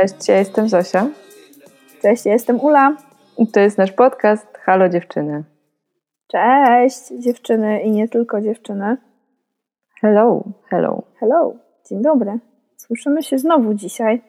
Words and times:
Cześć, 0.00 0.28
ja 0.28 0.38
jestem 0.38 0.68
Zosia. 0.68 1.06
Cześć, 2.02 2.26
ja 2.26 2.32
jestem 2.32 2.60
Ula. 2.60 2.96
I 3.38 3.46
to 3.46 3.60
jest 3.60 3.78
nasz 3.78 3.92
podcast 3.92 4.58
Halo 4.58 4.88
Dziewczyny. 4.88 5.44
Cześć, 6.28 7.08
dziewczyny 7.18 7.82
i 7.82 7.90
nie 7.90 8.08
tylko 8.08 8.40
dziewczyny. 8.40 8.96
Hello, 10.00 10.44
hello. 10.70 11.02
Hello, 11.18 11.54
dzień 11.88 12.02
dobry. 12.02 12.38
Słyszymy 12.76 13.22
się 13.22 13.38
znowu 13.38 13.74
dzisiaj. 13.74 14.22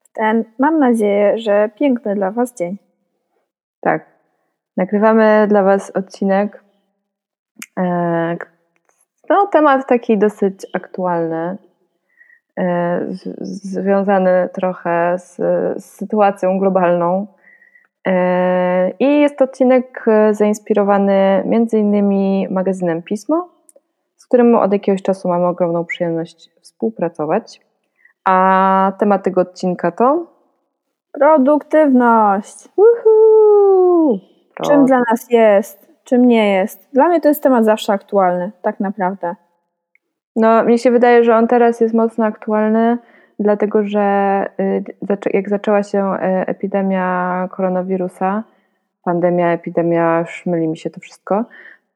W 0.00 0.12
ten, 0.12 0.44
mam 0.58 0.78
nadzieję, 0.78 1.38
że 1.38 1.70
piękny 1.74 2.14
dla 2.14 2.30
Was 2.30 2.54
dzień. 2.54 2.76
Tak. 3.80 4.06
Nagrywamy 4.76 5.46
dla 5.48 5.62
Was 5.62 5.90
odcinek. 5.90 6.64
E, 7.78 8.36
no, 9.30 9.46
temat 9.46 9.88
taki 9.88 10.18
dosyć 10.18 10.66
aktualny, 10.72 11.58
związany 13.40 14.48
trochę 14.52 15.18
z, 15.18 15.36
z 15.82 15.84
sytuacją 15.84 16.58
globalną. 16.58 17.26
E, 18.06 18.90
I 18.90 19.20
jest 19.20 19.38
to 19.38 19.44
odcinek 19.44 20.06
zainspirowany 20.30 21.42
między 21.46 21.78
innymi 21.78 22.48
magazynem 22.50 23.02
Pismo, 23.02 23.48
z 24.16 24.26
którym 24.26 24.54
od 24.54 24.72
jakiegoś 24.72 25.02
czasu 25.02 25.28
mamy 25.28 25.46
ogromną 25.46 25.84
przyjemność 25.84 26.50
współpracować. 26.60 27.60
A 28.24 28.92
temat 28.98 29.22
tego 29.22 29.40
odcinka 29.40 29.92
to 29.92 30.26
produktywność. 31.12 32.68
Czym 34.62 34.86
dla 34.86 34.98
nas 35.10 35.30
jest, 35.30 35.92
czym 36.04 36.28
nie 36.28 36.52
jest. 36.52 36.88
Dla 36.92 37.08
mnie 37.08 37.20
to 37.20 37.28
jest 37.28 37.42
temat 37.42 37.64
zawsze 37.64 37.92
aktualny, 37.92 38.52
tak 38.62 38.80
naprawdę. 38.80 39.34
No, 40.36 40.64
mnie 40.64 40.78
się 40.78 40.90
wydaje, 40.90 41.24
że 41.24 41.36
on 41.36 41.48
teraz 41.48 41.80
jest 41.80 41.94
mocno 41.94 42.24
aktualny, 42.24 42.98
dlatego 43.38 43.84
że 43.84 44.46
y, 44.60 45.30
jak 45.32 45.48
zaczęła 45.48 45.82
się 45.82 46.12
y, 46.14 46.18
epidemia 46.46 47.48
koronawirusa, 47.50 48.44
pandemia, 49.04 49.52
epidemia, 49.52 50.18
już 50.20 50.46
myli 50.46 50.68
mi 50.68 50.76
się 50.76 50.90
to 50.90 51.00
wszystko, 51.00 51.44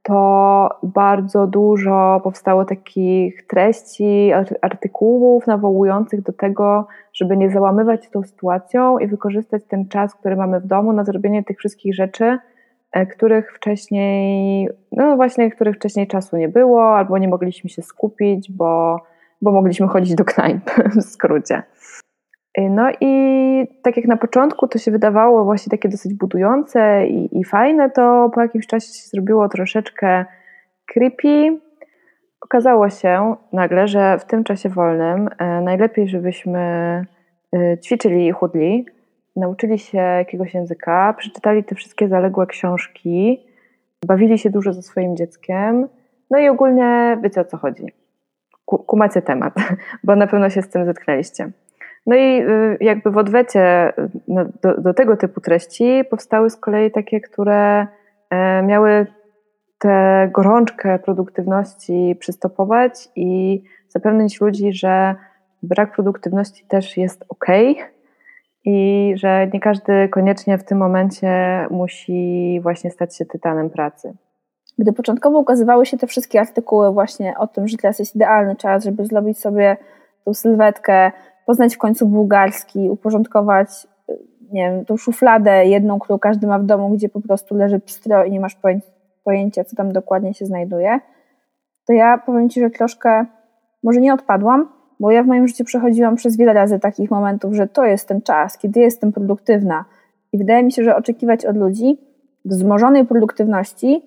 to 0.02 0.68
bardzo 0.82 1.46
dużo 1.46 2.20
powstało 2.24 2.64
takich 2.64 3.46
treści, 3.46 4.30
artykułów 4.62 5.46
nawołujących 5.46 6.22
do 6.22 6.32
tego, 6.32 6.86
żeby 7.12 7.36
nie 7.36 7.50
załamywać 7.50 8.08
tą 8.08 8.22
sytuacją 8.22 8.98
i 8.98 9.06
wykorzystać 9.06 9.62
ten 9.64 9.88
czas, 9.88 10.14
który 10.14 10.36
mamy 10.36 10.60
w 10.60 10.66
domu 10.66 10.92
na 10.92 11.04
zrobienie 11.04 11.44
tych 11.44 11.58
wszystkich 11.58 11.94
rzeczy, 11.94 12.38
których 13.10 13.52
wcześniej, 13.52 14.68
no 14.92 15.16
właśnie, 15.16 15.50
których 15.50 15.76
wcześniej 15.76 16.06
czasu 16.06 16.36
nie 16.36 16.48
było, 16.48 16.96
albo 16.96 17.18
nie 17.18 17.28
mogliśmy 17.28 17.70
się 17.70 17.82
skupić, 17.82 18.52
bo, 18.52 19.00
bo 19.42 19.52
mogliśmy 19.52 19.88
chodzić 19.88 20.14
do 20.14 20.24
knajp 20.24 20.70
w 20.96 21.02
skrócie. 21.02 21.62
E, 22.54 22.70
no 22.70 22.90
i 23.00 23.12
tak 23.82 23.96
jak 23.96 24.06
na 24.06 24.16
początku 24.16 24.68
to 24.68 24.78
się 24.78 24.90
wydawało 24.90 25.44
właśnie 25.44 25.70
takie 25.70 25.88
dosyć 25.88 26.14
budujące 26.14 27.06
i, 27.06 27.38
i 27.38 27.44
fajne, 27.44 27.90
to 27.90 28.30
po 28.34 28.40
jakimś 28.40 28.66
czasie 28.66 28.86
się 28.86 29.08
zrobiło 29.12 29.48
troszeczkę 29.48 30.24
creepy. 30.86 31.60
Okazało 32.40 32.90
się 32.90 33.36
nagle, 33.52 33.88
że 33.88 34.18
w 34.18 34.24
tym 34.24 34.44
czasie 34.44 34.68
wolnym 34.68 35.28
e, 35.38 35.60
najlepiej, 35.60 36.08
żebyśmy 36.08 36.60
e, 37.56 37.78
ćwiczyli 37.78 38.26
i 38.26 38.32
chudli, 38.32 38.86
nauczyli 39.36 39.78
się 39.78 39.98
jakiegoś 39.98 40.54
języka, 40.54 41.14
przeczytali 41.18 41.64
te 41.64 41.74
wszystkie 41.74 42.08
zaległe 42.08 42.46
książki, 42.46 43.46
bawili 44.06 44.38
się 44.38 44.50
dużo 44.50 44.72
ze 44.72 44.82
swoim 44.82 45.16
dzieckiem, 45.16 45.88
no 46.30 46.38
i 46.38 46.48
ogólnie 46.48 47.18
wiecie 47.22 47.40
o 47.40 47.44
co 47.44 47.56
chodzi. 47.56 47.86
Kumacie 48.64 49.22
temat, 49.22 49.54
bo 50.04 50.16
na 50.16 50.26
pewno 50.26 50.50
się 50.50 50.62
z 50.62 50.68
tym 50.68 50.84
zetknęliście. 50.84 51.50
No 52.06 52.16
i 52.16 52.42
y, 52.42 52.76
jakby 52.80 53.10
w 53.10 53.16
odwecie 53.16 53.92
y, 53.98 54.10
do, 54.62 54.80
do 54.80 54.94
tego 54.94 55.16
typu 55.16 55.40
treści 55.40 56.02
powstały 56.10 56.50
z 56.50 56.56
kolei 56.56 56.90
takie, 56.90 57.20
które 57.20 57.86
e, 58.30 58.62
miały 58.62 59.06
tę 59.78 60.28
gorączkę 60.32 60.98
produktywności 60.98 62.16
przystopować 62.20 63.08
i 63.16 63.62
zapewnić 63.88 64.40
ludzi, 64.40 64.72
że 64.72 65.14
brak 65.62 65.94
produktywności 65.94 66.64
też 66.68 66.96
jest 66.96 67.24
ok 67.28 67.46
i 68.64 69.12
że 69.16 69.46
nie 69.52 69.60
każdy 69.60 70.08
koniecznie 70.08 70.58
w 70.58 70.64
tym 70.64 70.78
momencie 70.78 71.28
musi 71.70 72.60
właśnie 72.62 72.90
stać 72.90 73.16
się 73.16 73.26
tytanem 73.26 73.70
pracy. 73.70 74.14
Gdy 74.78 74.92
początkowo 74.92 75.38
ukazywały 75.38 75.86
się 75.86 75.98
te 75.98 76.06
wszystkie 76.06 76.40
artykuły 76.40 76.92
właśnie 76.92 77.38
o 77.38 77.46
tym, 77.46 77.68
że 77.68 77.76
teraz 77.76 77.98
jest 77.98 78.16
idealny 78.16 78.56
czas, 78.56 78.84
żeby 78.84 79.06
zrobić 79.06 79.38
sobie 79.38 79.76
tą 80.24 80.34
sylwetkę, 80.34 81.12
poznać 81.46 81.74
w 81.74 81.78
końcu 81.78 82.06
bułgarski, 82.06 82.90
uporządkować 82.90 83.86
nie 84.52 84.70
wiem, 84.70 84.84
tą 84.84 84.96
szufladę 84.96 85.66
jedną, 85.66 85.98
którą 85.98 86.18
każdy 86.18 86.46
ma 86.46 86.58
w 86.58 86.64
domu, 86.64 86.90
gdzie 86.90 87.08
po 87.08 87.20
prostu 87.20 87.54
leży 87.54 87.80
pstro 87.80 88.24
i 88.24 88.30
nie 88.30 88.40
masz 88.40 88.56
pojęcia, 89.24 89.64
co 89.64 89.76
tam 89.76 89.92
dokładnie 89.92 90.34
się 90.34 90.46
znajduje, 90.46 91.00
to 91.86 91.92
ja 91.92 92.18
powiem 92.18 92.48
Ci, 92.48 92.60
że 92.60 92.70
troszkę, 92.70 93.26
może 93.82 94.00
nie 94.00 94.14
odpadłam, 94.14 94.68
bo 95.00 95.10
ja 95.10 95.22
w 95.22 95.26
moim 95.26 95.48
życiu 95.48 95.64
przechodziłam 95.64 96.16
przez 96.16 96.36
wiele 96.36 96.52
razy 96.52 96.80
takich 96.80 97.10
momentów, 97.10 97.54
że 97.54 97.66
to 97.66 97.84
jest 97.84 98.08
ten 98.08 98.22
czas, 98.22 98.58
kiedy 98.58 98.80
jestem 98.80 99.12
produktywna. 99.12 99.84
I 100.32 100.38
wydaje 100.38 100.62
mi 100.62 100.72
się, 100.72 100.84
że 100.84 100.96
oczekiwać 100.96 101.46
od 101.46 101.56
ludzi 101.56 101.98
wzmożonej 102.44 103.04
produktywności 103.04 104.02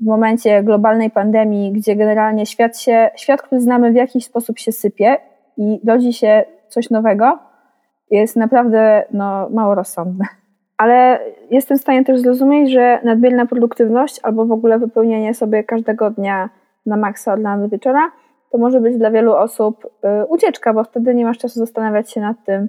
w 0.00 0.04
momencie 0.04 0.62
globalnej 0.62 1.10
pandemii, 1.10 1.72
gdzie 1.72 1.96
generalnie 1.96 2.46
świat 2.46 2.78
się, 2.78 3.10
świat, 3.16 3.42
który 3.42 3.60
znamy 3.60 3.92
w 3.92 3.94
jakiś 3.94 4.24
sposób 4.24 4.58
się 4.58 4.72
sypie 4.72 5.16
i 5.56 5.80
rodzi 5.86 6.12
się 6.12 6.44
coś 6.68 6.90
nowego, 6.90 7.38
jest 8.10 8.36
naprawdę 8.36 9.04
no, 9.10 9.48
mało 9.50 9.74
rozsądne. 9.74 10.24
Ale 10.76 11.20
jestem 11.50 11.78
w 11.78 11.80
stanie 11.80 12.04
też 12.04 12.20
zrozumieć, 12.20 12.72
że 12.72 13.00
nadmierna 13.04 13.46
produktywność 13.46 14.20
albo 14.22 14.46
w 14.46 14.52
ogóle 14.52 14.78
wypełnienie 14.78 15.34
sobie 15.34 15.64
każdego 15.64 16.10
dnia 16.10 16.50
na 16.86 16.96
maksa 16.96 17.32
od 17.32 17.42
rana 17.42 17.62
do 17.62 17.68
wieczora, 17.68 18.10
to 18.52 18.58
może 18.58 18.80
być 18.80 18.98
dla 18.98 19.10
wielu 19.10 19.32
osób 19.32 19.84
y, 19.84 20.26
ucieczka, 20.26 20.74
bo 20.74 20.84
wtedy 20.84 21.14
nie 21.14 21.24
masz 21.24 21.38
czasu 21.38 21.58
zastanawiać 21.58 22.12
się 22.12 22.20
nad 22.20 22.36
tym, 22.44 22.68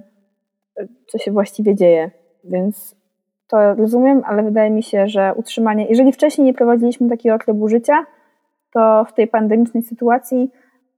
y, 0.80 0.88
co 1.06 1.18
się 1.18 1.32
właściwie 1.32 1.74
dzieje. 1.74 2.10
Więc 2.44 2.96
to 3.48 3.74
rozumiem, 3.74 4.22
ale 4.26 4.42
wydaje 4.42 4.70
mi 4.70 4.82
się, 4.82 5.08
że 5.08 5.34
utrzymanie, 5.36 5.86
jeżeli 5.86 6.12
wcześniej 6.12 6.44
nie 6.44 6.54
prowadziliśmy 6.54 7.08
takiego 7.08 7.38
trybu 7.38 7.68
życia, 7.68 8.06
to 8.72 9.04
w 9.08 9.12
tej 9.12 9.28
pandemicznej 9.28 9.82
sytuacji 9.82 10.50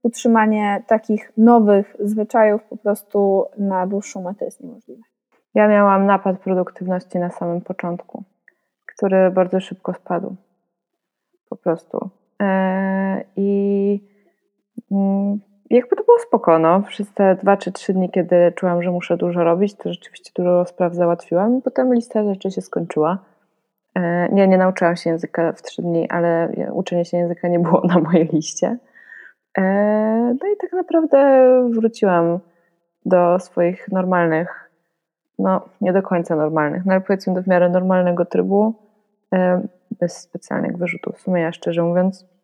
utrzymanie 0.03 0.83
takich 0.87 1.31
nowych 1.37 1.95
zwyczajów 1.99 2.63
po 2.63 2.77
prostu 2.77 3.45
na 3.57 3.87
dłuższą 3.87 4.23
metę 4.23 4.45
jest 4.45 4.63
niemożliwe. 4.63 5.01
Ja 5.55 5.67
miałam 5.67 6.05
napad 6.05 6.39
produktywności 6.39 7.19
na 7.19 7.29
samym 7.29 7.61
początku, 7.61 8.23
który 8.95 9.31
bardzo 9.31 9.59
szybko 9.59 9.93
spadł. 9.93 10.35
Po 11.49 11.55
prostu. 11.55 12.09
Eee, 12.39 13.23
I 13.35 14.16
jakby 15.69 15.95
to 15.95 16.03
było 16.03 16.19
spokojno. 16.19 16.81
Przez 16.81 17.13
te 17.13 17.35
dwa 17.35 17.57
czy 17.57 17.71
trzy 17.71 17.93
dni, 17.93 18.09
kiedy 18.09 18.53
czułam, 18.55 18.83
że 18.83 18.91
muszę 18.91 19.17
dużo 19.17 19.43
robić, 19.43 19.75
to 19.75 19.93
rzeczywiście 19.93 20.31
dużo 20.35 20.65
spraw 20.65 20.93
załatwiłam. 20.93 21.61
Potem 21.61 21.93
lista 21.93 22.23
rzeczy 22.23 22.51
się 22.51 22.61
skończyła. 22.61 23.17
Eee, 23.95 24.33
nie, 24.33 24.47
nie 24.47 24.57
nauczyłam 24.57 24.95
się 24.95 25.09
języka 25.09 25.53
w 25.53 25.61
trzy 25.61 25.81
dni, 25.81 26.09
ale 26.09 26.53
uczenie 26.73 27.05
się 27.05 27.17
języka 27.17 27.47
nie 27.47 27.59
było 27.59 27.81
na 27.87 27.99
mojej 27.99 28.25
liście. 28.33 28.77
E, 29.57 29.63
no 30.41 30.47
i 30.53 30.57
tak 30.61 30.73
naprawdę 30.73 31.51
wróciłam 31.69 32.39
do 33.05 33.39
swoich 33.39 33.91
normalnych, 33.91 34.69
no 35.39 35.61
nie 35.81 35.93
do 35.93 36.01
końca 36.01 36.35
normalnych, 36.35 36.85
no 36.85 36.93
ale 36.93 37.01
powiedzmy 37.01 37.33
do 37.33 37.43
w 37.43 37.47
miarę 37.47 37.69
normalnego 37.69 38.25
trybu, 38.25 38.73
e, 39.33 39.61
bez 39.99 40.17
specjalnych 40.17 40.77
wyrzutów 40.77 41.21
sumienia, 41.21 41.51
szczerze 41.51 41.83
mówiąc. 41.83 42.36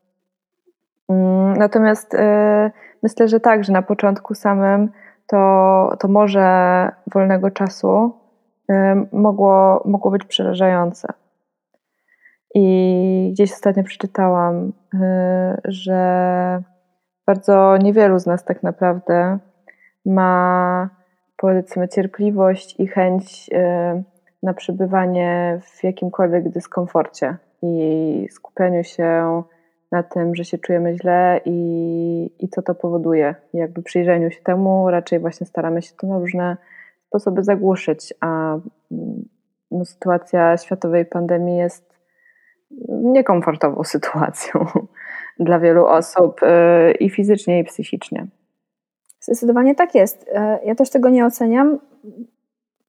Mm, 1.10 1.54
natomiast 1.58 2.14
e, 2.16 2.72
myślę, 3.04 3.28
że 3.28 3.40
tak, 3.40 3.64
że 3.64 3.74
na 3.74 3.82
początku 3.82 4.34
samym 4.34 4.92
to, 5.28 5.98
to 6.00 6.08
może 6.08 6.90
wolnego 7.14 7.52
czasu 7.52 8.24
mogło, 9.12 9.84
mogło 9.86 10.12
być 10.12 10.26
przerażające. 10.26 11.08
I 12.56 13.30
gdzieś 13.34 13.54
ostatnio 13.54 13.84
przeczytałam, 13.84 14.74
że 15.66 16.62
bardzo 17.28 17.78
niewielu 17.78 18.20
z 18.20 18.26
nas 18.26 18.46
tak 18.46 18.64
naprawdę 18.64 19.40
ma 20.06 20.90
powiedzmy 21.38 21.88
cierpliwość 21.88 22.80
i 22.80 22.88
chęć 22.88 23.50
y, 23.54 24.04
na 24.44 24.54
przebywanie 24.54 25.60
w 25.64 25.84
jakimkolwiek 25.84 26.50
dyskomforcie 26.50 27.38
i 27.62 28.28
skupianiu 28.32 28.84
się 28.84 29.44
na 29.94 30.04
tym, 30.04 30.36
że 30.36 30.46
się 30.46 30.58
czujemy 30.58 30.98
źle 30.98 31.42
i, 31.46 32.30
i 32.40 32.50
co 32.50 32.62
to 32.62 32.76
powoduje. 32.76 33.36
Jakby 33.54 33.84
przyjrzeniu 33.84 34.32
się 34.32 34.42
temu 34.42 34.90
raczej 34.90 35.20
właśnie 35.20 35.48
staramy 35.48 35.82
się 35.82 35.94
to 35.98 36.08
na 36.08 36.20
różne 36.20 36.58
sposoby 37.08 37.44
zagłuszyć, 37.44 38.14
a 38.20 38.54
mm, 38.92 39.30
no, 39.72 39.86
sytuacja 39.86 40.58
światowej 40.58 41.06
pandemii 41.06 41.58
jest 41.58 41.94
niekomfortową 42.90 43.84
sytuacją 43.96 44.66
dla 45.48 45.60
wielu 45.60 45.86
osób 45.86 46.44
y, 46.44 46.92
i 46.92 47.10
fizycznie, 47.10 47.60
i 47.60 47.64
psychicznie. 47.64 48.28
Zdecydowanie 49.20 49.76
tak 49.76 49.96
jest. 49.96 50.30
E, 50.34 50.60
ja 50.66 50.76
też 50.76 50.90
tego 50.90 51.10
nie 51.10 51.26
oceniam. 51.26 51.80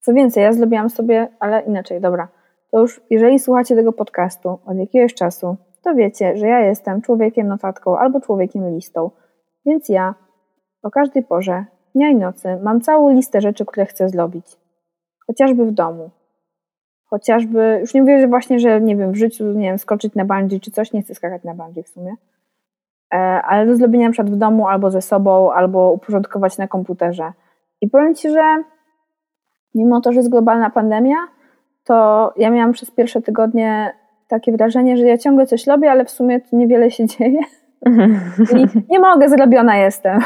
Co 0.01 0.15
więcej, 0.15 0.43
ja 0.43 0.53
zrobiłam 0.53 0.91
sobie, 0.91 1.29
ale 1.41 1.61
inaczej, 1.61 2.01
dobra. 2.01 2.29
To 2.71 2.81
już, 2.81 3.01
jeżeli 3.11 3.39
słuchacie 3.39 3.77
tego 3.77 3.93
podcastu 3.93 4.59
od 4.67 4.77
jakiegoś 4.79 5.15
czasu, 5.15 5.57
to 5.85 5.95
wiecie, 5.95 6.37
że 6.37 6.47
ja 6.47 6.61
jestem 6.61 7.03
człowiekiem 7.03 7.47
notatką 7.47 7.99
albo 7.99 8.21
człowiekiem 8.21 8.75
listą. 8.75 9.11
Więc 9.67 9.89
ja 9.89 10.15
o 10.83 10.91
każdej 10.91 11.23
porze, 11.23 11.65
dnia 11.95 12.09
i 12.09 12.17
nocy, 12.17 12.59
mam 12.63 12.81
całą 12.81 13.11
listę 13.11 13.41
rzeczy, 13.41 13.67
które 13.67 13.87
chcę 13.87 14.09
zrobić. 14.09 14.47
Chociażby 15.27 15.67
w 15.67 15.73
domu. 15.73 16.11
Chociażby, 17.05 17.79
już 17.81 17.95
nie 17.95 18.01
mówię, 18.01 18.21
że 18.21 18.29
właśnie, 18.29 18.59
że 18.59 18.81
nie 18.81 18.97
wiem, 18.97 19.13
w 19.13 19.17
życiu, 19.17 19.45
nie 19.45 19.69
wiem, 19.69 19.79
skoczyć 19.79 20.15
na 20.15 20.25
bungee 20.25 20.61
czy 20.61 20.71
coś, 20.71 20.93
nie 20.93 21.03
chcę 21.03 21.15
skakać 21.15 21.45
na 21.45 21.55
bungee 21.55 21.83
w 21.83 21.89
sumie. 21.89 22.17
E, 23.15 23.17
ale 23.43 23.67
do 23.67 23.77
zrobienia 23.77 24.07
na 24.07 24.13
przykład 24.13 24.35
w 24.35 24.39
domu, 24.39 24.69
albo 24.69 24.91
ze 24.91 25.03
sobą, 25.03 25.53
albo 25.53 25.93
uporządkować 25.93 26.59
na 26.59 26.69
komputerze. 26.69 27.33
I 27.81 27.89
powiem 27.89 28.15
Ci, 28.15 28.31
że 28.31 28.65
mimo 29.75 30.01
to, 30.01 30.13
że 30.13 30.19
jest 30.19 30.31
globalna 30.31 30.71
pandemia, 30.71 31.17
to 31.85 32.33
ja 32.37 32.51
miałam 32.51 32.73
przez 32.73 32.91
pierwsze 32.91 33.23
tygodnie 33.23 33.95
takie 34.29 34.53
wrażenie, 34.53 34.97
że 34.97 35.07
ja 35.07 35.19
ciągle 35.19 35.47
coś 35.47 35.67
robię, 35.67 35.91
ale 35.91 36.05
w 36.05 36.11
sumie 36.11 36.41
to 36.41 36.57
niewiele 36.57 36.91
się 36.91 37.07
dzieje. 37.07 37.41
I 38.57 38.67
nie 38.93 39.01
mogę, 39.01 39.29
zrobiona 39.29 39.77
jestem. 39.77 40.21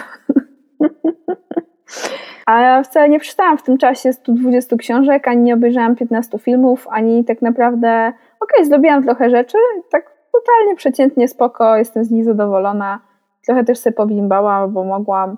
A 2.46 2.60
ja 2.60 2.82
wcale 2.82 3.08
nie 3.08 3.20
przeczytałam 3.20 3.58
w 3.58 3.62
tym 3.62 3.78
czasie 3.78 4.12
120 4.12 4.76
książek, 4.76 5.28
ani 5.28 5.42
nie 5.42 5.54
obejrzałam 5.54 5.96
15 5.96 6.38
filmów, 6.38 6.86
ani 6.90 7.24
tak 7.24 7.42
naprawdę, 7.42 8.12
okej, 8.40 8.56
okay, 8.56 8.64
zrobiłam 8.64 9.02
trochę 9.02 9.30
rzeczy, 9.30 9.58
tak 9.90 10.18
totalnie 10.32 10.76
przeciętnie 10.76 11.28
spoko, 11.28 11.76
jestem 11.76 12.04
z 12.04 12.10
nich 12.10 12.24
zadowolona. 12.24 13.00
Trochę 13.46 13.64
też 13.64 13.78
sobie 13.78 13.96
poblimbałam, 13.96 14.72
bo 14.72 14.84
mogłam 14.84 15.36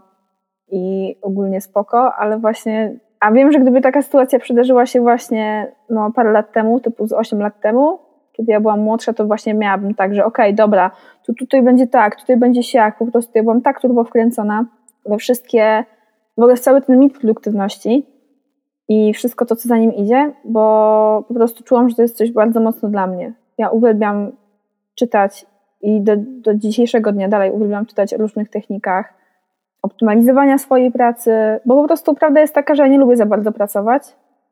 i 0.69 1.17
ogólnie 1.23 1.61
spoko, 1.61 2.15
ale 2.15 2.39
właśnie, 2.39 2.99
a 3.21 3.33
wiem, 3.33 3.53
że 3.53 3.59
gdyby 3.59 3.81
taka 3.81 4.03
sytuacja 4.03 4.39
przydarzyła 4.39 4.87
się 4.87 5.01
właśnie 5.01 5.73
no, 5.91 6.13
parę 6.15 6.33
lat 6.33 6.53
temu, 6.53 6.81
typu 6.81 7.07
z 7.07 7.13
8 7.13 7.41
lat 7.41 7.61
temu, 7.61 7.99
kiedy 8.33 8.53
ja 8.53 8.61
byłam 8.61 8.81
młodsza, 8.81 9.13
to 9.13 9.27
właśnie 9.27 9.55
miałabym 9.55 9.95
tak, 9.95 10.15
że 10.15 10.25
okej, 10.25 10.47
okay, 10.47 10.57
dobra, 10.57 10.91
tu, 11.27 11.35
tutaj 11.35 11.63
będzie 11.63 11.87
tak, 11.87 12.17
tutaj 12.17 12.37
będzie 12.37 12.63
siak, 12.63 12.99
po 12.99 13.07
prostu 13.07 13.33
ja 13.35 13.43
byłam 13.43 13.61
tak 13.61 13.81
turbo 13.81 14.05
wkręcona 14.05 14.65
we 15.07 15.17
wszystkie, 15.17 15.85
w 16.37 16.41
ogóle 16.41 16.57
w 16.57 16.61
cały 16.61 16.83
ten 16.83 16.99
mit 16.99 17.19
produktywności 17.19 18.07
i 18.89 19.15
wszystko 19.15 19.47
to, 19.47 19.57
co 19.57 19.69
za 19.69 19.77
nim 19.77 19.95
idzie, 19.95 20.33
bo 20.45 21.25
po 21.29 21.35
prostu 21.35 21.65
czułam, 21.65 21.89
że 21.89 21.97
to 21.97 22.03
jest 22.03 22.17
coś 22.17 22.33
bardzo 22.33 22.61
mocno 22.61 22.89
dla 22.89 23.07
mnie. 23.07 23.33
Ja 23.59 23.71
uwielbiam 23.71 24.33
czytać 24.95 25.47
i 25.83 26.01
do, 26.01 26.13
do 26.17 26.55
dzisiejszego 26.55 27.13
dnia 27.13 27.29
dalej 27.29 27.51
uwielbiam 27.51 27.87
czytać 27.87 28.15
o 28.15 28.17
różnych 28.17 28.51
technikach 28.51 29.15
optymalizowania 29.83 30.59
swojej 30.59 30.91
pracy, 30.91 31.33
bo 31.67 31.83
po 31.83 31.87
prostu 31.87 32.15
prawda 32.15 32.41
jest 32.41 32.55
taka, 32.55 32.75
że 32.75 32.83
ja 32.83 32.89
nie 32.89 32.99
lubię 32.99 33.17
za 33.17 33.27
bardzo 33.27 33.53
pracować. 33.53 34.03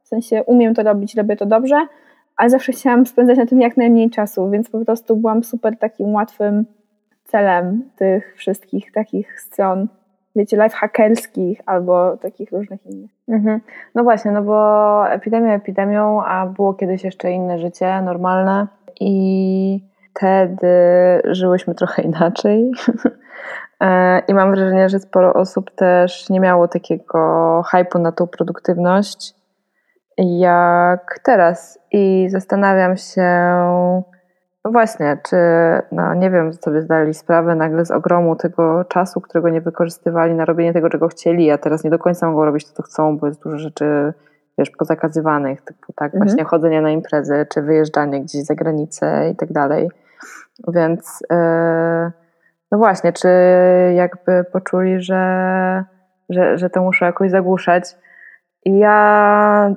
W 0.02 0.08
sensie 0.08 0.42
umiem 0.46 0.74
to 0.74 0.82
robić, 0.82 1.14
robię 1.14 1.36
to 1.36 1.46
dobrze, 1.46 1.86
ale 2.38 2.50
zawsze 2.50 2.72
chciałam 2.72 3.06
spędzać 3.06 3.38
na 3.38 3.46
tym 3.46 3.60
jak 3.60 3.76
najmniej 3.76 4.10
czasu, 4.10 4.50
więc 4.50 4.70
po 4.70 4.84
prostu 4.84 5.16
byłam 5.16 5.44
super 5.44 5.78
takim 5.78 6.14
łatwym 6.14 6.64
celem 7.24 7.82
tych 7.96 8.34
wszystkich 8.36 8.92
takich 8.92 9.40
stron, 9.40 9.88
wiecie, 10.36 10.56
life 10.56 10.76
hackerskich 10.76 11.60
albo 11.66 12.16
takich 12.16 12.52
różnych 12.52 12.86
innych. 12.86 13.10
Mhm. 13.28 13.60
No 13.94 14.02
właśnie, 14.02 14.30
no 14.30 14.42
bo 14.42 15.10
epidemia 15.10 15.54
epidemią, 15.54 16.22
a 16.24 16.46
było 16.46 16.74
kiedyś 16.74 17.04
jeszcze 17.04 17.32
inne 17.32 17.58
życie, 17.58 18.02
normalne 18.02 18.66
i 19.00 19.84
wtedy 20.10 20.68
żyłyśmy 21.24 21.74
trochę 21.74 22.02
inaczej. 22.02 22.70
E, 23.80 24.18
I 24.28 24.34
mam 24.34 24.50
wrażenie, 24.50 24.88
że 24.88 25.00
sporo 25.00 25.34
osób 25.34 25.70
też 25.70 26.30
nie 26.30 26.40
miało 26.40 26.68
takiego 26.68 27.62
hypu 27.62 27.98
na 27.98 28.12
tą 28.12 28.26
produktywność 28.26 29.34
jak 30.18 31.18
teraz. 31.22 31.78
I 31.92 32.26
zastanawiam 32.30 32.96
się, 32.96 33.22
no 34.64 34.72
właśnie, 34.72 35.18
czy, 35.28 35.36
no 35.92 36.14
nie 36.14 36.30
wiem, 36.30 36.52
sobie 36.52 36.82
zdali 36.82 37.14
sprawę 37.14 37.54
nagle 37.54 37.84
z 37.84 37.90
ogromu 37.90 38.36
tego 38.36 38.84
czasu, 38.84 39.20
którego 39.20 39.48
nie 39.48 39.60
wykorzystywali 39.60 40.34
na 40.34 40.44
robienie 40.44 40.72
tego, 40.72 40.90
czego 40.90 41.08
chcieli, 41.08 41.50
a 41.50 41.58
teraz 41.58 41.84
nie 41.84 41.90
do 41.90 41.98
końca 41.98 42.26
mogą 42.26 42.44
robić 42.44 42.66
to, 42.66 42.72
co 42.74 42.82
chcą, 42.82 43.18
bo 43.18 43.26
jest 43.26 43.42
dużo 43.42 43.58
rzeczy 43.58 44.12
wiesz, 44.58 44.70
pozakazywanych, 44.70 45.62
typu 45.62 45.92
tak, 45.92 46.14
mhm. 46.14 46.28
właśnie 46.28 46.44
chodzenie 46.44 46.80
na 46.80 46.90
imprezy, 46.90 47.46
czy 47.52 47.62
wyjeżdżanie 47.62 48.20
gdzieś 48.20 48.44
za 48.44 48.54
granicę 48.54 49.30
i 49.30 49.36
tak 49.36 49.52
dalej. 49.52 49.90
Więc 50.68 51.20
yy, 51.30 52.12
no 52.72 52.78
właśnie, 52.78 53.12
czy 53.12 53.28
jakby 53.94 54.44
poczuli, 54.52 55.00
że, 55.00 55.84
że, 56.28 56.58
że 56.58 56.70
to 56.70 56.82
muszę 56.82 57.04
jakoś 57.04 57.30
zagłuszać. 57.30 57.96
I 58.64 58.78
ja 58.78 59.74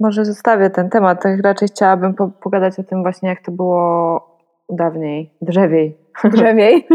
może 0.00 0.24
zostawię 0.24 0.70
ten 0.70 0.90
temat, 0.90 1.24
raczej 1.44 1.68
chciałabym 1.68 2.14
po, 2.14 2.28
pogadać 2.28 2.78
o 2.78 2.82
tym 2.82 3.02
właśnie, 3.02 3.28
jak 3.28 3.42
to 3.42 3.52
było 3.52 4.20
dawniej, 4.70 5.30
drzewiej. 5.42 5.96
Drzewiej? 6.32 6.88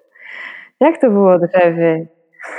jak 0.80 1.00
to 1.00 1.10
było 1.10 1.38
drzewiej? 1.38 2.08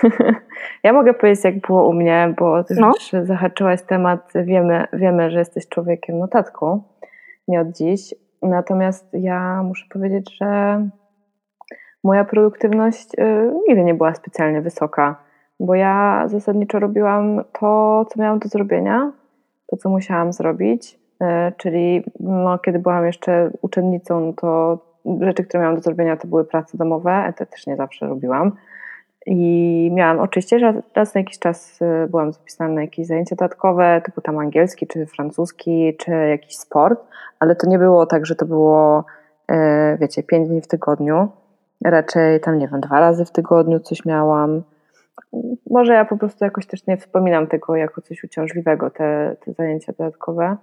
ja 0.84 0.94
mogę 0.94 1.14
powiedzieć, 1.14 1.46
jak 1.46 1.60
było 1.60 1.88
u 1.88 1.94
mnie, 1.94 2.34
bo 2.40 2.64
ty 2.64 2.76
no. 2.80 2.88
już 2.88 3.28
zahaczyłaś 3.28 3.82
temat, 3.82 4.34
wiemy, 4.36 4.86
wiemy, 4.94 5.32
że 5.32 5.40
jesteś 5.40 5.68
człowiekiem 5.68 6.20
notatką, 6.20 6.84
nie 7.48 7.62
od 7.62 7.68
dziś. 7.72 8.16
Natomiast 8.42 9.10
ja 9.14 9.64
muszę 9.64 9.86
powiedzieć, 9.90 10.38
że 10.38 10.82
moja 12.04 12.26
produktywność 12.26 13.08
y, 13.20 13.54
nigdy 13.68 13.84
nie 13.84 13.94
była 13.94 14.16
specjalnie 14.16 14.62
wysoka, 14.62 15.27
bo 15.60 15.76
ja 15.76 16.24
zasadniczo 16.28 16.80
robiłam 16.80 17.44
to, 17.60 18.06
co 18.10 18.22
miałam 18.22 18.40
do 18.40 18.50
zrobienia, 18.50 19.12
to, 19.68 19.78
co 19.78 19.90
musiałam 19.90 20.34
zrobić, 20.34 21.00
y, 21.22 21.26
czyli 21.58 22.04
no, 22.20 22.60
kiedy 22.60 22.80
byłam 22.80 23.06
jeszcze 23.06 23.50
uczennicą, 23.62 24.20
no 24.20 24.34
to 24.34 24.78
rzeczy, 25.22 25.44
które 25.44 25.62
miałam 25.62 25.76
do 25.76 25.82
zrobienia, 25.82 26.18
to 26.18 26.28
były 26.28 26.46
prace 26.46 26.78
domowe, 26.78 27.34
to 27.38 27.46
też 27.46 27.68
nie 27.68 27.76
zawsze 27.76 28.08
robiłam. 28.08 28.52
I 29.26 29.92
miałam 29.94 30.20
oczywiście, 30.20 30.60
że 30.60 30.82
raz 30.96 31.16
na 31.16 31.22
jakiś 31.22 31.40
czas 31.40 31.82
y, 31.82 32.08
byłam 32.10 32.34
zapisana 32.34 32.74
na 32.74 32.82
jakieś 32.82 33.08
zajęcia 33.08 33.36
dodatkowe, 33.36 34.02
typu 34.06 34.22
tam 34.22 34.38
angielski, 34.38 34.88
czy 34.88 35.06
francuski, 35.06 35.96
czy 35.98 36.12
jakiś 36.12 36.58
sport, 36.58 37.04
ale 37.40 37.56
to 37.56 37.68
nie 37.68 37.80
było 37.80 38.06
tak, 38.06 38.26
że 38.26 38.36
to 38.36 38.46
było, 38.46 39.06
y, 39.52 39.56
wiecie, 40.00 40.24
pięć 40.24 40.50
dni 40.50 40.62
w 40.62 40.68
tygodniu. 40.68 41.28
Raczej 41.84 42.40
tam, 42.40 42.58
nie 42.58 42.68
wiem, 42.68 42.82
dwa 42.82 43.00
razy 43.00 43.26
w 43.26 43.32
tygodniu 43.32 43.80
coś 43.80 44.06
miałam. 44.06 44.62
Może 45.70 45.94
ja 45.94 46.06
po 46.06 46.18
prostu 46.18 46.46
jakoś 46.46 46.68
też 46.68 46.88
nie 46.88 46.98
wspominam 46.98 47.48
tego 47.48 47.76
jako 47.76 48.02
coś 48.02 48.24
uciążliwego, 48.24 48.90
te, 48.90 49.36
te 49.46 49.54
zajęcia 49.54 49.94
dodatkowe. 49.98 50.58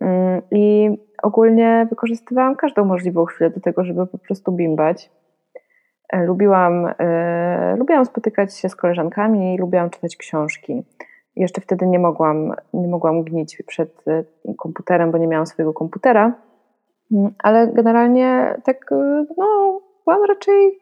Mm, 0.00 0.42
I 0.50 0.90
ogólnie 1.22 1.86
wykorzystywałam 1.90 2.56
każdą 2.56 2.84
możliwą 2.84 3.24
chwilę 3.24 3.50
do 3.50 3.60
tego, 3.60 3.84
żeby 3.84 4.06
po 4.06 4.18
prostu 4.18 4.52
bimbać 4.52 5.10
E, 6.12 6.24
lubiłam, 6.24 6.86
e, 6.98 7.76
lubiłam 7.78 8.04
spotykać 8.04 8.58
się 8.58 8.68
z 8.68 8.76
koleżankami 8.76 9.58
lubiłam 9.58 9.90
czytać 9.90 10.16
książki. 10.16 10.82
Jeszcze 11.36 11.60
wtedy 11.60 11.86
nie 11.86 11.98
mogłam, 11.98 12.52
nie 12.74 12.88
mogłam 12.88 13.22
gnić 13.22 13.62
przed 13.66 14.08
e, 14.08 14.24
komputerem, 14.58 15.10
bo 15.10 15.18
nie 15.18 15.26
miałam 15.26 15.46
swojego 15.46 15.72
komputera, 15.72 16.32
mm, 17.12 17.34
ale 17.38 17.68
generalnie 17.68 18.54
tak, 18.64 18.90
no, 19.36 19.80
byłam 20.04 20.24
raczej, 20.28 20.78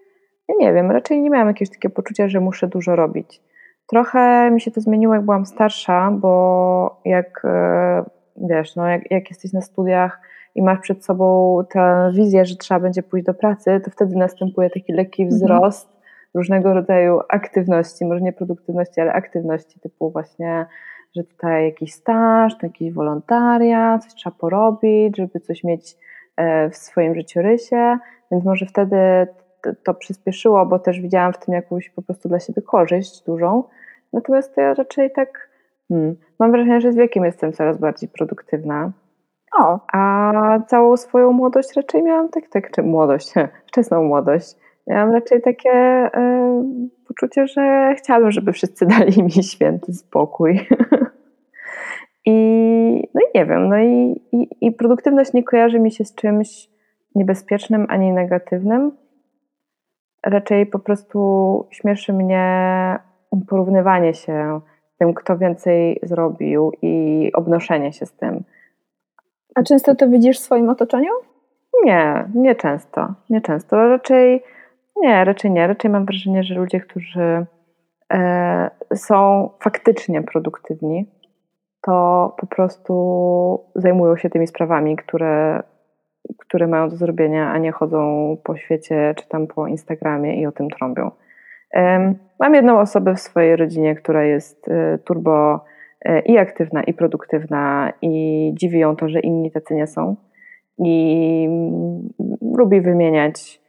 ja 0.51 0.67
nie 0.67 0.73
wiem, 0.73 0.91
raczej 0.91 1.23
nie 1.23 1.31
miałam 1.31 1.49
jakiegoś 1.49 1.71
takiego 1.71 1.95
poczucia, 1.95 2.29
że 2.29 2.41
muszę 2.41 2.69
dużo 2.69 2.97
robić. 2.97 3.43
Trochę 3.87 4.51
mi 4.51 4.61
się 4.61 4.71
to 4.71 4.81
zmieniło, 4.81 5.15
jak 5.15 5.25
byłam 5.25 5.47
starsza, 5.47 6.11
bo 6.11 7.01
jak 7.05 7.43
wiesz, 8.37 8.77
no, 8.77 8.89
jak, 8.89 9.11
jak 9.11 9.31
jesteś 9.31 9.53
na 9.53 9.61
studiach, 9.61 10.21
i 10.55 10.63
masz 10.63 10.79
przed 10.79 11.05
sobą 11.05 11.59
tę 11.71 12.13
wizję, 12.15 12.45
że 12.45 12.57
trzeba 12.57 12.81
będzie 12.81 13.03
pójść 13.03 13.27
do 13.27 13.35
pracy, 13.35 13.81
to 13.85 13.91
wtedy 13.91 14.17
następuje 14.17 14.71
taki 14.71 14.93
lekki 14.93 15.23
mhm. 15.23 15.39
wzrost 15.39 15.87
mhm. 15.87 16.05
różnego 16.35 16.75
rodzaju 16.75 17.21
aktywności, 17.29 18.05
może 18.05 18.21
nie 18.21 18.33
produktywności, 18.33 19.01
ale 19.01 19.13
aktywności 19.13 19.81
typu 19.81 20.11
właśnie, 20.11 20.67
że 21.17 21.25
tutaj 21.25 21.65
jakiś 21.65 21.93
staż, 21.93 22.59
to 22.59 22.67
jakiś 22.67 22.93
wolontaria, 22.93 23.99
coś 23.99 24.15
trzeba 24.15 24.37
porobić, 24.37 25.17
żeby 25.17 25.41
coś 25.41 25.65
mieć 25.65 25.97
e, 26.37 26.71
w 26.71 26.77
swoim 26.77 27.15
życiorysie, 27.15 27.99
więc 28.31 28.45
może 28.45 28.67
wtedy 28.67 28.97
to 29.85 29.95
przyspieszyło, 29.95 30.67
bo 30.67 30.79
też 30.79 31.01
widziałam 31.01 31.33
w 31.33 31.39
tym 31.39 31.55
jakąś 31.55 31.91
po 31.91 32.03
prostu 32.03 32.29
dla 32.29 32.41
siebie 32.41 32.63
korzyść 32.63 33.25
dużą. 33.25 33.65
Natomiast 34.13 34.57
ja 34.57 34.75
raczej 34.75 35.11
tak 35.13 35.49
hmm, 35.89 36.17
mam 36.39 36.53
wrażenie, 36.53 36.81
że 36.81 36.93
z 36.93 36.97
wiekiem 36.97 37.25
jestem 37.25 37.53
coraz 37.53 37.79
bardziej 37.79 38.09
produktywna. 38.09 38.93
O. 39.59 39.79
A 39.93 40.61
całą 40.67 40.97
swoją 40.97 41.33
młodość 41.33 41.77
raczej 41.77 42.03
miałam 42.03 42.29
tak, 42.29 42.49
tak, 42.49 42.71
czy 42.71 42.83
młodość, 42.83 43.35
wczesną 43.69 44.05
młodość. 44.05 44.57
Miałam 44.87 45.13
raczej 45.13 45.43
takie 45.43 45.71
y, 46.07 46.11
poczucie, 47.09 47.47
że 47.47 47.95
chciałabym, 47.99 48.31
żeby 48.31 48.53
wszyscy 48.53 48.87
dali 48.99 49.23
mi 49.23 49.31
święty 49.31 49.93
spokój. 49.93 50.61
I, 52.27 52.33
no 53.15 53.21
i 53.21 53.39
nie 53.39 53.47
wiem, 53.47 53.69
no 53.69 53.79
i, 53.79 54.23
i, 54.33 54.49
i 54.61 54.73
produktywność 54.73 55.33
nie 55.33 55.45
kojarzy 55.45 55.81
mi 55.81 55.93
się 55.93 56.05
z 56.05 56.15
czymś 56.15 56.69
niebezpiecznym 57.15 57.87
ani 57.89 58.13
negatywnym. 58.13 58.93
Raczej 60.23 60.67
po 60.67 60.79
prostu 60.79 61.67
śmieszy 61.71 62.13
mnie 62.13 62.99
porównywanie 63.49 64.15
się 64.15 64.61
z 64.95 64.99
tym, 64.99 65.15
kto 65.15 65.39
więcej 65.39 66.01
zrobił 66.03 66.73
i 66.83 67.31
obnoszenie 67.35 67.93
się 67.93 68.07
z 68.07 68.13
tym. 68.13 68.45
A 69.55 69.63
często 69.63 69.95
to 69.95 70.09
widzisz 70.09 70.39
w 70.39 70.43
swoim 70.43 70.69
otoczeniu? 70.69 71.13
Nie, 71.85 72.29
nie 72.35 72.55
często. 72.55 73.15
Nie 73.31 73.41
często. 73.41 73.89
Raczej 73.89 74.43
nie, 74.97 75.25
raczej 75.25 75.51
nie. 75.51 75.67
Raczej 75.67 75.91
mam 75.91 76.05
wrażenie, 76.05 76.43
że 76.43 76.55
ludzie, 76.55 76.81
którzy 76.81 77.47
e, 78.13 78.71
są 78.95 79.51
faktycznie 79.61 80.23
produktywni, 80.23 81.07
to 81.81 82.35
po 82.39 82.47
prostu 82.47 83.65
zajmują 83.75 84.17
się 84.17 84.31
tymi 84.31 84.47
sprawami, 84.47 84.97
które, 84.97 85.63
które 86.39 86.67
mają 86.67 86.89
do 86.89 86.97
zrobienia, 86.97 87.51
a 87.51 87.59
nie 87.59 87.73
chodzą 87.73 88.37
po 88.45 88.57
świecie 88.57 89.15
czy 89.17 89.29
tam 89.29 89.47
po 89.47 89.67
Instagramie 89.67 90.41
i 90.41 90.47
o 90.47 90.53
tym 90.53 90.71
trąbią. 90.71 91.11
Mam 92.41 92.55
jedną 92.55 92.81
osobę 92.81 93.15
w 93.15 93.21
swojej 93.21 93.57
rodzinie, 93.57 93.95
która 93.95 94.25
jest 94.25 94.69
e, 94.69 94.99
turbo 94.99 95.65
e, 96.05 96.21
i 96.21 96.39
aktywna, 96.39 96.83
i 96.83 96.95
produktywna, 96.95 97.93
i 98.03 98.53
dziwi 98.55 98.79
ją 98.79 98.97
to, 98.97 99.09
że 99.09 99.21
inni 99.21 99.51
tacy 99.51 99.75
nie 99.75 99.87
są. 99.87 100.17
I 100.79 101.45
mm, 101.49 102.09
lubi 102.59 102.81
wymieniać 102.81 103.61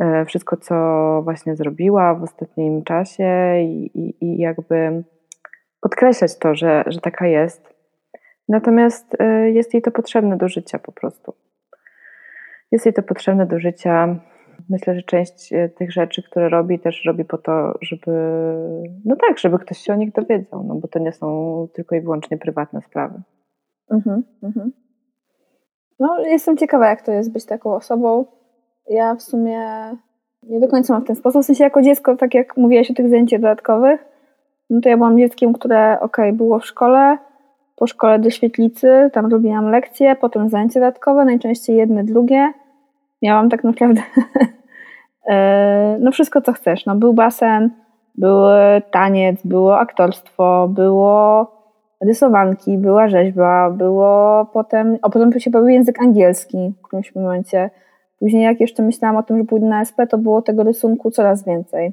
e, 0.00 0.24
wszystko, 0.24 0.56
co 0.56 0.74
właśnie 1.24 1.56
zrobiła 1.56 2.14
w 2.14 2.22
ostatnim 2.22 2.82
czasie, 2.84 3.60
i, 3.60 3.90
i, 3.94 4.24
i 4.24 4.38
jakby 4.38 5.04
podkreślać 5.80 6.38
to, 6.38 6.54
że, 6.54 6.84
że 6.86 7.00
taka 7.00 7.26
jest. 7.26 7.74
Natomiast 8.48 9.16
jest 9.52 9.74
jej 9.74 9.82
to 9.82 9.90
potrzebne 9.90 10.36
do 10.36 10.48
życia 10.48 10.78
po 10.78 10.92
prostu. 10.92 11.34
Jest 12.72 12.86
jej 12.86 12.92
to 12.92 13.02
potrzebne 13.02 13.46
do 13.46 13.58
życia 13.58 14.18
myślę, 14.68 14.94
że 14.94 15.02
część 15.02 15.52
e, 15.52 15.68
tych 15.68 15.92
rzeczy, 15.92 16.22
które 16.22 16.48
robi, 16.48 16.78
też 16.78 17.04
robi 17.06 17.24
po 17.24 17.38
to, 17.38 17.74
żeby, 17.80 18.12
no 19.04 19.16
tak, 19.16 19.38
żeby 19.38 19.58
ktoś 19.58 19.78
się 19.78 19.92
o 19.92 19.96
nich 19.96 20.12
dowiedział, 20.12 20.64
no 20.64 20.74
bo 20.74 20.88
to 20.88 20.98
nie 20.98 21.12
są 21.12 21.68
tylko 21.72 21.96
i 21.96 22.00
wyłącznie 22.00 22.38
prywatne 22.38 22.82
sprawy. 22.82 23.20
Mhm, 23.90 24.22
mhm. 24.42 24.72
No, 26.00 26.18
jestem 26.18 26.56
ciekawa, 26.56 26.88
jak 26.88 27.02
to 27.02 27.12
jest 27.12 27.32
być 27.32 27.44
taką 27.44 27.74
osobą. 27.74 28.24
Ja 28.90 29.14
w 29.14 29.22
sumie 29.22 29.60
nie 30.42 30.60
do 30.60 30.68
końca 30.68 30.92
mam 30.92 31.02
w 31.02 31.06
ten 31.06 31.16
sposób. 31.16 31.42
W 31.42 31.46
sensie 31.46 31.64
jako 31.64 31.82
dziecko, 31.82 32.16
tak 32.16 32.34
jak 32.34 32.56
mówiłaś 32.56 32.90
o 32.90 32.94
tych 32.94 33.08
zajęciach 33.08 33.40
dodatkowych, 33.40 34.04
no 34.70 34.80
to 34.80 34.88
ja 34.88 34.96
byłam 34.96 35.18
dzieckiem, 35.18 35.52
które 35.52 36.00
ok, 36.00 36.16
było 36.32 36.58
w 36.58 36.66
szkole, 36.66 37.18
po 37.78 37.86
szkole 37.86 38.18
do 38.18 38.30
świetlicy, 38.30 39.10
tam 39.12 39.26
robiłam 39.26 39.70
lekcje, 39.70 40.16
potem 40.16 40.48
zajęcia 40.48 40.80
dodatkowe, 40.80 41.24
najczęściej 41.24 41.76
jedne, 41.76 42.04
drugie. 42.04 42.52
Miałam 43.22 43.48
tak 43.48 43.64
naprawdę 43.64 44.02
E, 45.28 45.96
no 46.00 46.12
wszystko 46.12 46.40
co 46.40 46.52
chcesz. 46.52 46.86
No, 46.86 46.94
był 46.94 47.14
basen, 47.14 47.70
był 48.14 48.42
taniec, 48.90 49.46
było 49.46 49.78
aktorstwo, 49.78 50.68
było 50.68 51.46
rysowanki, 52.00 52.78
była 52.78 53.08
rzeźba, 53.08 53.70
było 53.70 54.46
potem, 54.52 54.98
a 55.02 55.10
potem 55.10 55.40
się 55.40 55.50
pojawił 55.50 55.68
język 55.74 56.02
angielski 56.02 56.72
w 56.78 56.82
którymś 56.82 57.14
momencie. 57.14 57.70
Później 58.18 58.42
jak 58.42 58.60
jeszcze 58.60 58.82
myślałam 58.82 59.16
o 59.16 59.22
tym, 59.22 59.38
że 59.38 59.44
pójdę 59.44 59.66
na 59.66 59.80
SP, 59.88 59.98
to 60.06 60.18
było 60.18 60.42
tego 60.42 60.62
rysunku 60.62 61.10
coraz 61.10 61.44
więcej. 61.44 61.92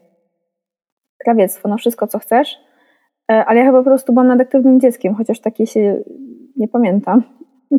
Krawiectwo, 1.18 1.70
no 1.70 1.78
wszystko 1.78 2.08
co 2.08 2.20
chcesz. 2.20 2.58
E, 3.32 3.46
ale 3.46 3.60
ja 3.60 3.66
chyba 3.66 3.78
po 3.78 3.84
prostu 3.84 4.14
byłam 4.14 4.28
nadaktywnym 4.28 4.80
dzieckiem, 4.80 5.16
chociaż 5.16 5.40
takie 5.40 5.68
się 5.68 6.04
nie 6.58 6.68
pamiętam. 6.68 7.24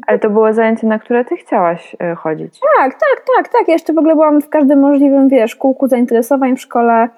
Ale 0.07 0.19
to 0.19 0.31
było 0.31 0.53
zajęcie, 0.53 0.87
na 0.87 0.99
które 0.99 1.25
ty 1.25 1.37
chciałaś 1.37 1.97
e, 2.01 2.15
chodzić. 2.15 2.61
Tak, 2.77 2.93
tak, 2.93 3.25
tak, 3.37 3.49
tak. 3.49 3.69
Jeszcze 3.69 3.93
w 3.93 3.99
ogóle 3.99 4.15
byłam 4.15 4.41
w 4.41 4.49
każdym 4.49 4.81
możliwym, 4.81 5.29
wiesz, 5.29 5.57
kółku 5.57 5.89
zainteresowań 5.89 6.57
w 6.57 6.61
szkole, 6.61 7.09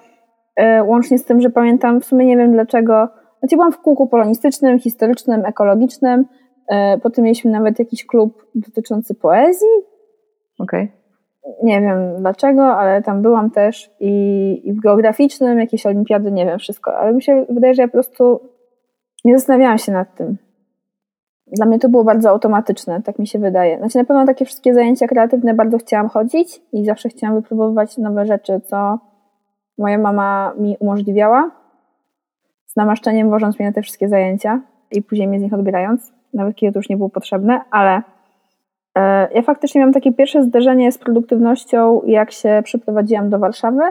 e, 0.55 0.83
łącznie 0.83 1.17
z 1.17 1.25
tym, 1.25 1.41
że 1.41 1.49
pamiętam, 1.49 2.01
w 2.01 2.05
sumie 2.05 2.25
nie 2.25 2.37
wiem 2.37 2.51
dlaczego, 2.51 3.07
znaczy 3.39 3.55
byłam 3.55 3.71
w 3.71 3.77
kółku 3.77 4.07
polonistycznym, 4.07 4.79
historycznym, 4.79 5.45
ekologicznym, 5.45 6.25
potem 7.03 7.23
mieliśmy 7.23 7.51
nawet 7.51 7.79
jakiś 7.79 8.05
klub 8.05 8.45
dotyczący 8.55 9.15
poezji. 9.15 9.67
Okej. 10.59 10.83
Okay. 10.83 10.99
Nie 11.63 11.81
wiem 11.81 12.15
dlaczego, 12.19 12.63
ale 12.63 13.01
tam 13.01 13.21
byłam 13.21 13.51
też 13.51 13.91
i, 13.99 14.61
i 14.63 14.73
w 14.73 14.79
geograficznym, 14.79 15.59
jakieś 15.59 15.85
olimpiady, 15.85 16.31
nie 16.31 16.45
wiem, 16.45 16.59
wszystko, 16.59 16.97
ale 16.97 17.13
mi 17.13 17.23
się 17.23 17.45
wydaje, 17.49 17.73
że 17.73 17.81
ja 17.81 17.87
po 17.87 17.93
prostu 17.93 18.39
nie 19.25 19.37
zastanawiałam 19.37 19.77
się 19.77 19.91
nad 19.91 20.15
tym 20.15 20.37
dla 21.51 21.65
mnie 21.65 21.79
to 21.79 21.89
było 21.89 22.03
bardzo 22.03 22.29
automatyczne, 22.29 23.01
tak 23.01 23.19
mi 23.19 23.27
się 23.27 23.39
wydaje. 23.39 23.77
Znaczy 23.77 23.97
na 23.97 24.03
pewno 24.03 24.25
takie 24.25 24.45
wszystkie 24.45 24.73
zajęcia 24.73 25.07
kreatywne 25.07 25.53
bardzo 25.53 25.77
chciałam 25.77 26.09
chodzić 26.09 26.61
i 26.73 26.85
zawsze 26.85 27.09
chciałam 27.09 27.35
wypróbować 27.35 27.97
nowe 27.97 28.25
rzeczy, 28.25 28.61
co 28.65 28.99
moja 29.77 29.97
mama 29.97 30.53
mi 30.57 30.77
umożliwiała 30.79 31.51
z 32.65 32.75
namaszczeniem 32.75 33.29
wożąc 33.29 33.59
mnie 33.59 33.67
na 33.67 33.73
te 33.73 33.81
wszystkie 33.81 34.09
zajęcia 34.09 34.61
i 34.91 35.01
później 35.01 35.27
mnie 35.27 35.39
z 35.39 35.43
nich 35.43 35.53
odbierając, 35.53 36.13
nawet 36.33 36.55
kiedy 36.55 36.73
to 36.73 36.79
już 36.79 36.89
nie 36.89 36.97
było 36.97 37.09
potrzebne, 37.09 37.61
ale 37.71 38.01
ja 39.35 39.41
faktycznie 39.41 39.79
miałam 39.79 39.93
takie 39.93 40.13
pierwsze 40.13 40.43
zderzenie 40.43 40.91
z 40.91 40.97
produktywnością, 40.97 42.01
jak 42.05 42.31
się 42.31 42.61
przeprowadziłam 42.63 43.29
do 43.29 43.39
Warszawy 43.39 43.81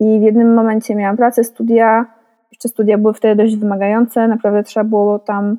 i 0.00 0.18
w 0.20 0.22
jednym 0.22 0.54
momencie 0.54 0.94
miałam 0.94 1.16
pracę, 1.16 1.44
studia, 1.44 2.06
jeszcze 2.52 2.68
studia 2.68 2.98
były 2.98 3.14
wtedy 3.14 3.42
dość 3.42 3.56
wymagające, 3.56 4.28
naprawdę 4.28 4.62
trzeba 4.62 4.84
było 4.84 5.18
tam 5.18 5.58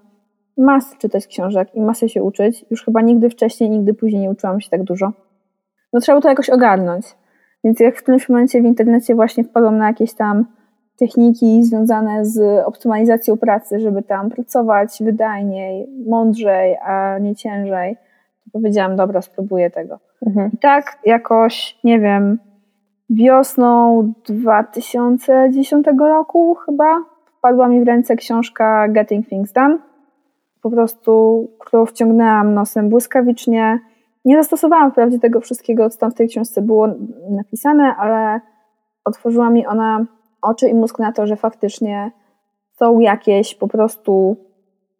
masę 0.57 0.95
czytać 0.97 1.27
książek 1.27 1.75
i 1.75 1.81
masę 1.81 2.09
się 2.09 2.23
uczyć. 2.23 2.65
Już 2.71 2.85
chyba 2.85 3.01
nigdy 3.01 3.29
wcześniej, 3.29 3.69
nigdy 3.69 3.93
później 3.93 4.21
nie 4.21 4.29
uczyłam 4.29 4.61
się 4.61 4.69
tak 4.69 4.83
dużo. 4.83 5.11
No 5.93 5.99
trzeba 5.99 6.13
było 6.13 6.21
to 6.21 6.29
jakoś 6.29 6.49
ogarnąć. 6.49 7.05
Więc 7.63 7.79
jak 7.79 7.95
w 7.95 8.01
którymś 8.01 8.29
momencie 8.29 8.61
w 8.61 8.65
internecie 8.65 9.15
właśnie 9.15 9.43
wpadłam 9.43 9.77
na 9.77 9.87
jakieś 9.87 10.13
tam 10.13 10.45
techniki 10.99 11.63
związane 11.63 12.25
z 12.25 12.65
optymalizacją 12.65 13.37
pracy, 13.37 13.79
żeby 13.79 14.03
tam 14.03 14.29
pracować 14.29 14.97
wydajniej, 15.01 15.87
mądrzej, 16.07 16.77
a 16.77 17.19
nie 17.19 17.35
ciężej, 17.35 17.97
powiedziałam, 18.57 18.95
dobra, 18.95 19.21
spróbuję 19.21 19.69
tego. 19.69 19.99
Mhm. 20.27 20.51
I 20.53 20.57
tak 20.57 20.99
jakoś, 21.05 21.79
nie 21.83 21.99
wiem, 21.99 22.39
wiosną 23.09 24.13
2010 24.29 25.87
roku 25.99 26.55
chyba 26.55 26.99
wpadła 27.37 27.67
mi 27.67 27.83
w 27.83 27.87
ręce 27.87 28.15
książka 28.15 28.87
Getting 28.87 29.27
Things 29.27 29.53
Done 29.53 29.77
po 30.61 30.71
prostu, 30.71 31.47
którą 31.59 31.85
wciągnęłam 31.85 32.53
nosem 32.53 32.89
błyskawicznie. 32.89 33.79
Nie 34.25 34.37
zastosowałam 34.37 34.91
wprawdzie 34.91 35.19
tego 35.19 35.39
wszystkiego, 35.39 35.89
co 35.89 35.99
tam 35.99 36.11
w 36.11 36.15
tej 36.15 36.27
książce 36.27 36.61
było 36.61 36.87
napisane, 37.29 37.95
ale 37.95 38.41
otworzyła 39.05 39.49
mi 39.49 39.67
ona 39.67 40.05
oczy 40.41 40.69
i 40.69 40.73
mózg 40.73 40.99
na 40.99 41.11
to, 41.11 41.27
że 41.27 41.35
faktycznie 41.35 42.11
są 42.71 42.99
jakieś 42.99 43.55
po 43.55 43.67
prostu 43.67 44.37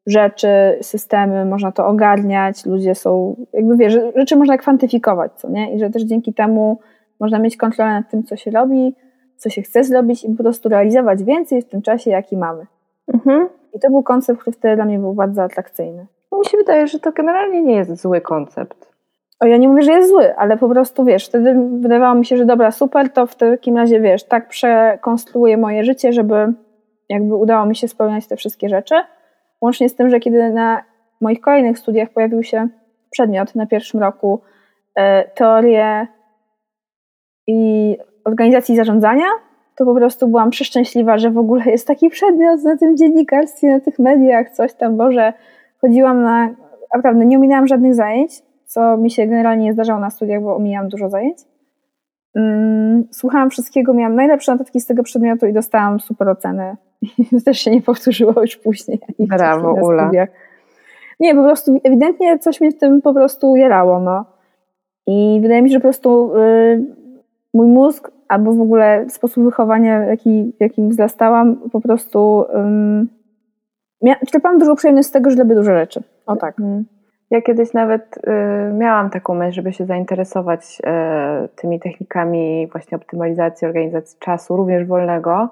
rzeczy, 0.07 0.47
systemy, 0.81 1.45
można 1.45 1.71
to 1.71 1.87
ogarniać, 1.87 2.65
ludzie 2.65 2.95
są, 2.95 3.35
jakby 3.53 3.77
wiesz, 3.77 3.97
rzeczy 4.15 4.35
można 4.35 4.57
kwantyfikować, 4.57 5.31
co 5.35 5.49
nie? 5.49 5.73
I 5.75 5.79
że 5.79 5.89
też 5.89 6.03
dzięki 6.03 6.33
temu 6.33 6.79
można 7.19 7.39
mieć 7.39 7.57
kontrolę 7.57 7.91
nad 7.91 8.09
tym, 8.09 8.23
co 8.23 8.35
się 8.35 8.51
robi, 8.51 8.95
co 9.37 9.49
się 9.49 9.61
chce 9.61 9.83
zrobić 9.83 10.23
i 10.23 10.29
po 10.29 10.43
prostu 10.43 10.69
realizować 10.69 11.23
więcej 11.23 11.61
w 11.61 11.65
tym 11.65 11.81
czasie, 11.81 12.11
jaki 12.11 12.37
mamy. 12.37 12.65
Mhm. 13.13 13.49
I 13.73 13.79
to 13.79 13.89
był 13.89 14.03
koncept, 14.03 14.41
który 14.41 14.57
wtedy 14.57 14.75
dla 14.75 14.85
mnie 14.85 14.99
był 14.99 15.13
bardzo 15.13 15.43
atrakcyjny. 15.43 16.05
Mi 16.39 16.45
się 16.45 16.57
wydaje, 16.57 16.87
że 16.87 16.99
to 16.99 17.11
generalnie 17.11 17.61
nie 17.61 17.75
jest 17.75 18.01
zły 18.01 18.21
koncept. 18.21 18.93
O, 19.39 19.45
ja 19.45 19.57
nie 19.57 19.69
mówię, 19.69 19.81
że 19.81 19.91
jest 19.91 20.09
zły, 20.09 20.35
ale 20.35 20.57
po 20.57 20.69
prostu, 20.69 21.05
wiesz, 21.05 21.27
wtedy 21.27 21.55
wydawało 21.79 22.15
mi 22.15 22.25
się, 22.25 22.37
że 22.37 22.45
dobra, 22.45 22.71
super, 22.71 23.09
to 23.09 23.27
w 23.27 23.35
takim 23.35 23.77
razie, 23.77 24.01
wiesz, 24.01 24.23
tak 24.23 24.47
przekonstruuję 24.47 25.57
moje 25.57 25.83
życie, 25.83 26.13
żeby 26.13 26.53
jakby 27.09 27.35
udało 27.35 27.65
mi 27.65 27.75
się 27.75 27.87
spełniać 27.87 28.27
te 28.27 28.35
wszystkie 28.35 28.69
rzeczy. 28.69 28.95
Łącznie 29.61 29.89
z 29.89 29.95
tym, 29.95 30.09
że 30.09 30.19
kiedy 30.19 30.49
na 30.49 30.83
moich 31.21 31.41
kolejnych 31.41 31.79
studiach 31.79 32.09
pojawił 32.09 32.43
się 32.43 32.67
przedmiot 33.09 33.55
na 33.55 33.65
pierwszym 33.65 33.99
roku 33.99 34.41
e, 34.95 35.23
teorie 35.29 36.07
i 37.47 37.97
organizacji 38.25 38.75
zarządzania, 38.75 39.25
to 39.75 39.85
po 39.85 39.95
prostu 39.95 40.27
byłam 40.27 40.49
przeszczęśliwa, 40.49 41.17
że 41.17 41.31
w 41.31 41.37
ogóle 41.37 41.65
jest 41.65 41.87
taki 41.87 42.09
przedmiot 42.09 42.63
na 42.63 42.77
tym 42.77 42.97
dziennikarstwie, 42.97 43.67
na 43.69 43.79
tych 43.79 43.99
mediach, 43.99 44.49
coś 44.49 44.73
tam, 44.73 44.97
Boże. 44.97 45.33
Chodziłam 45.81 46.21
na, 46.21 46.49
naprawdę 46.95 47.25
nie 47.25 47.37
ominęłam 47.37 47.67
żadnych 47.67 47.95
zajęć, 47.95 48.41
co 48.65 48.97
mi 48.97 49.11
się 49.11 49.27
generalnie 49.27 49.63
nie 49.63 49.73
zdarzało 49.73 49.99
na 49.99 50.09
studiach, 50.09 50.41
bo 50.41 50.55
omijałam 50.55 50.89
dużo 50.89 51.09
zajęć. 51.09 51.37
Mm, 52.38 53.03
słuchałam 53.12 53.50
wszystkiego, 53.50 53.94
miałam 53.94 54.15
najlepsze 54.15 54.51
notatki 54.51 54.79
z 54.79 54.86
tego 54.86 55.03
przedmiotu 55.03 55.46
i 55.46 55.53
dostałam 55.53 56.00
super 56.00 56.29
ocenę. 56.29 56.75
to 57.32 57.41
też 57.46 57.60
się 57.60 57.72
nie 57.72 57.82
powtórzyło 57.82 58.34
już 58.41 58.58
później. 58.58 59.00
Brawo, 59.20 59.74
Ula. 59.74 60.03
Studiach. 60.03 60.29
Nie, 61.20 61.36
po 61.36 61.44
prostu 61.44 61.79
ewidentnie 61.84 62.39
coś 62.39 62.62
mnie 62.62 62.72
w 62.72 62.77
tym 62.77 63.01
po 63.01 63.13
prostu 63.13 63.56
jarało, 63.56 64.00
no. 64.00 64.25
I 65.08 65.39
wydaje 65.41 65.62
mi 65.62 65.70
się, 65.70 65.74
że 65.74 65.79
po 65.79 65.84
prostu 65.84 66.32
yy, 66.36 66.86
mój 67.53 67.67
mózg 67.67 68.12
albo 68.27 68.53
w 68.53 68.62
ogóle 68.62 69.06
sposób 69.10 69.44
wychowania, 69.44 70.06
jaki, 70.06 70.53
w 70.58 70.62
jakim 70.62 70.89
wzrastałam, 70.89 71.56
po 71.72 71.82
prostu 71.82 72.46
um, 72.53 73.08
czerpałam 74.32 74.60
dużo 74.60 74.75
przyjemności 74.75 75.10
z 75.10 75.12
tego, 75.12 75.29
że 75.29 75.36
robię 75.36 75.56
dużo 75.56 75.74
rzeczy. 75.74 76.03
O 76.25 76.36
tak. 76.36 76.60
Mm. 76.60 76.86
Ja 77.31 77.41
kiedyś 77.41 77.74
nawet 77.74 78.17
y, 78.17 78.74
miałam 78.74 79.10
taką 79.10 79.34
myśl, 79.34 79.55
żeby 79.55 79.74
się 79.74 79.86
zainteresować 79.86 80.81
y, 81.46 81.50
tymi 81.55 81.79
technikami 81.79 82.67
właśnie 82.72 82.98
optymalizacji, 82.98 83.67
organizacji 83.67 84.19
czasu, 84.19 84.57
również 84.57 84.88
wolnego, 84.88 85.50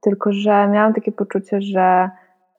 tylko 0.00 0.32
że 0.32 0.68
miałam 0.68 0.94
takie 0.94 1.12
poczucie, 1.12 1.60
że 1.60 2.10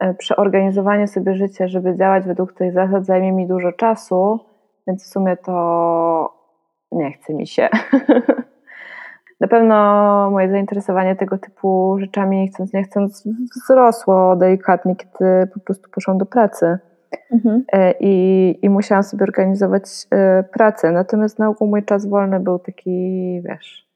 y, 0.04 0.14
przeorganizowanie 0.14 1.08
sobie 1.08 1.36
życia, 1.36 1.68
żeby 1.68 1.96
działać 1.96 2.26
według 2.26 2.54
tych 2.54 2.74
zasad 2.74 3.06
zajmie 3.06 3.32
mi 3.32 3.48
dużo 3.48 3.72
czasu, 3.72 4.40
więc 4.88 5.04
w 5.04 5.08
sumie 5.08 5.38
to 5.38 6.34
nie 6.92 7.12
chce 7.12 7.34
mi 7.34 7.48
się. 7.48 7.70
Na 9.40 9.48
pewno 9.48 9.76
moje 10.32 10.50
zainteresowanie 10.50 11.16
tego 11.16 11.38
typu 11.38 11.98
rzeczami, 12.00 12.38
nie 12.38 12.48
chcąc, 12.48 12.74
nie 12.74 12.84
chcąc, 12.84 13.28
wzrosło 13.56 14.36
delikatnie, 14.36 14.96
kiedy 14.96 15.48
po 15.54 15.60
prostu 15.60 15.90
poszłam 15.90 16.18
do 16.18 16.26
pracy. 16.26 16.78
Mhm. 17.32 17.64
E, 17.74 17.94
I, 18.00 18.60
I 18.62 18.70
musiałam 18.70 19.04
sobie 19.04 19.24
organizować 19.24 19.84
e, 20.12 20.44
pracę. 20.44 20.92
Natomiast 20.92 21.40
na 21.40 21.50
ogół 21.50 21.68
mój 21.68 21.84
czas 21.84 22.06
wolny 22.06 22.40
był 22.40 22.60
taki, 22.60 23.42
wiesz, 23.46 23.88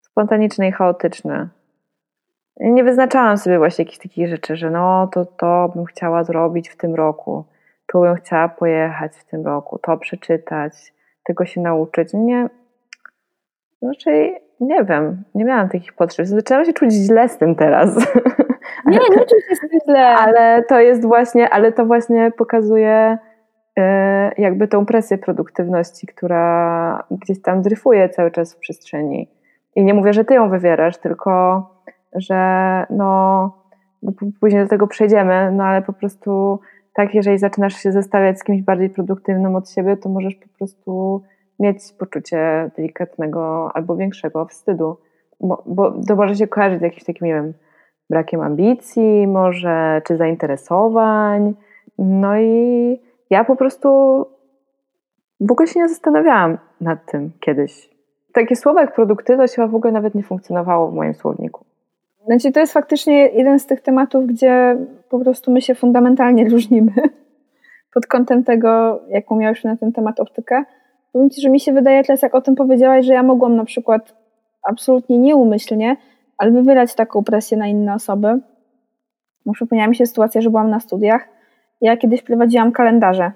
spontaniczny 0.00 0.68
i 0.68 0.72
chaotyczny. 0.72 1.48
Nie 2.60 2.84
wyznaczałam 2.84 3.38
sobie 3.38 3.58
właśnie 3.58 3.84
jakichś 3.84 4.02
takich 4.02 4.28
rzeczy, 4.28 4.56
że 4.56 4.70
no 4.70 5.06
to 5.12 5.26
to 5.26 5.72
bym 5.74 5.84
chciała 5.84 6.24
zrobić 6.24 6.68
w 6.68 6.76
tym 6.76 6.94
roku, 6.94 7.44
tu 7.86 8.00
bym 8.00 8.14
chciała 8.14 8.48
pojechać 8.48 9.16
w 9.16 9.24
tym 9.24 9.46
roku, 9.46 9.78
to 9.78 9.96
przeczytać, 9.96 10.72
tego 11.24 11.44
się 11.44 11.60
nauczyć. 11.60 12.08
Nie, 12.14 12.48
raczej 13.82 14.40
nie 14.60 14.84
wiem, 14.84 15.24
nie 15.34 15.44
miałam 15.44 15.68
takich 15.68 15.92
potrzeb. 15.92 16.26
Zaczęłam 16.26 16.64
się 16.64 16.72
czuć 16.72 16.92
źle 16.92 17.28
z 17.28 17.38
tym 17.38 17.54
teraz. 17.54 17.96
Nie, 18.86 18.98
nie 18.98 19.26
czuć 19.26 19.44
się 19.48 19.78
źle. 19.84 20.06
Ale 20.06 20.62
to 20.62 20.80
jest 20.80 21.06
właśnie, 21.06 21.50
ale 21.50 21.72
to 21.72 21.86
właśnie 21.86 22.32
pokazuje 22.36 23.18
e, 23.78 24.32
jakby 24.38 24.68
tą 24.68 24.86
presję 24.86 25.18
produktywności, 25.18 26.06
która 26.06 27.04
gdzieś 27.10 27.42
tam 27.42 27.62
dryfuje 27.62 28.08
cały 28.08 28.30
czas 28.30 28.54
w 28.54 28.58
przestrzeni. 28.58 29.28
I 29.76 29.84
nie 29.84 29.94
mówię, 29.94 30.12
że 30.12 30.24
ty 30.24 30.34
ją 30.34 30.50
wywierasz, 30.50 30.98
tylko 30.98 31.62
że 32.14 32.36
no 32.90 33.60
później 34.40 34.62
do 34.62 34.68
tego 34.68 34.86
przejdziemy, 34.86 35.52
no 35.52 35.64
ale 35.64 35.82
po 35.82 35.92
prostu 35.92 36.60
tak, 36.94 37.14
jeżeli 37.14 37.38
zaczynasz 37.38 37.74
się 37.74 37.92
zestawiać 37.92 38.38
z 38.38 38.44
kimś 38.44 38.62
bardziej 38.62 38.90
produktywnym 38.90 39.56
od 39.56 39.70
siebie, 39.70 39.96
to 39.96 40.08
możesz 40.08 40.34
po 40.34 40.48
prostu 40.58 41.22
mieć 41.60 41.92
poczucie 41.98 42.70
delikatnego 42.76 43.70
albo 43.74 43.96
większego 43.96 44.46
wstydu, 44.46 44.96
bo, 45.40 45.62
bo 45.66 45.92
to 46.08 46.16
może 46.16 46.34
się 46.34 46.46
kojarzyć 46.46 46.80
z 46.80 46.82
jakimś 46.82 47.04
takim, 47.04 47.26
nie 47.26 47.34
wiem, 47.34 47.52
brakiem 48.10 48.40
ambicji, 48.40 49.26
może 49.26 50.02
czy 50.04 50.16
zainteresowań. 50.16 51.54
No 51.98 52.38
i 52.38 53.00
ja 53.30 53.44
po 53.44 53.56
prostu 53.56 53.88
w 55.40 55.52
ogóle 55.52 55.68
się 55.68 55.80
nie 55.80 55.88
zastanawiałam 55.88 56.58
nad 56.80 57.10
tym 57.10 57.30
kiedyś. 57.40 57.90
Takie 58.32 58.56
słowo 58.56 58.80
jak 58.80 58.94
produktywność 58.94 59.54
chyba 59.54 59.68
w 59.68 59.74
ogóle 59.74 59.92
nawet 59.92 60.14
nie 60.14 60.22
funkcjonowało 60.22 60.90
w 60.90 60.94
moim 60.94 61.14
słowniku. 61.14 61.64
Znaczy, 62.26 62.52
to 62.52 62.60
jest 62.60 62.72
faktycznie 62.72 63.28
jeden 63.28 63.58
z 63.58 63.66
tych 63.66 63.80
tematów, 63.80 64.26
gdzie 64.26 64.76
po 65.08 65.18
prostu 65.18 65.52
my 65.52 65.60
się 65.60 65.74
fundamentalnie 65.74 66.48
różnimy 66.54 66.92
pod 67.94 68.06
kątem 68.06 68.44
tego, 68.44 69.00
jaką 69.08 69.36
miałeś 69.36 69.64
na 69.64 69.76
ten 69.76 69.92
temat 69.92 70.20
optykę. 70.20 70.64
Powiem 71.12 71.30
Ci, 71.30 71.40
że 71.40 71.50
mi 71.50 71.60
się 71.60 71.72
wydaje 71.72 72.04
teraz, 72.04 72.22
jak 72.22 72.34
o 72.34 72.40
tym 72.40 72.54
powiedziałaś, 72.54 73.06
że 73.06 73.12
ja 73.12 73.22
mogłam 73.22 73.56
na 73.56 73.64
przykład 73.64 74.14
absolutnie 74.62 75.18
nieumyślnie, 75.18 75.96
ale 76.40 76.50
wywierać 76.50 76.94
taką 76.94 77.24
presję 77.24 77.56
na 77.56 77.66
inne 77.66 77.94
osoby. 77.94 78.40
Bo 79.46 79.52
przypomniała 79.52 79.88
mi 79.88 79.96
się 79.96 80.06
sytuacja, 80.06 80.40
że 80.40 80.50
byłam 80.50 80.70
na 80.70 80.80
studiach. 80.80 81.28
Ja 81.80 81.96
kiedyś 81.96 82.22
prowadziłam 82.22 82.72
kalendarze. 82.72 83.32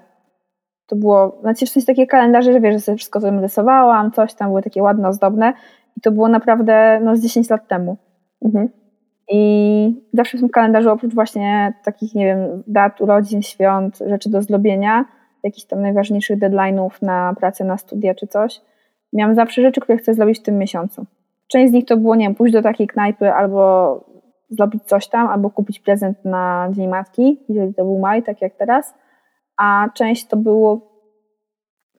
To 0.87 0.95
było, 0.95 1.37
znaczy 1.41 1.65
w 1.65 1.69
sensie 1.69 1.85
takie 1.85 2.07
kalendarze, 2.07 2.53
że 2.53 2.61
wiesz, 2.61 2.73
że 2.73 2.79
sobie 2.79 2.97
wszystko 2.97 3.21
sobie 3.21 3.41
rysowałam, 3.41 4.11
coś 4.11 4.33
tam 4.33 4.47
były 4.47 4.61
takie 4.61 4.83
ładne, 4.83 5.07
ozdobne. 5.07 5.53
I 5.97 6.01
to 6.01 6.11
było 6.11 6.27
naprawdę 6.27 6.99
no, 7.03 7.15
z 7.15 7.21
10 7.21 7.49
lat 7.49 7.67
temu. 7.67 7.97
Mhm. 8.45 8.69
I 9.29 10.03
zawsze 10.13 10.37
w 10.37 10.41
tym 10.41 10.49
kalendarzu 10.49 10.91
oprócz 10.91 11.13
właśnie 11.13 11.73
takich, 11.83 12.15
nie 12.15 12.25
wiem, 12.25 12.63
dat, 12.67 13.01
urodzin, 13.01 13.41
świąt, 13.41 13.99
rzeczy 14.07 14.29
do 14.29 14.41
zrobienia, 14.41 15.05
jakichś 15.43 15.67
tam 15.67 15.81
najważniejszych 15.81 16.39
deadline'ów 16.39 16.89
na 17.01 17.33
pracę, 17.39 17.63
na 17.63 17.77
studia 17.77 18.15
czy 18.15 18.27
coś, 18.27 18.61
miałam 19.13 19.35
zawsze 19.35 19.61
rzeczy, 19.61 19.81
które 19.81 19.97
chcę 19.97 20.13
zrobić 20.13 20.39
w 20.39 20.43
tym 20.43 20.57
miesiącu. 20.57 21.05
Część 21.47 21.71
z 21.71 21.73
nich 21.73 21.85
to 21.85 21.97
było, 21.97 22.15
nie 22.15 22.25
wiem, 22.25 22.35
pójść 22.35 22.53
do 22.53 22.61
takiej 22.61 22.87
knajpy 22.87 23.31
albo 23.31 24.15
zrobić 24.49 24.83
coś 24.83 25.07
tam, 25.07 25.27
albo 25.27 25.49
kupić 25.49 25.79
prezent 25.79 26.25
na 26.25 26.69
Dzień 26.71 26.87
Matki, 26.87 27.39
jeżeli 27.49 27.73
to 27.73 27.83
był 27.83 27.99
maj, 27.99 28.23
tak 28.23 28.41
jak 28.41 28.53
teraz, 28.55 28.93
a 29.57 29.89
część 29.93 30.27
to 30.27 30.37
było, 30.37 30.81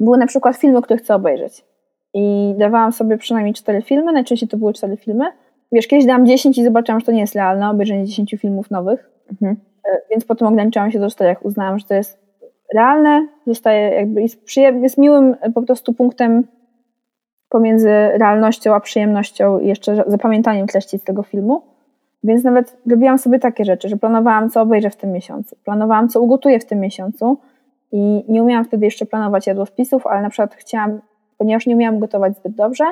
były 0.01 0.19
na 0.19 0.27
przykład 0.27 0.57
filmy, 0.57 0.83
które 0.83 0.99
chcę 0.99 1.15
obejrzeć. 1.15 1.65
I 2.15 2.55
dawałam 2.59 2.93
sobie 2.93 3.19
przynajmniej 3.19 3.55
cztery 3.55 3.83
filmy, 3.83 4.13
najczęściej 4.13 4.49
to 4.49 4.57
były 4.57 4.73
cztery 4.73 4.97
filmy. 4.97 5.25
Wiesz, 5.73 5.87
kiedyś 5.87 6.07
dałam 6.07 6.27
10 6.27 6.59
i 6.59 6.65
zobaczyłam, 6.65 7.01
że 7.01 7.07
to 7.07 7.13
nie 7.13 7.21
jest 7.21 7.35
realne, 7.35 7.71
obejrzenie 7.71 8.05
10 8.05 8.35
filmów 8.41 8.71
nowych, 8.71 9.11
mhm. 9.31 9.57
E, 9.85 10.01
więc 10.11 10.25
potem 10.25 10.49
ograniczyłam 10.49 10.91
się 10.91 10.99
do 10.99 11.11
czterech. 11.11 11.45
Uznałam, 11.45 11.79
że 11.79 11.87
to 11.87 11.95
jest 11.95 12.19
realne, 12.75 13.29
zostaje 13.47 13.95
jakby 13.95 14.23
jest, 14.23 14.57
jest 14.57 14.99
miłym 14.99 15.37
po 15.55 15.63
prostu 15.63 15.95
punktem 15.95 16.47
pomiędzy 17.57 17.89
realnością 18.15 18.75
a 18.75 18.81
przyjemnością 18.81 19.59
i 19.59 19.67
jeszcze 19.67 20.05
zapamiętaniem 20.07 20.67
treści 20.67 20.99
z 20.99 21.03
tego 21.03 21.23
filmu. 21.23 21.63
Więc 22.25 22.45
nawet 22.45 22.77
robiłam 22.91 23.19
sobie 23.19 23.39
takie 23.39 23.65
rzeczy, 23.65 23.89
że 23.89 23.97
planowałam, 23.97 24.51
co 24.51 24.61
obejrzę 24.61 24.91
w 24.91 24.97
tym 24.97 25.13
miesiącu, 25.13 25.57
planowałam, 25.65 26.09
co 26.09 26.21
ugotuję 26.21 26.61
w 26.61 26.65
tym 26.65 26.81
miesiącu 26.81 27.39
i 27.93 28.25
nie 28.29 28.43
umiałam 28.43 28.65
wtedy 28.65 28.85
jeszcze 28.85 29.07
planować 29.07 29.47
jadłospisów, 29.47 30.07
ale 30.07 30.23
na 30.23 30.31
przykład 30.31 30.55
chciałam, 30.55 31.01
ponieważ 31.39 31.67
nie 31.67 31.75
umiałam 31.75 31.99
gotować 31.99 32.37
zbyt 32.37 32.55
dobrze, 32.55 32.85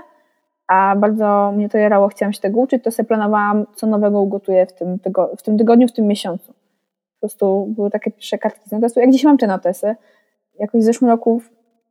a 0.67 0.97
bardzo 0.97 1.53
mnie 1.57 1.69
to 1.69 1.79
jarało, 1.79 2.09
chciałam 2.09 2.33
się 2.33 2.41
tego 2.41 2.61
uczyć, 2.61 2.85
to 2.85 2.91
sobie 2.91 3.07
planowałam, 3.07 3.67
co 3.75 3.87
nowego 3.87 4.21
ugotuję 4.21 4.67
w 4.67 4.73
tym, 4.73 4.99
w 5.39 5.43
tym 5.43 5.59
tygodniu, 5.59 5.89
w 5.89 5.93
tym 5.93 6.07
miesiącu. 6.07 6.53
Po 6.53 7.21
prostu 7.21 7.67
były 7.69 7.91
takie 7.91 8.11
pierwsze 8.11 8.39
kartki 8.39 8.69
z 8.69 8.73
notesu. 8.73 9.01
Jak 9.01 9.11
dziś 9.11 9.25
mam 9.25 9.39
te 9.39 9.47
notesy. 9.47 9.95
Jakoś 10.59 10.81
w 10.81 10.85
zeszłym 10.85 11.11
roku 11.11 11.43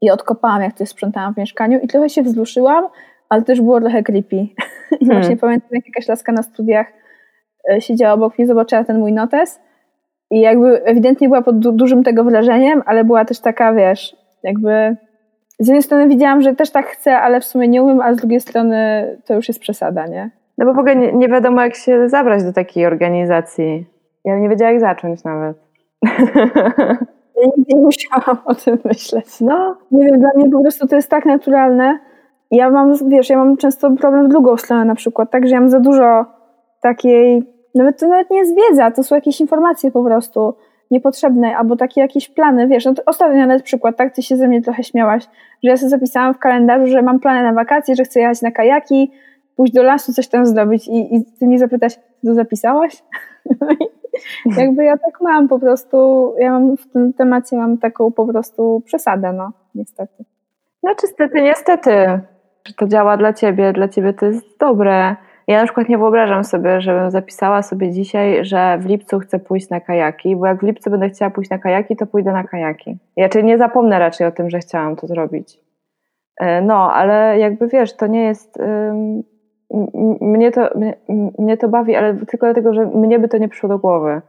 i 0.03 0.11
odkopałam, 0.11 0.61
jak 0.61 0.73
coś 0.73 0.89
sprzątałam 0.89 1.33
w 1.33 1.37
mieszkaniu 1.37 1.79
i 1.79 1.87
trochę 1.87 2.09
się 2.09 2.21
wzruszyłam, 2.23 2.87
ale 3.29 3.41
też 3.41 3.61
było 3.61 3.81
trochę 3.81 4.03
creepy. 4.03 4.35
I 5.01 5.05
hmm. 5.05 5.21
właśnie 5.21 5.37
pamiętam, 5.37 5.69
jak 5.71 5.85
jakaś 5.87 6.07
laska 6.07 6.31
na 6.31 6.43
studiach 6.43 6.87
e, 7.71 7.81
siedziała 7.81 8.13
obok 8.13 8.37
mnie, 8.37 8.47
zobaczyła 8.47 8.83
ten 8.83 8.99
mój 8.99 9.13
notes 9.13 9.59
i 10.31 10.41
jakby 10.41 10.83
ewidentnie 10.83 11.27
była 11.27 11.41
pod 11.41 11.59
du 11.59 11.71
dużym 11.71 12.03
tego 12.03 12.23
wrażeniem, 12.23 12.83
ale 12.85 13.03
była 13.03 13.25
też 13.25 13.39
taka, 13.39 13.73
wiesz, 13.73 14.15
jakby 14.43 14.95
z 15.59 15.67
jednej 15.67 15.83
strony 15.83 16.07
widziałam, 16.07 16.41
że 16.41 16.55
też 16.55 16.71
tak 16.71 16.85
chcę, 16.85 17.17
ale 17.17 17.39
w 17.39 17.45
sumie 17.45 17.67
nie 17.67 17.83
umiem, 17.83 18.01
a 18.01 18.13
z 18.13 18.17
drugiej 18.17 18.39
strony 18.39 19.07
to 19.25 19.33
już 19.33 19.47
jest 19.47 19.59
przesada, 19.59 20.07
nie? 20.07 20.29
No 20.57 20.65
bo 20.65 20.73
w 20.73 20.79
ogóle 20.79 20.95
nie, 20.95 21.13
nie 21.13 21.27
wiadomo, 21.27 21.61
jak 21.61 21.75
się 21.75 22.09
zabrać 22.09 22.43
do 22.43 22.53
takiej 22.53 22.85
organizacji. 22.85 23.85
Ja 24.25 24.39
nie 24.39 24.49
wiedziała, 24.49 24.71
jak 24.71 24.79
zacząć 24.79 25.23
nawet. 25.23 25.57
Nigdy 27.41 27.73
nie 27.73 27.81
musiałam 27.81 28.37
o 28.45 28.55
tym 28.55 28.77
myśleć. 28.85 29.41
No, 29.41 29.77
nie 29.91 30.05
wiem, 30.05 30.19
dla 30.19 30.29
mnie 30.35 30.49
po 30.49 30.61
prostu 30.61 30.87
to 30.87 30.95
jest 30.95 31.09
tak 31.09 31.25
naturalne. 31.25 31.99
Ja 32.51 32.69
mam, 32.69 33.09
wiesz, 33.09 33.29
ja 33.29 33.37
mam 33.37 33.57
często 33.57 33.91
problem 33.91 34.25
w 34.25 34.29
drugą 34.29 34.57
stronę 34.57 34.85
na 34.85 34.95
przykład, 34.95 35.31
tak, 35.31 35.47
że 35.47 35.53
ja 35.53 35.59
mam 35.59 35.69
za 35.69 35.79
dużo 35.79 36.25
takiej, 36.81 37.43
nawet 37.75 37.99
to 37.99 38.07
nawet 38.07 38.29
nie 38.29 38.37
jest 38.37 38.55
wiedza, 38.55 38.91
to 38.91 39.03
są 39.03 39.15
jakieś 39.15 39.41
informacje 39.41 39.91
po 39.91 40.03
prostu 40.03 40.53
niepotrzebne, 40.91 41.57
albo 41.57 41.75
takie 41.75 42.01
jakieś 42.01 42.29
plany, 42.29 42.67
wiesz, 42.67 42.85
no 42.85 42.93
to 42.93 43.01
ostatnio 43.05 43.39
nawet 43.39 43.63
przykład, 43.63 43.97
tak, 43.97 44.15
ty 44.15 44.21
się 44.23 44.37
ze 44.37 44.47
mnie 44.47 44.61
trochę 44.61 44.83
śmiałaś, 44.83 45.23
że 45.63 45.69
ja 45.69 45.77
sobie 45.77 45.89
zapisałam 45.89 46.33
w 46.33 46.39
kalendarzu, 46.39 46.87
że 46.87 47.01
mam 47.01 47.19
plany 47.19 47.43
na 47.43 47.53
wakacje, 47.53 47.95
że 47.95 48.03
chcę 48.03 48.19
jechać 48.19 48.41
na 48.41 48.51
kajaki, 48.51 49.11
pójść 49.55 49.73
do 49.73 49.83
lasu, 49.83 50.13
coś 50.13 50.27
tam 50.27 50.45
zrobić 50.45 50.87
i, 50.87 51.15
i 51.15 51.25
ty 51.39 51.47
mnie 51.47 51.59
zapytasz, 51.59 51.95
to 52.25 52.33
zapisałaś? 52.33 53.03
jakby 54.57 54.83
ja 54.83 54.97
tak 54.97 55.21
mam 55.21 55.47
po 55.47 55.59
prostu, 55.59 56.33
ja 56.39 56.51
mam 56.51 56.77
w 56.77 56.87
tym 56.91 57.13
temacie 57.13 57.57
mam 57.57 57.77
taką 57.77 58.11
po 58.11 58.27
prostu 58.27 58.81
przesadę, 58.85 59.33
no, 59.33 59.51
niestety. 59.75 60.25
No, 60.83 60.93
niestety, 61.03 61.41
niestety, 61.41 61.91
że 62.67 62.73
to 62.73 62.87
działa 62.87 63.17
dla 63.17 63.33
ciebie, 63.33 63.73
dla 63.73 63.87
ciebie 63.87 64.13
to 64.13 64.25
jest 64.25 64.59
dobre. 64.59 65.15
Ja 65.47 65.59
na 65.59 65.65
przykład 65.65 65.89
nie 65.89 65.97
wyobrażam 65.97 66.43
sobie, 66.43 66.81
żebym 66.81 67.11
zapisała 67.11 67.63
sobie 67.63 67.91
dzisiaj, 67.91 68.45
że 68.45 68.77
w 68.77 68.85
lipcu 68.85 69.19
chcę 69.19 69.39
pójść 69.39 69.69
na 69.69 69.79
kajaki, 69.79 70.35
bo 70.35 70.45
jak 70.45 70.59
w 70.59 70.63
lipcu 70.63 70.89
będę 70.89 71.09
chciała 71.09 71.31
pójść 71.31 71.49
na 71.49 71.57
kajaki, 71.57 71.95
to 71.95 72.05
pójdę 72.05 72.31
na 72.31 72.43
kajaki. 72.43 72.97
Ja 73.15 73.29
czyli 73.29 73.43
nie 73.43 73.57
zapomnę 73.57 73.99
raczej 73.99 74.27
o 74.27 74.31
tym, 74.31 74.49
że 74.49 74.59
chciałam 74.59 74.95
to 74.95 75.07
zrobić. 75.07 75.59
E, 76.37 76.61
no, 76.61 76.93
ale 76.93 77.39
jakby 77.39 77.67
wiesz, 77.67 77.95
to 77.95 78.07
nie 78.07 78.23
jest 78.23 78.59
mnie 80.21 80.51
to, 80.51 80.69
mnie, 80.75 80.95
mnie 81.39 81.57
to 81.57 81.69
bawi, 81.69 81.95
ale 81.95 82.15
tylko 82.15 82.47
dlatego, 82.47 82.73
że 82.73 82.85
mnie 82.85 83.19
by 83.19 83.27
to 83.27 83.37
nie 83.37 83.49
przyszło 83.49 83.69
do 83.69 83.79
głowy. 83.79 84.21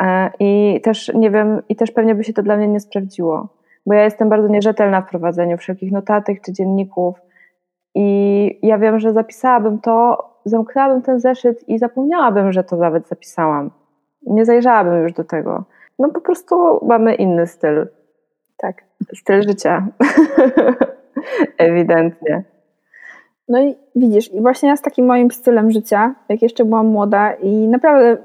E, 0.00 0.30
I 0.40 0.80
też 0.82 1.12
nie 1.14 1.30
wiem, 1.30 1.62
i 1.68 1.76
też 1.76 1.90
pewnie 1.90 2.14
by 2.14 2.24
się 2.24 2.32
to 2.32 2.42
dla 2.42 2.56
mnie 2.56 2.68
nie 2.68 2.80
sprawdziło, 2.80 3.48
bo 3.86 3.94
ja 3.94 4.04
jestem 4.04 4.28
bardzo 4.28 4.48
nierzetelna 4.48 5.02
w 5.02 5.10
prowadzeniu 5.10 5.58
wszelkich 5.58 5.92
notatek 5.92 6.40
czy 6.40 6.52
dzienników. 6.52 7.16
I 7.94 8.58
ja 8.62 8.78
wiem, 8.78 9.00
że 9.00 9.12
zapisałabym 9.12 9.80
to, 9.80 10.24
zamknęłabym 10.44 11.02
ten 11.02 11.20
zeszyt 11.20 11.68
i 11.68 11.78
zapomniałabym, 11.78 12.52
że 12.52 12.64
to 12.64 12.76
nawet 12.76 13.08
zapisałam. 13.08 13.70
Nie 14.26 14.44
zajrzałabym 14.44 15.02
już 15.02 15.12
do 15.12 15.24
tego. 15.24 15.64
No 15.98 16.08
po 16.08 16.20
prostu 16.20 16.86
mamy 16.86 17.14
inny 17.14 17.46
styl. 17.46 17.86
Tak. 18.56 18.84
Styl 19.14 19.42
życia. 19.42 19.86
Ewidentnie. 21.58 22.44
No 23.48 23.62
i 23.62 23.74
widzisz, 23.96 24.32
i 24.32 24.40
właśnie 24.40 24.68
ja 24.68 24.76
z 24.76 24.82
takim 24.82 25.06
moim 25.06 25.30
stylem 25.30 25.70
życia, 25.70 26.14
jak 26.28 26.42
jeszcze 26.42 26.64
byłam 26.64 26.86
młoda 26.86 27.32
i 27.32 27.68
naprawdę 27.68 28.16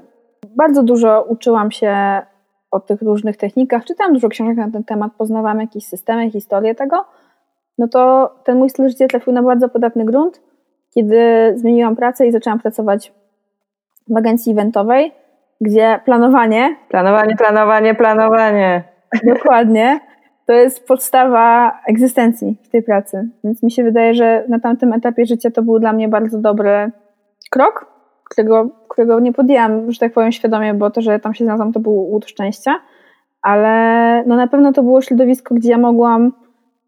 bardzo 0.56 0.82
dużo 0.82 1.22
uczyłam 1.28 1.70
się 1.70 2.22
o 2.70 2.80
tych 2.80 3.02
różnych 3.02 3.36
technikach, 3.36 3.84
czytałam 3.84 4.12
dużo 4.12 4.28
książek 4.28 4.56
na 4.56 4.70
ten 4.70 4.84
temat, 4.84 5.12
poznawałam 5.18 5.60
jakieś 5.60 5.86
systemy, 5.86 6.30
historię 6.30 6.74
tego, 6.74 7.04
no 7.78 7.88
to 7.88 8.32
ten 8.44 8.58
mój 8.58 8.70
styl 8.70 8.88
życia 8.88 9.06
trafił 9.06 9.32
na 9.32 9.42
bardzo 9.42 9.68
podatny 9.68 10.04
grunt, 10.04 10.40
kiedy 10.94 11.52
zmieniłam 11.56 11.96
pracę 11.96 12.26
i 12.26 12.32
zaczęłam 12.32 12.60
pracować 12.60 13.12
w 14.08 14.16
agencji 14.16 14.52
eventowej, 14.52 15.12
gdzie 15.60 16.00
planowanie. 16.04 16.76
Planowanie, 16.88 17.36
planowanie, 17.36 17.94
planowanie. 17.94 18.84
Dokładnie. 19.24 20.00
To 20.50 20.54
jest 20.54 20.86
podstawa 20.86 21.72
egzystencji 21.88 22.56
w 22.62 22.68
tej 22.68 22.82
pracy. 22.82 23.28
Więc 23.44 23.62
mi 23.62 23.70
się 23.70 23.84
wydaje, 23.84 24.14
że 24.14 24.44
na 24.48 24.60
tamtym 24.60 24.92
etapie 24.92 25.26
życia 25.26 25.50
to 25.50 25.62
był 25.62 25.78
dla 25.78 25.92
mnie 25.92 26.08
bardzo 26.08 26.38
dobry 26.38 26.90
krok, 27.50 27.86
którego, 28.30 28.70
którego 28.88 29.20
nie 29.20 29.32
podjęłam, 29.32 29.92
że 29.92 29.98
tak 29.98 30.12
powiem, 30.12 30.32
świadomie, 30.32 30.74
bo 30.74 30.90
to, 30.90 31.00
że 31.00 31.20
tam 31.20 31.34
się 31.34 31.44
znalazłam, 31.44 31.72
to 31.72 31.80
był 31.80 31.92
łód 31.92 32.26
szczęścia. 32.26 32.80
Ale 33.42 34.24
no 34.26 34.36
na 34.36 34.46
pewno 34.46 34.72
to 34.72 34.82
było 34.82 35.02
środowisko, 35.02 35.54
gdzie 35.54 35.70
ja 35.70 35.78
mogłam 35.78 36.32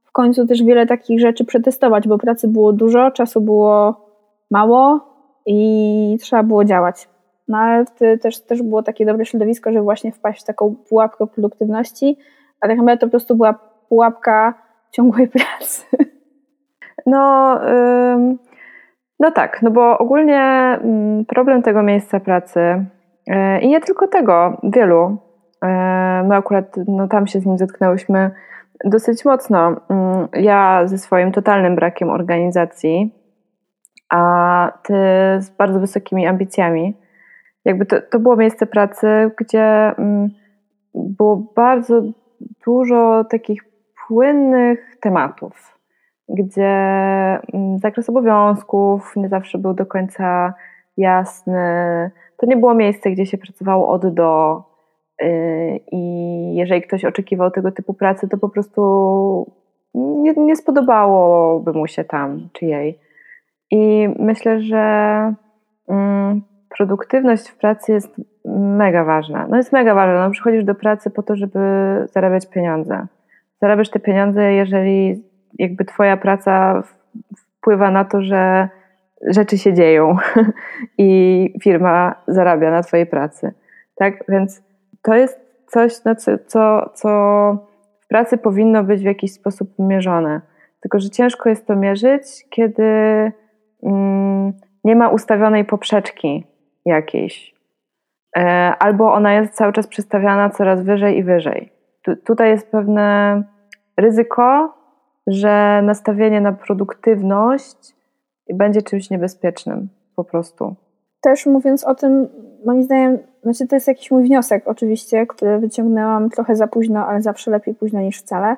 w 0.05 0.13
końcu 0.13 0.47
też 0.47 0.63
wiele 0.63 0.87
takich 0.87 1.21
rzeczy 1.21 1.45
przetestować, 1.45 2.09
bo 2.09 2.19
pracy 2.19 2.49
było 2.49 2.73
dużo, 2.73 3.11
czasu 3.11 3.41
było 3.41 4.07
mało 4.51 5.01
i 5.47 6.17
trzeba 6.21 6.43
było 6.43 6.65
działać. 6.65 7.09
No 7.49 7.59
ale 7.59 7.85
też, 8.23 8.41
też 8.41 8.63
było 8.63 8.83
takie 8.83 9.07
dobre 9.07 9.27
środowisko, 9.27 9.73
żeby 9.73 9.85
właśnie 9.85 10.13
wpaść 10.13 10.43
w 10.43 10.47
taką 10.47 10.75
pułapkę 10.89 11.27
produktywności, 11.27 12.17
a 12.63 12.69
tak 12.69 12.77
naprawdę 12.77 12.99
to 12.99 13.07
po 13.07 13.11
prostu 13.11 13.37
była 13.37 13.55
pułapka 13.89 14.55
ciągłej 14.91 15.29
pracy. 15.39 15.87
No, 17.07 17.59
no 19.21 19.31
tak, 19.31 19.63
no 19.63 19.71
bo 19.71 19.99
ogólnie 19.99 20.41
mm, 20.41 21.25
problem 21.25 21.63
tego 21.63 21.83
miejsca 21.83 22.21
pracy 22.21 22.85
yy, 23.27 23.61
i 23.61 23.69
nie 23.69 23.81
tylko 23.81 24.09
tego, 24.09 24.61
wielu, 24.63 25.17
yy, 25.63 25.69
my 26.29 26.37
akurat 26.37 26.77
no, 26.89 27.09
tam 27.09 27.27
się 27.27 27.41
z 27.41 27.47
nim 27.47 27.59
zetknęłyśmy 27.59 28.31
dosyć 28.85 29.25
mocno. 29.25 29.71
Yy, 30.33 30.43
ja 30.43 30.83
ze 30.87 30.99
swoim 30.99 31.33
totalnym 31.33 31.77
brakiem 31.77 32.11
organizacji, 32.11 33.15
a 34.11 34.73
ty 34.83 34.95
z 35.39 35.51
bardzo 35.51 35.81
wysokimi 35.81 36.27
ambicjami 36.27 37.03
jakby 37.65 37.87
to, 37.87 37.97
to 38.11 38.19
było 38.19 38.37
miejsce 38.37 38.67
pracy, 38.67 39.31
gdzie 39.39 39.95
mm, 39.99 40.29
było 40.95 41.53
bardzo 41.57 42.03
dużo 42.67 43.25
takich 43.25 43.65
płynnych 44.07 44.97
tematów, 45.01 45.79
gdzie 46.29 46.71
mm, 47.53 47.79
zakres 47.79 48.09
obowiązków 48.09 49.13
nie 49.17 49.29
zawsze 49.29 49.59
był 49.59 49.75
do 49.75 49.87
końca 49.87 50.55
jasny. 50.97 52.11
To 52.37 52.47
nie 52.47 52.57
było 52.57 52.75
miejsce, 52.75 53.11
gdzie 53.11 53.27
się 53.27 53.39
pracowało 53.39 53.89
od 53.89 54.15
do. 54.15 54.63
Y, 55.23 55.81
I 55.93 56.55
jeżeli 56.55 56.83
ktoś 56.83 57.05
oczekiwał 57.05 57.51
tego 57.51 57.73
typu 57.73 57.95
pracy, 57.95 58.29
to 58.29 58.39
po 58.39 58.49
prostu 58.49 59.53
nie, 59.95 60.33
nie 60.33 60.57
spodobałoby 60.57 61.73
mu 61.73 61.87
się 61.87 62.05
tam 62.05 62.49
czy 62.53 62.67
jej. 62.67 62.99
I 63.71 64.09
myślę, 64.19 64.61
że 64.61 64.85
mm, 65.89 66.43
produktywność 66.77 67.49
w 67.49 67.57
pracy 67.57 67.93
jest 67.93 68.17
mega 68.55 69.05
ważna. 69.05 69.47
No 69.49 69.57
jest 69.57 69.73
mega 69.73 69.95
ważna. 69.95 70.27
No 70.27 70.31
przychodzisz 70.31 70.65
do 70.65 70.75
pracy 70.75 71.11
po 71.11 71.23
to, 71.23 71.37
żeby 71.37 71.59
zarabiać 72.13 72.47
pieniądze. 72.47 73.07
Zarabiasz 73.61 73.91
te 73.91 74.01
pieniądze, 74.01 74.53
jeżeli 74.53 75.23
jakby 75.59 75.85
twoja 75.85 76.17
praca 76.17 76.83
wpływa 77.37 77.91
na 77.91 78.05
to, 78.05 78.23
że 78.23 78.69
rzeczy 79.27 79.59
się 79.59 79.75
dzieją 79.75 80.17
i 80.99 81.55
firma 81.63 82.15
zarabia 82.29 82.71
na 82.71 82.83
twojej 82.83 83.07
pracy. 83.07 83.53
Tak? 83.97 84.25
Więc 84.29 84.63
to 85.03 85.15
jest 85.15 85.41
coś, 85.67 85.95
co, 85.95 86.15
co, 86.47 86.91
co 86.95 87.09
w 88.01 88.09
pracy 88.09 88.39
powinno 88.39 88.85
być 88.85 89.01
w 89.01 89.05
jakiś 89.05 89.33
sposób 89.33 89.69
mierzone. 89.79 90.41
Tylko, 90.81 91.01
że 91.01 91.11
ciężko 91.11 91.49
jest 91.49 91.67
to 91.67 91.77
mierzyć, 91.77 92.23
kiedy 92.51 92.83
mm, 93.83 94.53
nie 94.85 94.97
ma 94.97 95.09
ustawionej 95.09 95.65
poprzeczki 95.65 96.52
jakiejś. 96.85 97.55
E, 98.37 98.43
albo 98.79 99.13
ona 99.13 99.35
jest 99.35 99.55
cały 99.55 99.73
czas 99.73 99.87
przestawiana 99.87 100.51
coraz 100.51 100.83
wyżej 100.83 101.19
i 101.19 101.25
wyżej. 101.25 101.73
Tu, 102.03 102.17
tutaj 102.17 102.51
jest 102.51 102.71
pewne 102.71 103.43
ryzyko, 103.97 104.75
że 105.27 105.83
nastawienie 105.83 106.41
na 106.41 106.53
produktywność 106.53 107.95
będzie 108.55 108.83
czymś 108.83 109.11
niebezpiecznym 109.11 109.89
po 110.17 110.25
prostu. 110.25 110.77
Też 111.21 111.47
mówiąc 111.47 111.85
o 111.85 111.95
tym, 111.95 112.29
moim 112.65 112.83
zdaniem, 112.83 113.19
znaczy 113.43 113.67
to 113.67 113.77
jest 113.77 113.89
jakiś 113.89 114.11
mój 114.11 114.25
wniosek 114.25 114.63
oczywiście, 114.67 115.27
który 115.27 115.59
wyciągnęłam 115.59 116.31
trochę 116.31 116.57
za 116.57 116.67
późno, 116.67 117.07
ale 117.07 117.23
zawsze 117.23 117.51
lepiej 117.51 117.75
późno 117.75 118.01
niż 118.01 118.19
wcale, 118.19 118.57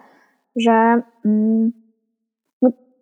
że 0.56 1.02
mm, 1.24 1.72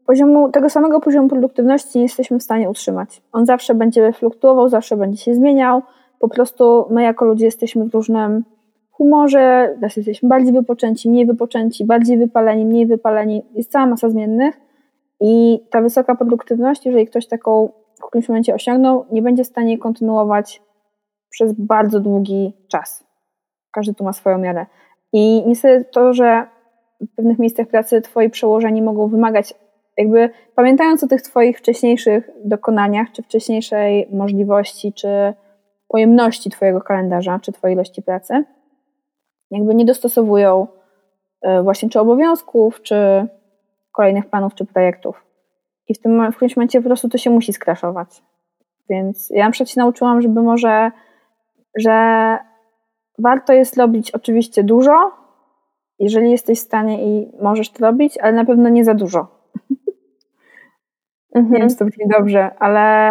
poziomu, 0.06 0.50
tego 0.50 0.70
samego 0.70 1.00
poziomu 1.00 1.28
produktywności 1.28 1.98
nie 1.98 2.02
jesteśmy 2.02 2.38
w 2.38 2.42
stanie 2.42 2.70
utrzymać. 2.70 3.22
On 3.32 3.46
zawsze 3.46 3.74
będzie 3.74 4.12
fluktuował, 4.12 4.68
zawsze 4.68 4.96
będzie 4.96 5.18
się 5.18 5.34
zmieniał. 5.34 5.82
Po 6.18 6.28
prostu 6.28 6.86
my 6.90 7.02
jako 7.02 7.24
ludzie 7.24 7.44
jesteśmy 7.44 7.88
w 7.88 7.94
różnym 7.94 8.44
humorze, 8.90 9.76
jesteśmy 9.96 10.28
bardziej 10.28 10.52
wypoczęci, 10.52 11.10
mniej 11.10 11.26
wypoczęci, 11.26 11.84
bardziej 11.84 12.18
wypaleni, 12.18 12.66
mniej 12.66 12.86
wypaleni. 12.86 13.42
Jest 13.54 13.72
cała 13.72 13.86
masa 13.86 14.10
zmiennych 14.10 14.60
i 15.20 15.60
ta 15.70 15.80
wysoka 15.80 16.14
produktywność, 16.14 16.86
jeżeli 16.86 17.06
ktoś 17.06 17.26
taką 17.26 17.68
w 18.02 18.06
którymś 18.06 18.28
momencie 18.28 18.54
osiągnął, 18.54 19.04
nie 19.12 19.22
będzie 19.22 19.44
w 19.44 19.46
stanie 19.46 19.78
kontynuować 19.78 20.62
przez 21.30 21.52
bardzo 21.52 22.00
długi 22.00 22.52
czas. 22.68 23.04
Każdy 23.70 23.94
tu 23.94 24.04
ma 24.04 24.12
swoją 24.12 24.38
miarę. 24.38 24.66
I 25.12 25.42
niestety 25.46 25.90
to, 25.92 26.12
że 26.12 26.46
w 27.00 27.14
pewnych 27.16 27.38
miejscach 27.38 27.66
pracy 27.66 28.00
twoi 28.00 28.30
przełożeni 28.30 28.82
mogą 28.82 29.08
wymagać 29.08 29.54
jakby 29.96 30.30
pamiętając 30.54 31.04
o 31.04 31.08
tych 31.08 31.22
Twoich 31.22 31.58
wcześniejszych 31.58 32.30
dokonaniach, 32.44 33.12
czy 33.12 33.22
wcześniejszej 33.22 34.08
możliwości, 34.10 34.92
czy 34.92 35.34
pojemności 35.88 36.50
Twojego 36.50 36.80
kalendarza, 36.80 37.38
czy 37.42 37.52
Twojej 37.52 37.74
ilości 37.74 38.02
pracy, 38.02 38.44
jakby 39.50 39.74
nie 39.74 39.84
dostosowują 39.84 40.66
e, 41.42 41.62
właśnie 41.62 41.88
czy 41.88 42.00
obowiązków, 42.00 42.82
czy 42.82 43.26
kolejnych 43.92 44.26
planów, 44.26 44.54
czy 44.54 44.64
projektów. 44.64 45.24
I 45.88 45.94
w 45.94 46.00
tym 46.00 46.32
w 46.32 46.36
którymś 46.36 46.56
momencie 46.56 46.80
po 46.80 46.86
prostu 46.88 47.08
to 47.08 47.18
się 47.18 47.30
musi 47.30 47.52
skraszować. 47.52 48.22
Więc 48.88 49.30
ja 49.30 49.44
na 49.44 49.50
przykład 49.50 49.70
się 49.70 49.80
nauczyłam, 49.80 50.22
żeby 50.22 50.42
może, 50.42 50.90
że 51.76 52.38
warto 53.18 53.52
jest 53.52 53.76
robić 53.76 54.10
oczywiście 54.10 54.64
dużo, 54.64 55.10
jeżeli 55.98 56.30
jesteś 56.30 56.58
w 56.58 56.62
stanie 56.62 57.04
i 57.04 57.32
możesz 57.42 57.70
to 57.70 57.86
robić, 57.86 58.18
ale 58.18 58.32
na 58.32 58.44
pewno 58.44 58.68
nie 58.68 58.84
za 58.84 58.94
dużo 58.94 59.41
Mhm. 61.34 61.52
Nie 61.52 61.60
wiem, 61.60 61.68
czy 61.68 61.76
to 61.76 61.84
brzmi 61.84 62.04
dobrze, 62.18 62.50
ale 62.58 63.08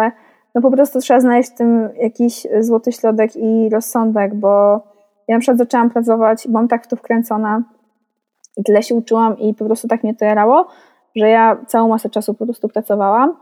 no 0.54 0.60
po 0.60 0.70
prostu 0.70 0.98
trzeba 0.98 1.20
znaleźć 1.20 1.50
w 1.50 1.54
tym 1.54 1.88
jakiś 1.96 2.46
złoty 2.60 2.92
środek 2.92 3.36
i 3.36 3.68
rozsądek, 3.72 4.34
bo 4.34 4.82
ja 5.28 5.36
na 5.36 5.40
przykład 5.40 5.58
zaczęłam 5.58 5.90
pracować, 5.90 6.48
byłam 6.48 6.68
tak 6.68 6.84
w 6.84 6.88
to 6.88 6.96
wkręcona 6.96 7.62
i 8.56 8.64
tyle 8.64 8.82
się 8.82 8.94
uczyłam 8.94 9.38
i 9.38 9.54
po 9.54 9.64
prostu 9.64 9.88
tak 9.88 10.02
mnie 10.02 10.14
to 10.14 10.24
jarało, 10.24 10.66
że 11.16 11.28
ja 11.28 11.56
całą 11.66 11.88
masę 11.88 12.10
czasu 12.10 12.34
po 12.34 12.44
prostu 12.44 12.68
pracowałam, 12.68 13.36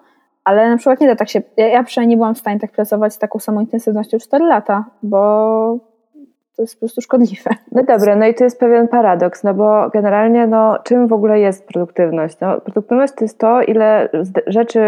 ale 0.44 0.70
na 0.70 0.76
przykład 0.76 1.00
nie 1.00 1.06
da 1.06 1.16
tak 1.16 1.28
się, 1.28 1.42
ja, 1.56 1.68
ja 1.68 1.82
przynajmniej 1.84 2.16
nie 2.16 2.18
byłam 2.18 2.34
w 2.34 2.38
stanie 2.38 2.60
tak 2.60 2.72
pracować 2.72 3.14
z 3.14 3.18
taką 3.18 3.38
samą 3.38 3.60
intensywnością 3.60 4.18
4 4.18 4.44
lata, 4.44 4.84
bo 5.02 5.89
to 6.60 6.64
jest 6.64 6.74
po 6.74 6.80
prostu 6.80 7.00
szkodliwe. 7.00 7.50
No 7.72 7.82
dobra, 7.82 8.16
no 8.16 8.26
i 8.26 8.34
to 8.34 8.44
jest 8.44 8.60
pewien 8.60 8.88
paradoks, 8.88 9.44
no 9.44 9.54
bo 9.54 9.90
generalnie 9.90 10.46
no, 10.46 10.78
czym 10.84 11.06
w 11.06 11.12
ogóle 11.12 11.40
jest 11.40 11.66
produktywność? 11.66 12.40
No, 12.40 12.60
produktywność 12.60 13.12
to 13.14 13.24
jest 13.24 13.38
to, 13.38 13.62
ile 13.62 14.08
rzeczy 14.46 14.80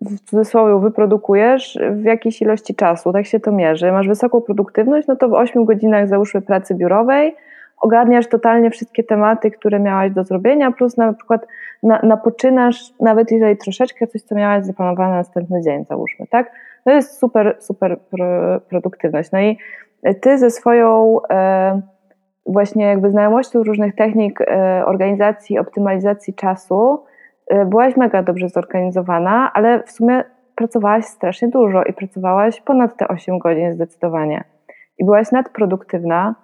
w 0.00 0.20
cudzysłowie 0.20 0.82
wyprodukujesz 0.82 1.78
w 1.92 2.04
jakiejś 2.04 2.42
ilości 2.42 2.74
czasu, 2.74 3.12
tak 3.12 3.26
się 3.26 3.40
to 3.40 3.52
mierzy. 3.52 3.92
Masz 3.92 4.08
wysoką 4.08 4.40
produktywność, 4.40 5.08
no 5.08 5.16
to 5.16 5.28
w 5.28 5.32
8 5.32 5.64
godzinach 5.64 6.08
załóżmy 6.08 6.42
pracy 6.42 6.74
biurowej 6.74 7.36
ogarniasz 7.80 8.26
totalnie 8.26 8.70
wszystkie 8.70 9.04
tematy, 9.04 9.50
które 9.50 9.80
miałaś 9.80 10.10
do 10.10 10.24
zrobienia, 10.24 10.72
plus 10.72 10.96
na 10.96 11.12
przykład 11.12 11.46
na, 11.82 12.00
napoczynasz, 12.02 12.92
nawet 13.00 13.30
jeżeli 13.30 13.56
troszeczkę 13.56 14.06
coś, 14.06 14.22
co 14.22 14.34
miałaś 14.34 14.64
zaplanowane 14.64 15.10
na 15.10 15.16
następny 15.16 15.60
dzień, 15.62 15.84
załóżmy, 15.88 16.26
tak? 16.30 16.50
To 16.84 16.90
jest 16.90 17.18
super, 17.18 17.56
super 17.58 17.96
produktywność. 18.68 19.32
No 19.32 19.40
i 19.40 19.58
ty 20.20 20.38
ze 20.38 20.50
swoją 20.50 21.18
e, 21.30 21.80
właśnie 22.46 22.84
jakby 22.84 23.10
znajomością 23.10 23.62
różnych 23.62 23.94
technik 23.94 24.40
e, 24.40 24.82
organizacji, 24.86 25.58
optymalizacji 25.58 26.34
czasu 26.34 27.04
e, 27.46 27.64
byłaś 27.64 27.96
mega 27.96 28.22
dobrze 28.22 28.48
zorganizowana, 28.48 29.50
ale 29.54 29.82
w 29.82 29.90
sumie 29.90 30.24
pracowałaś 30.54 31.04
strasznie 31.04 31.48
dużo 31.48 31.84
i 31.84 31.92
pracowałaś 31.92 32.60
ponad 32.60 32.96
te 32.96 33.08
8 33.08 33.38
godzin 33.38 33.72
zdecydowanie. 33.72 34.44
I 34.98 35.04
byłaś 35.04 35.32
nadproduktywna 35.32 36.34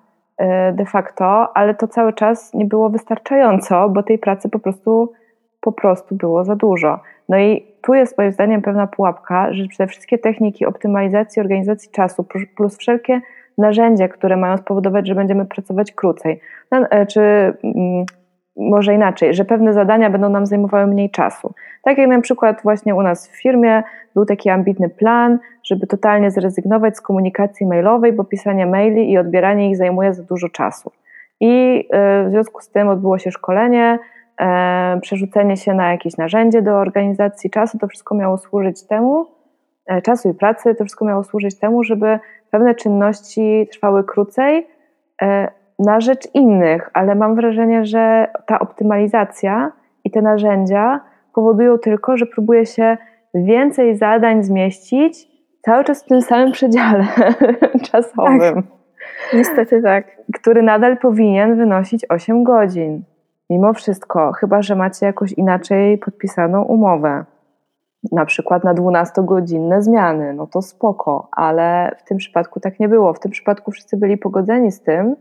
de 0.73 0.85
facto, 0.85 1.57
ale 1.57 1.75
to 1.75 1.89
cały 1.89 2.13
czas 2.13 2.55
nie 2.55 2.65
było 2.65 2.91
wystarczająco, 2.91 3.89
bo 3.89 4.03
tej 4.03 4.19
pracy 4.19 4.49
po 4.49 4.59
prostu, 4.59 5.13
po 5.61 5.73
prostu 5.73 6.15
było 6.15 6.45
za 6.45 6.57
dużo. 6.57 7.01
No 7.29 7.39
i 7.39 7.67
tu 7.83 7.95
jest 7.95 8.19
moim 8.19 8.33
zdaniem 8.33 8.63
pewna 8.63 8.87
pułapka, 8.87 9.53
że 9.53 9.65
te 9.79 9.87
wszystkie 9.87 10.19
techniki 10.19 10.67
optymalizacji, 10.67 11.43
organizacji 11.43 11.91
czasu 11.91 12.27
plus 12.57 12.79
wszelkie 12.79 13.21
narzędzia, 13.59 14.09
które 14.09 14.37
mają 14.37 14.57
spowodować, 14.57 15.09
że 15.09 15.15
będziemy 15.15 15.47
pracować 15.47 15.93
krócej, 15.93 16.41
no, 16.71 16.87
czy 17.09 17.21
mm, 17.21 18.05
może 18.59 18.95
inaczej, 18.95 19.35
że 19.35 19.45
pewne 19.45 19.73
zadania 19.73 20.11
będą 20.11 20.29
nam 20.29 20.47
zajmowały 20.47 20.87
mniej 20.87 21.11
czasu. 21.11 21.55
Tak 21.83 21.99
jak 21.99 22.09
na 22.09 22.21
przykład 22.21 22.61
właśnie 22.63 22.95
u 22.95 23.03
nas 23.03 23.29
w 23.29 23.43
firmie 23.43 23.83
był 24.15 24.25
taki 24.25 24.51
ambitny 24.51 24.89
plan, 24.89 25.39
żeby 25.65 25.87
totalnie 25.87 26.31
zrezygnować 26.31 26.97
z 26.97 27.01
komunikacji 27.01 27.67
mailowej, 27.67 28.13
bo 28.13 28.25
pisanie 28.25 28.67
maili 28.67 29.13
i 29.13 29.19
odbieranie 29.19 29.71
ich 29.71 29.77
zajmuje 29.77 30.15
za 30.15 30.23
dużo 30.23 30.49
czasu. 30.49 30.93
I 31.41 31.85
e, 31.91 32.25
w 32.25 32.31
związku 32.31 32.61
z 32.61 32.71
tym 32.71 32.89
odbyło 32.89 33.19
się 33.19 33.31
szkolenie, 33.31 33.99
e, 34.41 34.99
przerzucenie 35.01 35.57
się 35.57 35.75
na 35.75 35.91
jakieś 35.93 36.17
narzędzie 36.17 36.63
do 36.63 36.77
organizacji 36.77 37.51
czasu, 37.51 37.79
to 37.79 37.89
wszystko 37.89 38.15
miało 38.15 38.37
służyć 38.37 38.87
temu, 38.87 39.21
e, 39.21 39.27
czasu 40.03 40.29
i 40.29 40.35
pracy, 40.35 40.75
to 40.75 40.85
wszystko 40.85 41.05
miało 41.05 41.25
służyć 41.25 41.59
temu, 41.59 41.85
żeby 41.85 42.19
pewne 42.51 42.75
czynności 42.75 43.69
trwały 43.73 44.05
krócej, 44.05 44.67
na 45.79 46.01
rzecz 46.01 46.35
innych, 46.35 46.91
ale 46.93 47.15
mam 47.15 47.35
wrażenie, 47.35 47.85
że 47.85 48.29
ta 48.47 48.59
optymalizacja 48.59 49.73
i 50.05 50.11
te 50.11 50.23
narzędzia 50.23 51.01
powodują 51.35 51.79
tylko, 51.79 52.17
że 52.17 52.27
próbuje 52.27 52.67
się 52.67 52.97
więcej 53.35 53.97
zadań 53.97 54.45
zmieścić 54.45 55.29
cały 55.63 55.85
czas 55.85 56.05
w 56.05 56.07
tym 56.07 56.23
samym 56.23 56.53
przedziale 56.53 57.07
czasowym. 57.91 58.55
Tak. 58.55 58.65
Niestety 59.35 59.83
tak. 59.83 60.05
Który 60.35 60.63
nadal 60.63 60.97
powinien 60.99 61.57
wynosić 61.57 62.07
8 62.09 62.45
godzin. 62.45 63.03
Mimo 63.51 63.73
wszystko, 63.73 64.33
chyba 64.33 64.63
że 64.63 64.77
macie 64.77 65.07
jakoś 65.07 65.33
inaczej 65.33 65.99
podpisaną 65.99 66.63
umowę. 66.63 67.25
Na 68.13 68.27
przykład 68.27 68.65
na 68.65 68.75
12-godzinne 68.75 69.83
zmiany, 69.83 70.35
no 70.35 70.47
to 70.47 70.63
spoko, 70.63 71.29
ale 71.33 71.97
w 71.99 72.05
tym 72.09 72.19
przypadku 72.19 72.61
tak 72.61 72.81
nie 72.81 72.89
było. 72.89 73.15
W 73.15 73.21
tym 73.21 73.31
przypadku 73.31 73.71
wszyscy 73.71 73.97
byli 73.97 74.19
pogodzeni 74.19 74.73
z 74.73 74.83
tym, 74.83 75.17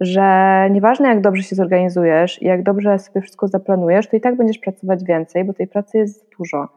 że 0.00 0.68
nieważne 0.70 1.08
jak 1.08 1.20
dobrze 1.20 1.42
się 1.42 1.56
zorganizujesz 1.56 2.42
i 2.42 2.46
jak 2.46 2.62
dobrze 2.62 2.98
sobie 2.98 3.20
wszystko 3.20 3.48
zaplanujesz, 3.48 4.08
to 4.08 4.16
i 4.16 4.20
tak 4.20 4.36
będziesz 4.36 4.58
pracować 4.58 5.04
więcej, 5.04 5.44
bo 5.44 5.52
tej 5.52 5.66
pracy 5.66 5.98
jest 5.98 6.26
dużo. 6.38 6.68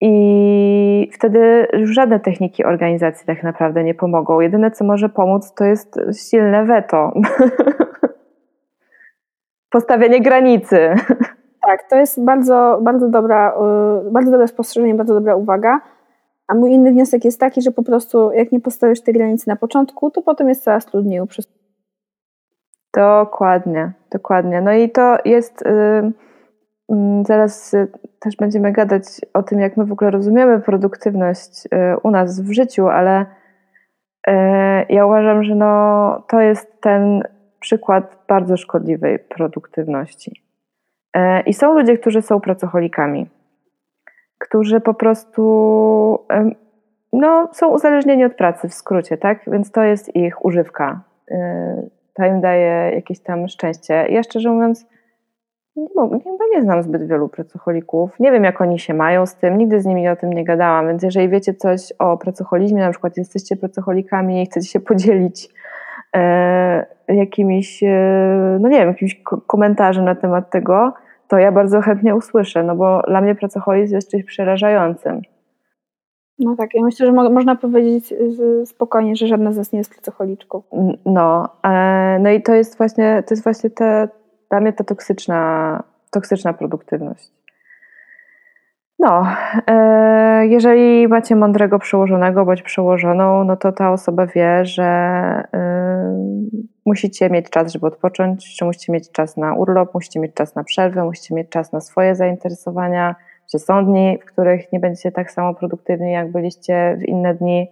I 0.00 1.10
wtedy 1.12 1.66
już 1.72 1.90
żadne 1.94 2.20
techniki 2.20 2.64
organizacji 2.64 3.26
tak 3.26 3.42
naprawdę 3.42 3.84
nie 3.84 3.94
pomogą. 3.94 4.40
Jedyne, 4.40 4.70
co 4.70 4.84
może 4.84 5.08
pomóc, 5.08 5.54
to 5.54 5.64
jest 5.64 6.00
silne 6.30 6.64
weto. 6.64 7.12
Postawienie 9.70 10.20
granicy. 10.20 10.94
Tak, 11.62 11.88
to 11.90 11.96
jest 11.96 12.24
bardzo, 12.24 12.78
bardzo, 12.82 13.08
dobra, 13.08 13.54
y, 14.06 14.10
bardzo 14.10 14.30
dobre 14.30 14.48
spostrzeżenie, 14.48 14.94
bardzo 14.94 15.14
dobra 15.14 15.36
uwaga. 15.36 15.80
A 16.46 16.54
mój 16.54 16.72
inny 16.72 16.92
wniosek 16.92 17.24
jest 17.24 17.40
taki, 17.40 17.62
że 17.62 17.70
po 17.70 17.82
prostu 17.82 18.32
jak 18.32 18.52
nie 18.52 18.60
postawisz 18.60 19.00
tej 19.00 19.14
granicy 19.14 19.48
na 19.48 19.56
początku, 19.56 20.10
to 20.10 20.22
potem 20.22 20.48
jest 20.48 20.64
coraz 20.64 20.86
trudniej 20.86 21.26
przez 21.26 21.46
Dokładnie, 22.96 23.92
dokładnie. 24.12 24.60
No 24.60 24.72
i 24.72 24.90
to 24.90 25.16
jest. 25.24 25.64
Yy, 25.66 26.12
zaraz 27.26 27.74
y, 27.74 27.88
też 28.20 28.36
będziemy 28.36 28.72
gadać 28.72 29.04
o 29.34 29.42
tym, 29.42 29.60
jak 29.60 29.76
my 29.76 29.84
w 29.84 29.92
ogóle 29.92 30.10
rozumiemy 30.10 30.60
produktywność 30.60 31.66
y, 31.66 31.68
u 32.02 32.10
nas 32.10 32.40
w 32.40 32.52
życiu, 32.52 32.88
ale 32.88 33.26
y, 34.28 34.32
ja 34.88 35.06
uważam, 35.06 35.44
że 35.44 35.54
no, 35.54 36.22
to 36.28 36.40
jest 36.40 36.80
ten 36.80 37.22
przykład 37.60 38.24
bardzo 38.28 38.56
szkodliwej 38.56 39.18
produktywności. 39.18 40.47
I 41.46 41.54
są 41.54 41.74
ludzie, 41.74 41.98
którzy 41.98 42.22
są 42.22 42.40
pracocholikami, 42.40 43.30
którzy 44.38 44.80
po 44.80 44.94
prostu 44.94 45.42
no, 47.12 47.48
są 47.52 47.68
uzależnieni 47.68 48.24
od 48.24 48.34
pracy 48.34 48.68
w 48.68 48.74
skrócie, 48.74 49.16
tak? 49.16 49.40
Więc 49.46 49.70
to 49.70 49.82
jest 49.82 50.16
ich 50.16 50.44
używka 50.44 51.00
to 52.18 52.24
im 52.26 52.40
daje 52.40 52.94
jakieś 52.94 53.20
tam 53.20 53.48
szczęście. 53.48 54.06
Ja 54.10 54.22
szczerze 54.22 54.50
mówiąc, 54.50 54.86
nie, 55.76 55.86
nie 56.52 56.62
znam 56.62 56.82
zbyt 56.82 57.08
wielu 57.08 57.28
pracocholików. 57.28 58.20
Nie 58.20 58.32
wiem, 58.32 58.44
jak 58.44 58.60
oni 58.60 58.78
się 58.78 58.94
mają 58.94 59.26
z 59.26 59.34
tym, 59.34 59.58
nigdy 59.58 59.80
z 59.80 59.86
nimi 59.86 60.08
o 60.08 60.16
tym 60.16 60.32
nie 60.32 60.44
gadałam, 60.44 60.88
więc 60.88 61.02
jeżeli 61.02 61.28
wiecie 61.28 61.54
coś 61.54 61.92
o 61.98 62.16
pracocholizmie, 62.16 62.80
na 62.80 62.90
przykład 62.90 63.16
jesteście 63.16 63.56
pracocholikami 63.56 64.42
i 64.42 64.46
chcecie 64.46 64.68
się 64.68 64.80
podzielić 64.80 65.48
e, 66.16 66.86
jakimiś, 67.08 67.82
e, 67.82 68.58
no 68.60 68.68
nie 68.68 68.78
wiem, 68.78 68.88
jakimś 68.88 69.22
komentarzem 69.46 70.04
na 70.04 70.14
temat 70.14 70.50
tego, 70.50 70.92
to 71.28 71.38
ja 71.38 71.52
bardzo 71.52 71.80
chętnie 71.80 72.14
usłyszę, 72.16 72.62
no 72.62 72.76
bo 72.76 73.02
dla 73.08 73.20
mnie 73.20 73.34
pracocholizm 73.34 73.94
jest 73.94 74.10
czymś 74.10 74.24
przerażającym. 74.24 75.22
No 76.38 76.56
tak, 76.56 76.74
ja 76.74 76.82
myślę, 76.82 77.06
że 77.06 77.12
mo 77.12 77.30
można 77.30 77.56
powiedzieć 77.56 78.14
spokojnie, 78.64 79.16
że 79.16 79.26
żadna 79.26 79.52
z 79.52 79.56
nas 79.56 79.72
nie 79.72 79.78
jest 79.78 79.92
pracocholiczką. 79.92 80.62
No, 81.06 81.48
e, 81.64 82.18
no 82.20 82.30
i 82.30 82.42
to 82.42 82.54
jest 82.54 82.78
właśnie, 82.78 83.22
to 83.26 83.34
jest 83.34 83.44
właśnie 83.44 83.70
te, 83.70 84.08
dla 84.50 84.60
mnie 84.60 84.72
ta 84.72 84.84
toksyczna, 84.84 85.82
toksyczna 86.10 86.52
produktywność. 86.52 87.37
No, 88.98 89.26
e, 89.66 90.46
jeżeli 90.46 91.08
macie 91.08 91.36
mądrego 91.36 91.78
przełożonego 91.78 92.44
bądź 92.44 92.62
przełożoną, 92.62 93.44
no 93.44 93.56
to 93.56 93.72
ta 93.72 93.92
osoba 93.92 94.26
wie, 94.26 94.64
że 94.64 94.84
e, 94.84 95.78
musicie 96.86 97.30
mieć 97.30 97.50
czas, 97.50 97.72
żeby 97.72 97.86
odpocząć, 97.86 98.58
że 98.58 98.66
musicie 98.66 98.92
mieć 98.92 99.10
czas 99.10 99.36
na 99.36 99.54
urlop, 99.54 99.94
musicie 99.94 100.20
mieć 100.20 100.34
czas 100.34 100.54
na 100.54 100.64
przerwę, 100.64 101.04
musicie 101.04 101.34
mieć 101.34 101.48
czas 101.48 101.72
na 101.72 101.80
swoje 101.80 102.14
zainteresowania, 102.14 103.14
że 103.52 103.58
są 103.58 103.84
dni, 103.84 104.18
w 104.22 104.24
których 104.24 104.72
nie 104.72 104.80
będziecie 104.80 105.12
tak 105.12 105.30
samo 105.30 105.54
produktywni, 105.54 106.12
jak 106.12 106.32
byliście 106.32 106.96
w 107.00 107.08
inne 107.08 107.34
dni, 107.34 107.68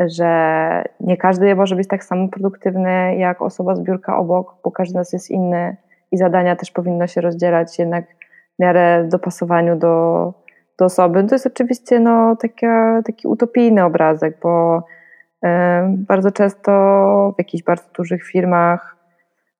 że 0.00 0.84
nie 1.00 1.16
każdy 1.16 1.54
może 1.54 1.76
być 1.76 1.88
tak 1.88 2.04
samo 2.04 2.28
produktywny 2.28 3.16
jak 3.16 3.42
osoba 3.42 3.74
z 3.74 3.80
biurka 3.80 4.18
obok, 4.18 4.56
bo 4.64 4.70
każdy 4.70 4.92
z 4.92 4.94
nas 4.94 5.12
jest 5.12 5.30
inny 5.30 5.76
i 6.12 6.16
zadania 6.16 6.56
też 6.56 6.70
powinno 6.70 7.06
się 7.06 7.20
rozdzielać 7.20 7.78
jednak 7.78 8.04
w 8.58 8.62
miarę 8.62 9.08
dopasowaniu 9.08 9.76
do, 9.76 10.32
do 10.78 10.84
osoby. 10.84 11.24
To 11.24 11.34
jest 11.34 11.46
oczywiście 11.46 12.00
no, 12.00 12.36
taka, 12.36 13.02
taki 13.06 13.28
utopijny 13.28 13.84
obrazek, 13.84 14.38
bo 14.42 14.82
y, 15.44 15.48
bardzo 15.88 16.30
często 16.32 16.72
w 17.36 17.38
jakichś 17.38 17.64
bardzo 17.64 17.88
dużych 17.96 18.24
firmach 18.24 18.96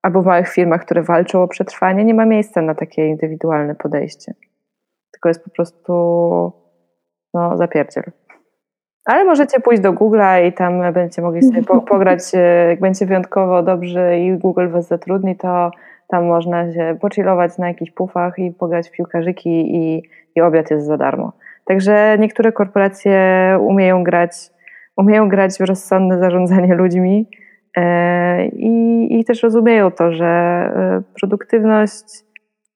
albo 0.02 0.22
w 0.22 0.26
małych 0.26 0.48
firmach, 0.48 0.80
które 0.80 1.02
walczą 1.02 1.42
o 1.42 1.48
przetrwanie, 1.48 2.04
nie 2.04 2.14
ma 2.14 2.26
miejsca 2.26 2.62
na 2.62 2.74
takie 2.74 3.06
indywidualne 3.06 3.74
podejście 3.74 4.34
tylko 5.18 5.28
jest 5.28 5.44
po 5.44 5.50
prostu 5.50 5.92
no, 7.34 7.56
zapierdziel. 7.56 8.04
Ale 9.04 9.24
możecie 9.24 9.60
pójść 9.60 9.82
do 9.82 9.92
Google'a 9.92 10.48
i 10.48 10.52
tam 10.52 10.92
będziecie 10.92 11.22
mogli 11.22 11.42
sobie 11.42 11.62
po, 11.62 11.80
pograć, 11.92 12.20
e, 12.34 12.38
jak 12.68 12.80
będzie 12.80 13.06
wyjątkowo 13.06 13.62
dobrze 13.62 14.18
i 14.18 14.38
Google 14.38 14.68
was 14.68 14.88
zatrudni, 14.88 15.36
to 15.36 15.70
tam 16.08 16.26
można 16.26 16.72
się 16.72 16.96
pochillować 17.00 17.58
na 17.58 17.68
jakichś 17.68 17.90
pufach 17.90 18.38
i 18.38 18.50
pograć 18.50 18.88
w 18.88 18.92
piłkarzyki 18.92 19.76
i, 19.76 20.02
i 20.36 20.40
obiad 20.40 20.70
jest 20.70 20.86
za 20.86 20.96
darmo. 20.96 21.32
Także 21.64 22.16
niektóre 22.18 22.52
korporacje 22.52 23.20
umieją 23.60 24.04
grać, 24.04 24.30
umieją 24.96 25.28
grać 25.28 25.52
w 25.58 25.60
rozsądne 25.60 26.18
zarządzanie 26.18 26.74
ludźmi 26.74 27.28
e, 27.76 28.46
i, 28.46 29.06
i 29.20 29.24
też 29.24 29.42
rozumieją 29.42 29.90
to, 29.90 30.12
że 30.12 30.26
e, 30.26 31.02
produktywność 31.20 32.04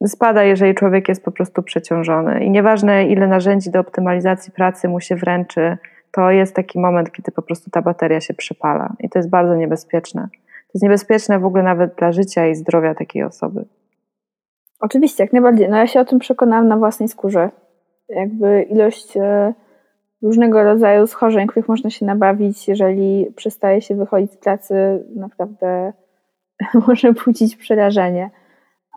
spada, 0.07 0.45
jeżeli 0.45 0.75
człowiek 0.75 1.09
jest 1.09 1.25
po 1.25 1.33
prostu 1.33 1.63
przeciążony. 1.63 2.45
I 2.45 2.51
nieważne, 2.51 3.07
ile 3.07 3.27
narzędzi 3.27 3.71
do 3.71 3.81
optymalizacji 3.81 4.53
pracy 4.53 4.89
mu 4.89 5.01
się 5.01 5.17
wręczy, 5.17 5.77
to 6.13 6.31
jest 6.31 6.57
taki 6.57 6.81
moment, 6.81 7.13
kiedy 7.13 7.33
po 7.33 7.43
prostu 7.43 7.71
ta 7.71 7.83
bateria 7.83 8.21
się 8.21 8.35
przepala. 8.35 8.93
I 9.01 9.09
to 9.09 9.19
jest 9.19 9.31
bardzo 9.31 9.57
niebezpieczne. 9.57 10.29
To 10.73 10.77
jest 10.77 10.83
niebezpieczne 10.83 11.39
w 11.39 11.45
ogóle 11.45 11.63
nawet 11.63 11.95
dla 11.95 12.13
życia 12.13 12.47
i 12.47 12.55
zdrowia 12.55 12.95
takiej 12.95 13.23
osoby. 13.23 13.65
Oczywiście, 14.81 15.25
jak 15.25 15.33
najbardziej. 15.33 15.69
No 15.69 15.77
ja 15.77 15.87
się 15.87 16.01
o 16.01 16.05
tym 16.05 16.19
przekonałam 16.19 16.69
na 16.69 16.77
własnej 16.77 17.09
skórze. 17.09 17.51
Jakby 18.09 18.63
ilość 18.63 19.17
e, 19.17 19.55
różnego 20.23 20.65
rodzaju 20.65 21.07
schorzeń, 21.07 21.47
których 21.47 21.69
można 21.69 21.91
się 21.91 22.07
nabawić, 22.07 22.69
jeżeli 22.69 23.33
przestaje 23.37 23.81
się 23.81 23.95
wychodzić 23.95 24.33
z 24.33 24.37
pracy, 24.37 25.05
naprawdę 25.17 25.93
może 26.87 27.13
budzić 27.13 27.57
przerażenie 27.57 28.31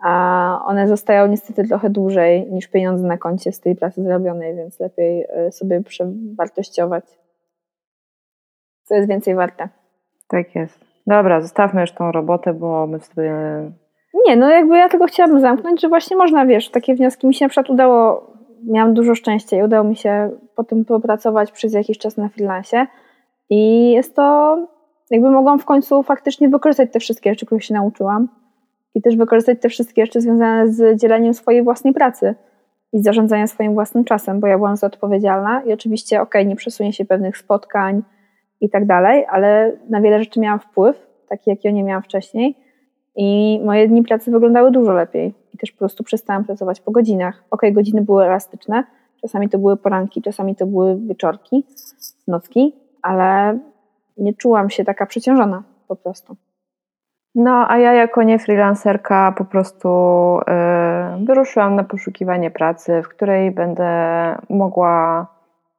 a 0.02 0.62
one 0.66 0.88
zostają 0.88 1.26
niestety 1.26 1.64
trochę 1.64 1.90
dłużej 1.90 2.52
niż 2.52 2.68
pieniądze 2.68 3.06
na 3.06 3.18
koncie 3.18 3.52
z 3.52 3.60
tej 3.60 3.76
pracy 3.76 4.02
zrobionej, 4.02 4.56
więc 4.56 4.80
lepiej 4.80 5.26
e, 5.28 5.52
sobie 5.52 5.82
przewartościować, 5.82 7.04
co 8.84 8.94
jest 8.94 9.08
więcej 9.08 9.34
warte. 9.34 9.68
Tak 10.28 10.54
jest. 10.54 10.85
Dobra, 11.06 11.40
zostawmy 11.40 11.80
już 11.80 11.92
tą 11.92 12.12
robotę, 12.12 12.54
bo 12.54 12.86
my 12.86 13.00
sobie... 13.00 13.32
Nie, 14.26 14.36
no 14.36 14.50
jakby 14.50 14.78
ja 14.78 14.88
tego 14.88 15.06
chciałabym 15.06 15.40
zamknąć, 15.40 15.80
że 15.80 15.88
właśnie 15.88 16.16
można, 16.16 16.46
wiesz, 16.46 16.70
takie 16.70 16.94
wnioski. 16.94 17.26
Mi 17.26 17.34
się 17.34 17.44
na 17.44 17.48
przykład 17.48 17.70
udało, 17.70 18.26
miałam 18.64 18.94
dużo 18.94 19.14
szczęścia 19.14 19.56
i 19.56 19.62
udało 19.62 19.84
mi 19.84 19.96
się 19.96 20.30
potem 20.56 20.84
popracować 20.84 21.52
przez 21.52 21.72
jakiś 21.72 21.98
czas 21.98 22.16
na 22.16 22.28
freelancie. 22.28 22.86
I 23.50 23.90
jest 23.90 24.16
to 24.16 24.58
jakby 25.10 25.30
mogłam 25.30 25.58
w 25.58 25.64
końcu 25.64 26.02
faktycznie 26.02 26.48
wykorzystać 26.48 26.92
te 26.92 27.00
wszystkie 27.00 27.30
rzeczy, 27.30 27.46
których 27.46 27.64
się 27.64 27.74
nauczyłam. 27.74 28.28
I 28.94 29.02
też 29.02 29.16
wykorzystać 29.16 29.58
te 29.60 29.68
wszystkie 29.68 30.06
rzeczy 30.06 30.20
związane 30.20 30.68
z 30.68 31.00
dzieleniem 31.00 31.34
swojej 31.34 31.62
własnej 31.62 31.92
pracy 31.92 32.34
i 32.92 33.02
zarządzaniem 33.02 33.48
swoim 33.48 33.74
własnym 33.74 34.04
czasem, 34.04 34.40
bo 34.40 34.46
ja 34.46 34.56
byłam 34.56 34.76
za 34.76 34.86
odpowiedzialna. 34.86 35.62
I 35.62 35.72
oczywiście 35.72 36.22
okej, 36.22 36.42
okay, 36.42 36.48
nie 36.48 36.56
przesunie 36.56 36.92
się 36.92 37.04
pewnych 37.04 37.38
spotkań 37.38 38.02
i 38.60 38.70
tak 38.70 38.86
dalej, 38.86 39.26
ale 39.30 39.72
na 39.90 40.00
wiele 40.00 40.18
rzeczy 40.18 40.40
miałam 40.40 40.58
wpływ, 40.58 41.06
taki 41.28 41.50
jaki 41.50 41.72
nie 41.72 41.84
miałam 41.84 42.02
wcześniej 42.02 42.56
i 43.16 43.60
moje 43.64 43.88
dni 43.88 44.02
pracy 44.02 44.30
wyglądały 44.30 44.70
dużo 44.70 44.92
lepiej 44.92 45.34
i 45.54 45.58
też 45.58 45.72
po 45.72 45.78
prostu 45.78 46.04
przestałam 46.04 46.44
pracować 46.44 46.80
po 46.80 46.90
godzinach. 46.90 47.44
Ok, 47.50 47.62
godziny 47.72 48.02
były 48.02 48.24
elastyczne, 48.24 48.84
czasami 49.20 49.48
to 49.48 49.58
były 49.58 49.76
poranki, 49.76 50.22
czasami 50.22 50.56
to 50.56 50.66
były 50.66 50.96
wieczorki, 51.00 51.64
nocki, 52.28 52.74
ale 53.02 53.58
nie 54.16 54.34
czułam 54.34 54.70
się 54.70 54.84
taka 54.84 55.06
przeciążona 55.06 55.62
po 55.88 55.96
prostu. 55.96 56.36
No, 57.34 57.66
a 57.68 57.78
ja 57.78 57.92
jako 57.92 58.22
nie 58.22 58.38
freelancerka 58.38 59.34
po 59.38 59.44
prostu 59.44 59.88
yy, 61.18 61.26
wyruszyłam 61.26 61.76
na 61.76 61.84
poszukiwanie 61.84 62.50
pracy, 62.50 63.02
w 63.02 63.08
której 63.08 63.50
będę 63.50 63.88
mogła 64.50 65.26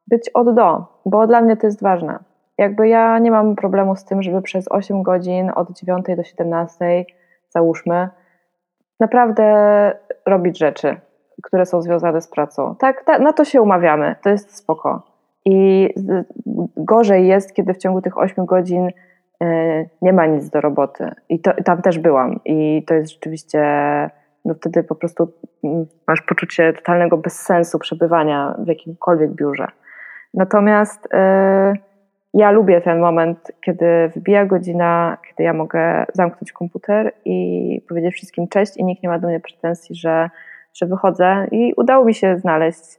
być 0.06 0.30
od 0.34 0.54
do, 0.54 0.86
bo 1.06 1.26
dla 1.26 1.40
mnie 1.40 1.56
to 1.56 1.66
jest 1.66 1.82
ważne. 1.82 2.18
Jakby 2.58 2.88
ja 2.88 3.18
nie 3.18 3.30
mam 3.30 3.56
problemu 3.56 3.96
z 3.96 4.04
tym, 4.04 4.22
żeby 4.22 4.42
przez 4.42 4.68
8 4.70 5.02
godzin 5.02 5.50
od 5.54 5.70
9 5.70 6.06
do 6.16 6.22
17, 6.22 7.04
załóżmy, 7.50 8.08
naprawdę 9.00 9.92
robić 10.26 10.58
rzeczy, 10.58 10.96
które 11.42 11.66
są 11.66 11.82
związane 11.82 12.20
z 12.20 12.28
pracą. 12.28 12.74
Tak, 12.78 13.04
tak, 13.04 13.20
na 13.20 13.32
to 13.32 13.44
się 13.44 13.62
umawiamy, 13.62 14.16
to 14.22 14.30
jest 14.30 14.56
spoko. 14.56 15.02
I 15.44 15.88
gorzej 16.76 17.26
jest, 17.26 17.54
kiedy 17.54 17.74
w 17.74 17.78
ciągu 17.78 18.02
tych 18.02 18.18
8 18.18 18.46
godzin 18.46 18.88
e, 19.42 19.84
nie 20.02 20.12
ma 20.12 20.26
nic 20.26 20.50
do 20.50 20.60
roboty. 20.60 21.10
I 21.28 21.40
to, 21.40 21.52
tam 21.64 21.82
też 21.82 21.98
byłam. 21.98 22.40
I 22.44 22.84
to 22.86 22.94
jest 22.94 23.12
rzeczywiście, 23.12 23.60
no 24.44 24.54
wtedy 24.54 24.82
po 24.82 24.94
prostu 24.94 25.32
mm, 25.64 25.86
masz 26.08 26.22
poczucie 26.22 26.72
totalnego 26.72 27.16
bezsensu 27.16 27.78
przebywania 27.78 28.54
w 28.58 28.66
jakimkolwiek 28.66 29.30
biurze. 29.30 29.66
Natomiast 30.34 31.08
yy, 31.12 31.87
ja 32.34 32.50
lubię 32.50 32.80
ten 32.80 33.00
moment, 33.00 33.52
kiedy 33.64 33.86
wybija 34.14 34.46
godzina, 34.46 35.18
kiedy 35.28 35.42
ja 35.42 35.52
mogę 35.52 36.04
zamknąć 36.14 36.52
komputer 36.52 37.12
i 37.24 37.80
powiedzieć 37.88 38.14
wszystkim 38.14 38.48
cześć 38.48 38.76
i 38.76 38.84
nikt 38.84 39.02
nie 39.02 39.08
ma 39.08 39.18
do 39.18 39.28
mnie 39.28 39.40
pretensji, 39.40 39.94
że, 39.94 40.30
że 40.74 40.86
wychodzę. 40.86 41.46
I 41.50 41.74
udało 41.76 42.04
mi 42.04 42.14
się 42.14 42.38
znaleźć 42.38 42.98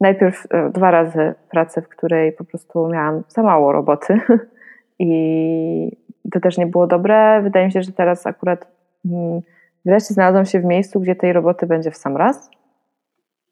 najpierw 0.00 0.46
e, 0.50 0.70
dwa 0.70 0.90
razy 0.90 1.34
pracę, 1.50 1.82
w 1.82 1.88
której 1.88 2.32
po 2.32 2.44
prostu 2.44 2.88
miałam 2.88 3.22
za 3.28 3.42
mało 3.42 3.72
roboty 3.72 4.20
i 4.98 5.96
to 6.32 6.40
też 6.40 6.58
nie 6.58 6.66
było 6.66 6.86
dobre. 6.86 7.42
Wydaje 7.42 7.66
mi 7.66 7.72
się, 7.72 7.82
że 7.82 7.92
teraz 7.92 8.26
akurat 8.26 8.66
hmm, 9.08 9.40
wreszcie 9.84 10.14
znalazłam 10.14 10.44
się 10.44 10.60
w 10.60 10.64
miejscu, 10.64 11.00
gdzie 11.00 11.16
tej 11.16 11.32
roboty 11.32 11.66
będzie 11.66 11.90
w 11.90 11.96
sam 11.96 12.16
raz, 12.16 12.50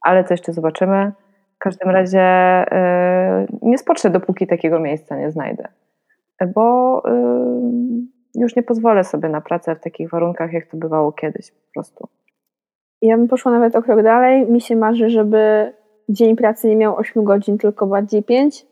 ale 0.00 0.24
to 0.24 0.34
jeszcze 0.34 0.52
zobaczymy. 0.52 1.12
W 1.54 1.58
każdym 1.58 1.90
razie 1.90 2.20
yy, 2.70 3.58
nie 3.62 3.78
spocznę, 3.78 4.10
dopóki 4.10 4.46
takiego 4.46 4.80
miejsca 4.80 5.16
nie 5.16 5.30
znajdę, 5.30 5.68
bo 6.54 7.02
yy, 7.06 8.42
już 8.42 8.56
nie 8.56 8.62
pozwolę 8.62 9.04
sobie 9.04 9.28
na 9.28 9.40
pracę 9.40 9.76
w 9.76 9.80
takich 9.80 10.10
warunkach, 10.10 10.52
jak 10.52 10.66
to 10.66 10.76
bywało 10.76 11.12
kiedyś 11.12 11.50
po 11.50 11.72
prostu. 11.74 12.08
Ja 13.02 13.16
bym 13.16 13.28
poszła 13.28 13.52
nawet 13.52 13.76
o 13.76 13.82
krok 13.82 14.02
dalej. 14.02 14.50
Mi 14.50 14.60
się 14.60 14.76
marzy, 14.76 15.10
żeby 15.10 15.72
dzień 16.08 16.36
pracy 16.36 16.68
nie 16.68 16.76
miał 16.76 16.96
8 16.96 17.24
godzin, 17.24 17.58
tylko 17.58 17.86
bardziej 17.86 18.22
5 18.22 18.66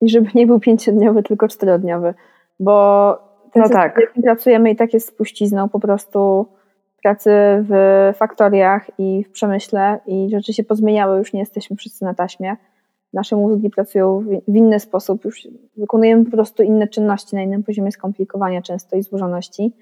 i 0.00 0.08
żeby 0.08 0.30
nie 0.34 0.46
był 0.46 0.60
pięciodniowy, 0.60 1.22
tylko 1.22 1.48
czterodniowy, 1.48 2.14
bo 2.60 3.18
ten 3.52 3.62
no 3.62 3.68
tak. 3.68 4.12
pracujemy 4.22 4.70
i 4.70 4.76
tak 4.76 4.94
jest 4.94 5.08
spuścizną 5.08 5.68
po 5.68 5.80
prostu 5.80 6.46
pracy 7.04 7.30
w 7.68 8.12
faktoriach 8.16 8.90
i 8.98 9.24
w 9.24 9.30
przemyśle 9.30 10.00
i 10.06 10.28
rzeczy 10.30 10.52
się 10.52 10.64
pozmieniały, 10.64 11.18
już 11.18 11.32
nie 11.32 11.40
jesteśmy 11.40 11.76
wszyscy 11.76 12.04
na 12.04 12.14
taśmie. 12.14 12.56
Nasze 13.12 13.36
mózgi 13.36 13.70
pracują 13.70 14.24
w 14.48 14.56
inny 14.56 14.80
sposób, 14.80 15.24
już 15.24 15.48
wykonujemy 15.76 16.24
po 16.24 16.30
prostu 16.30 16.62
inne 16.62 16.88
czynności 16.88 17.36
na 17.36 17.42
innym 17.42 17.62
poziomie 17.62 17.92
skomplikowania 17.92 18.62
często 18.62 18.96
i 18.96 19.02
złożoności. 19.02 19.72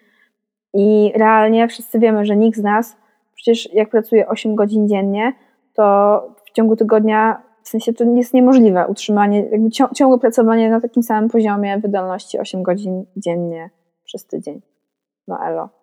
I 0.74 1.12
realnie 1.16 1.68
wszyscy 1.68 1.98
wiemy, 1.98 2.24
że 2.24 2.36
nikt 2.36 2.58
z 2.58 2.62
nas, 2.62 2.96
przecież 3.34 3.74
jak 3.74 3.90
pracuje 3.90 4.28
8 4.28 4.54
godzin 4.54 4.88
dziennie, 4.88 5.32
to 5.74 6.34
w 6.44 6.50
ciągu 6.50 6.76
tygodnia, 6.76 7.42
w 7.62 7.68
sensie 7.68 7.92
to 7.92 8.04
jest 8.04 8.34
niemożliwe 8.34 8.86
utrzymanie, 8.88 9.40
jakby 9.40 9.70
ciągłe 9.94 10.18
pracowanie 10.18 10.70
na 10.70 10.80
takim 10.80 11.02
samym 11.02 11.30
poziomie 11.30 11.78
wydolności 11.78 12.38
8 12.38 12.62
godzin 12.62 13.04
dziennie 13.16 13.70
przez 14.04 14.26
tydzień. 14.26 14.62
No 15.28 15.38
elo. 15.46 15.81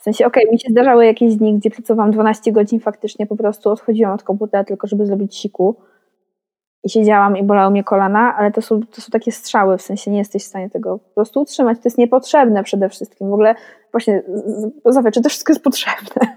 W 0.00 0.02
sensie, 0.02 0.26
okej, 0.26 0.42
okay, 0.42 0.52
mi 0.52 0.60
się 0.60 0.68
zdarzały 0.70 1.06
jakieś 1.06 1.36
dni, 1.36 1.58
gdzie 1.58 1.70
pracowałam 1.70 2.10
12 2.10 2.52
godzin 2.52 2.80
faktycznie, 2.80 3.26
po 3.26 3.36
prostu 3.36 3.70
odchodziłam 3.70 4.14
od 4.14 4.22
komputera 4.22 4.64
tylko, 4.64 4.86
żeby 4.86 5.06
zrobić 5.06 5.36
siku 5.36 5.76
i 6.84 6.90
siedziałam 6.90 7.36
i 7.36 7.42
bolały 7.42 7.70
mnie 7.70 7.84
kolana, 7.84 8.36
ale 8.36 8.50
to 8.50 8.62
są, 8.62 8.80
to 8.80 9.00
są 9.00 9.10
takie 9.10 9.32
strzały, 9.32 9.78
w 9.78 9.82
sensie 9.82 10.10
nie 10.10 10.18
jesteś 10.18 10.44
w 10.44 10.46
stanie 10.46 10.70
tego 10.70 10.98
po 10.98 11.14
prostu 11.14 11.40
utrzymać. 11.40 11.78
To 11.78 11.82
jest 11.84 11.98
niepotrzebne 11.98 12.62
przede 12.62 12.88
wszystkim. 12.88 13.30
W 13.30 13.32
ogóle 13.32 13.54
właśnie, 13.92 14.22
Zofia, 14.84 15.10
czy 15.10 15.22
to 15.22 15.28
wszystko 15.28 15.52
jest 15.52 15.64
potrzebne? 15.64 16.36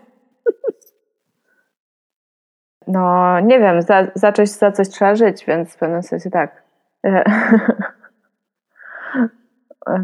No, 2.88 3.39
nie 3.39 3.60
wiem, 3.60 3.82
za, 3.82 4.08
za, 4.15 4.32
coś, 4.32 4.49
za 4.49 4.71
coś 4.71 4.89
trzeba 4.89 5.15
żyć, 5.15 5.45
więc 5.45 5.73
w 5.73 5.78
pewnym 5.78 6.04
sensie 6.04 6.30
tak. 6.30 6.63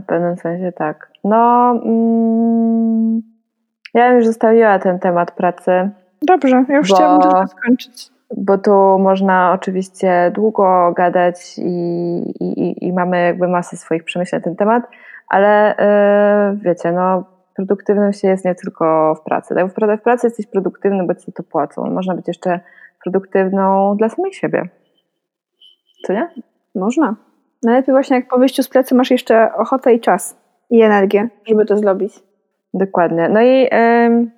w 0.02 0.06
pewnym 0.08 0.38
sensie 0.38 0.72
tak. 0.72 1.12
No, 1.24 1.72
mm, 1.86 3.22
ja 3.93 4.13
już 4.13 4.25
zostawiła 4.25 4.80
ten 4.80 4.99
temat 4.99 5.32
pracy. 5.32 5.89
Dobrze, 6.21 6.65
ja 6.69 6.78
już 6.78 6.89
bo, 6.89 6.95
chciałabym 6.95 7.32
to 7.32 7.47
skończyć. 7.47 8.10
Bo 8.38 8.58
tu 8.58 8.99
można 8.99 9.52
oczywiście 9.54 10.32
długo 10.36 10.93
gadać 10.97 11.58
i, 11.58 12.19
i, 12.39 12.86
i 12.88 12.93
mamy 12.93 13.23
jakby 13.23 13.47
masę 13.47 13.78
swoich 13.78 14.04
przemyśleń 14.04 14.39
na 14.39 14.43
ten 14.43 14.56
temat, 14.56 14.84
ale 15.30 15.75
yy, 16.54 16.58
wiecie, 16.58 16.91
no 16.91 17.23
produktywność 17.56 18.23
jest 18.23 18.45
nie 18.45 18.56
tylko 18.56 19.15
w 19.15 19.21
pracy. 19.21 19.56
Tak? 19.56 19.67
W 19.99 20.02
pracy 20.04 20.28
jesteś 20.28 20.47
produktywny, 20.47 21.06
bo 21.06 21.15
ci 21.15 21.34
to 21.34 21.43
płacą. 21.43 21.89
Można 21.89 22.15
być 22.15 22.28
jeszcze 22.28 22.60
produktywną 23.04 23.95
dla 23.97 24.10
samej 24.10 24.34
siebie. 24.34 24.69
Co 26.08 26.13
nie? 26.13 26.30
Można. 26.75 27.15
Najlepiej 27.63 27.93
właśnie 27.93 28.15
jak 28.15 28.28
po 28.28 28.38
wyjściu 28.38 28.63
z 28.63 28.69
pracy 28.69 28.95
masz 28.95 29.12
jeszcze 29.12 29.54
ochotę 29.54 29.93
i 29.93 29.99
czas 29.99 30.38
i 30.69 30.82
energię, 30.82 31.30
żeby 31.47 31.65
to 31.65 31.78
zrobić. 31.78 32.29
Dokładnie. 32.74 33.30
No 33.30 33.42
i 33.42 33.62
yy, 33.62 34.30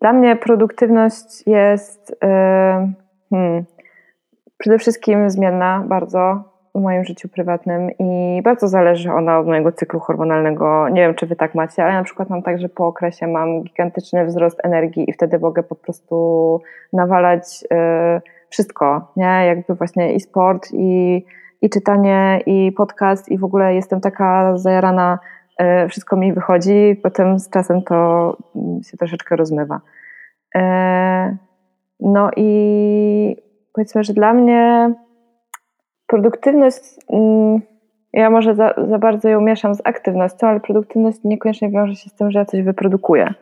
dla 0.00 0.12
mnie 0.12 0.36
produktywność 0.36 1.46
jest 1.46 2.16
hmm, 3.30 3.64
przede 4.58 4.78
wszystkim 4.78 5.30
zmienna 5.30 5.84
bardzo 5.88 6.44
w 6.74 6.80
moim 6.80 7.04
życiu 7.04 7.28
prywatnym 7.28 7.90
i 7.98 8.42
bardzo 8.44 8.68
zależy 8.68 9.12
ona 9.12 9.38
od 9.38 9.46
mojego 9.46 9.72
cyklu 9.72 10.00
hormonalnego. 10.00 10.88
Nie 10.88 11.00
wiem, 11.00 11.14
czy 11.14 11.26
wy 11.26 11.36
tak 11.36 11.54
macie, 11.54 11.84
ale 11.84 11.92
na 11.92 12.04
przykład 12.04 12.30
mam 12.30 12.42
tak, 12.42 12.58
że 12.58 12.68
po 12.68 12.86
okresie 12.86 13.26
mam 13.26 13.62
gigantyczny 13.62 14.26
wzrost 14.26 14.64
energii 14.64 15.10
i 15.10 15.12
wtedy 15.12 15.38
mogę 15.38 15.62
po 15.62 15.74
prostu 15.74 16.60
nawalać 16.92 17.62
yy, 17.62 18.20
wszystko, 18.48 19.12
nie? 19.16 19.44
Jakby 19.46 19.74
właśnie 19.74 20.12
i 20.12 20.20
sport, 20.20 20.68
i, 20.72 21.24
i 21.62 21.70
czytanie, 21.70 22.40
i 22.46 22.72
podcast, 22.72 23.28
i 23.28 23.38
w 23.38 23.44
ogóle 23.44 23.74
jestem 23.74 24.00
taka 24.00 24.56
zajarana 24.58 25.18
E, 25.18 25.41
wszystko 25.88 26.16
mi 26.16 26.32
wychodzi, 26.32 27.00
potem 27.02 27.38
z 27.38 27.50
czasem 27.50 27.82
to 27.82 28.36
się 28.90 28.96
troszeczkę 28.96 29.36
rozmywa. 29.36 29.80
E, 30.54 31.36
no 32.00 32.30
i 32.36 33.36
powiedzmy, 33.72 34.04
że 34.04 34.12
dla 34.12 34.34
mnie 34.34 34.92
produktywność, 36.06 36.82
mm, 37.12 37.60
ja 38.12 38.30
może 38.30 38.54
za, 38.54 38.74
za 38.88 38.98
bardzo 38.98 39.28
ją 39.28 39.40
mieszam 39.40 39.74
z 39.74 39.80
aktywnością, 39.84 40.46
ale 40.46 40.60
produktywność 40.60 41.18
niekoniecznie 41.24 41.70
wiąże 41.70 41.94
się 41.94 42.10
z 42.10 42.14
tym, 42.14 42.30
że 42.30 42.38
ja 42.38 42.44
coś 42.44 42.62
wyprodukuję 42.62 43.34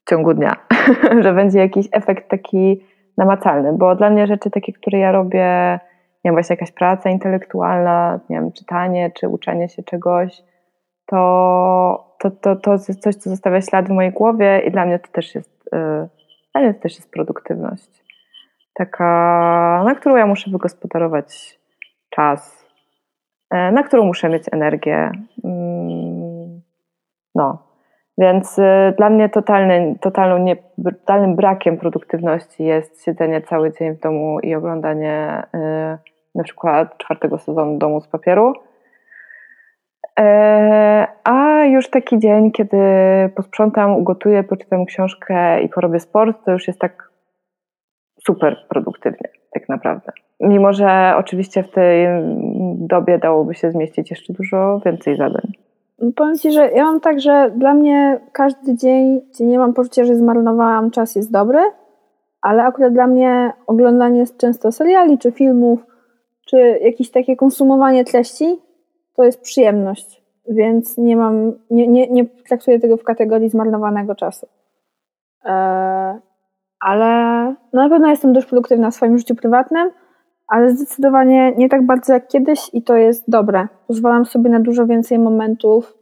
w 0.00 0.10
ciągu 0.10 0.34
dnia, 0.34 0.56
że 1.24 1.32
będzie 1.32 1.58
jakiś 1.58 1.88
efekt 1.92 2.28
taki 2.28 2.84
namacalny, 3.18 3.72
bo 3.72 3.96
dla 3.96 4.10
mnie 4.10 4.26
rzeczy 4.26 4.50
takie, 4.50 4.72
które 4.72 4.98
ja 4.98 5.12
robię, 5.12 5.78
nie 6.24 6.28
wiem, 6.28 6.34
właśnie 6.34 6.54
jakaś 6.54 6.72
praca 6.72 7.10
intelektualna, 7.10 8.20
nie 8.30 8.36
wiem, 8.36 8.52
czytanie 8.52 9.10
czy 9.10 9.28
uczenie 9.28 9.68
się 9.68 9.82
czegoś, 9.82 10.42
to, 11.06 12.14
to, 12.18 12.30
to, 12.30 12.56
to 12.56 12.72
jest 12.72 13.00
coś, 13.00 13.14
co 13.14 13.30
zostawia 13.30 13.60
ślad 13.60 13.86
w 13.86 13.90
mojej 13.90 14.12
głowie 14.12 14.62
i 14.66 14.70
dla 14.70 14.86
mnie 14.86 14.98
to 14.98 15.08
też 15.12 15.34
jest, 15.34 15.68
yy, 15.72 16.08
dla 16.52 16.62
mnie 16.62 16.74
to 16.74 16.80
też 16.80 16.96
jest 16.96 17.12
produktywność. 17.12 18.04
Taka, 18.74 19.82
na 19.84 19.94
którą 19.94 20.16
ja 20.16 20.26
muszę 20.26 20.50
wygospodarować 20.50 21.58
czas, 22.10 22.66
yy, 23.52 23.72
na 23.72 23.82
którą 23.82 24.04
muszę 24.04 24.28
mieć 24.28 24.44
energię. 24.52 25.10
Yy, 25.44 25.50
no. 27.34 27.66
Więc 28.18 28.56
yy, 28.56 28.94
dla 28.96 29.10
mnie 29.10 29.28
totalny, 29.28 29.96
totalną 30.00 30.38
nie, 30.38 30.56
totalnym 30.84 31.36
brakiem 31.36 31.78
produktywności 31.78 32.64
jest 32.64 33.04
siedzenie 33.04 33.42
cały 33.42 33.72
dzień 33.72 33.94
w 33.94 34.00
domu 34.00 34.40
i 34.40 34.54
oglądanie 34.54 35.42
yy, 35.54 35.98
na 36.34 36.44
przykład 36.44 36.98
czwartego 36.98 37.38
sezonu 37.38 37.78
Domu 37.78 38.00
z 38.00 38.08
papieru 38.08 38.52
a 41.24 41.64
już 41.64 41.90
taki 41.90 42.18
dzień, 42.18 42.50
kiedy 42.50 42.76
posprzątam, 43.36 43.96
ugotuję, 43.96 44.44
poczytam 44.44 44.84
książkę 44.86 45.62
i 45.62 45.68
porobię 45.68 46.00
sport, 46.00 46.44
to 46.44 46.52
już 46.52 46.68
jest 46.68 46.80
tak 46.80 47.10
super 48.26 48.56
produktywnie, 48.68 49.28
tak 49.52 49.68
naprawdę. 49.68 50.12
Mimo, 50.40 50.72
że 50.72 51.14
oczywiście 51.16 51.62
w 51.62 51.70
tej 51.70 52.06
dobie 52.74 53.18
dałoby 53.18 53.54
się 53.54 53.70
zmieścić 53.70 54.10
jeszcze 54.10 54.32
dużo 54.32 54.80
więcej 54.84 55.16
zadań. 55.16 55.52
No, 55.98 56.10
powiem 56.16 56.38
Ci, 56.38 56.52
że 56.52 56.70
ja 56.70 56.84
mam 56.84 57.00
tak, 57.00 57.20
że 57.20 57.50
dla 57.56 57.74
mnie 57.74 58.20
każdy 58.32 58.76
dzień, 58.76 59.20
gdzie 59.30 59.46
nie 59.46 59.58
mam 59.58 59.74
poczucia, 59.74 60.04
że 60.04 60.14
zmarnowałam 60.14 60.90
czas, 60.90 61.16
jest 61.16 61.32
dobry, 61.32 61.58
ale 62.42 62.62
akurat 62.62 62.92
dla 62.92 63.06
mnie 63.06 63.52
oglądanie 63.66 64.24
często 64.38 64.72
seriali 64.72 65.18
czy 65.18 65.32
filmów, 65.32 65.86
czy 66.46 66.78
jakieś 66.82 67.10
takie 67.10 67.36
konsumowanie 67.36 68.04
treści, 68.04 68.58
to 69.16 69.24
jest 69.24 69.40
przyjemność, 69.40 70.22
więc 70.48 70.98
nie 70.98 71.16
mam, 71.16 71.52
nie, 71.70 71.88
nie, 71.88 72.08
nie 72.08 72.24
traktuję 72.48 72.80
tego 72.80 72.96
w 72.96 73.04
kategorii 73.04 73.48
zmarnowanego 73.48 74.14
czasu. 74.14 74.46
Eee, 75.44 76.20
ale 76.80 77.06
no 77.72 77.82
na 77.82 77.88
pewno 77.88 78.08
jestem 78.08 78.32
dość 78.32 78.46
produktywna 78.46 78.90
w 78.90 78.94
swoim 78.94 79.18
życiu 79.18 79.34
prywatnym, 79.34 79.90
ale 80.48 80.70
zdecydowanie 80.70 81.52
nie 81.56 81.68
tak 81.68 81.86
bardzo 81.86 82.12
jak 82.12 82.28
kiedyś 82.28 82.70
i 82.72 82.82
to 82.82 82.96
jest 82.96 83.30
dobre. 83.30 83.68
Pozwalam 83.86 84.24
sobie 84.24 84.50
na 84.50 84.60
dużo 84.60 84.86
więcej 84.86 85.18
momentów, 85.18 85.94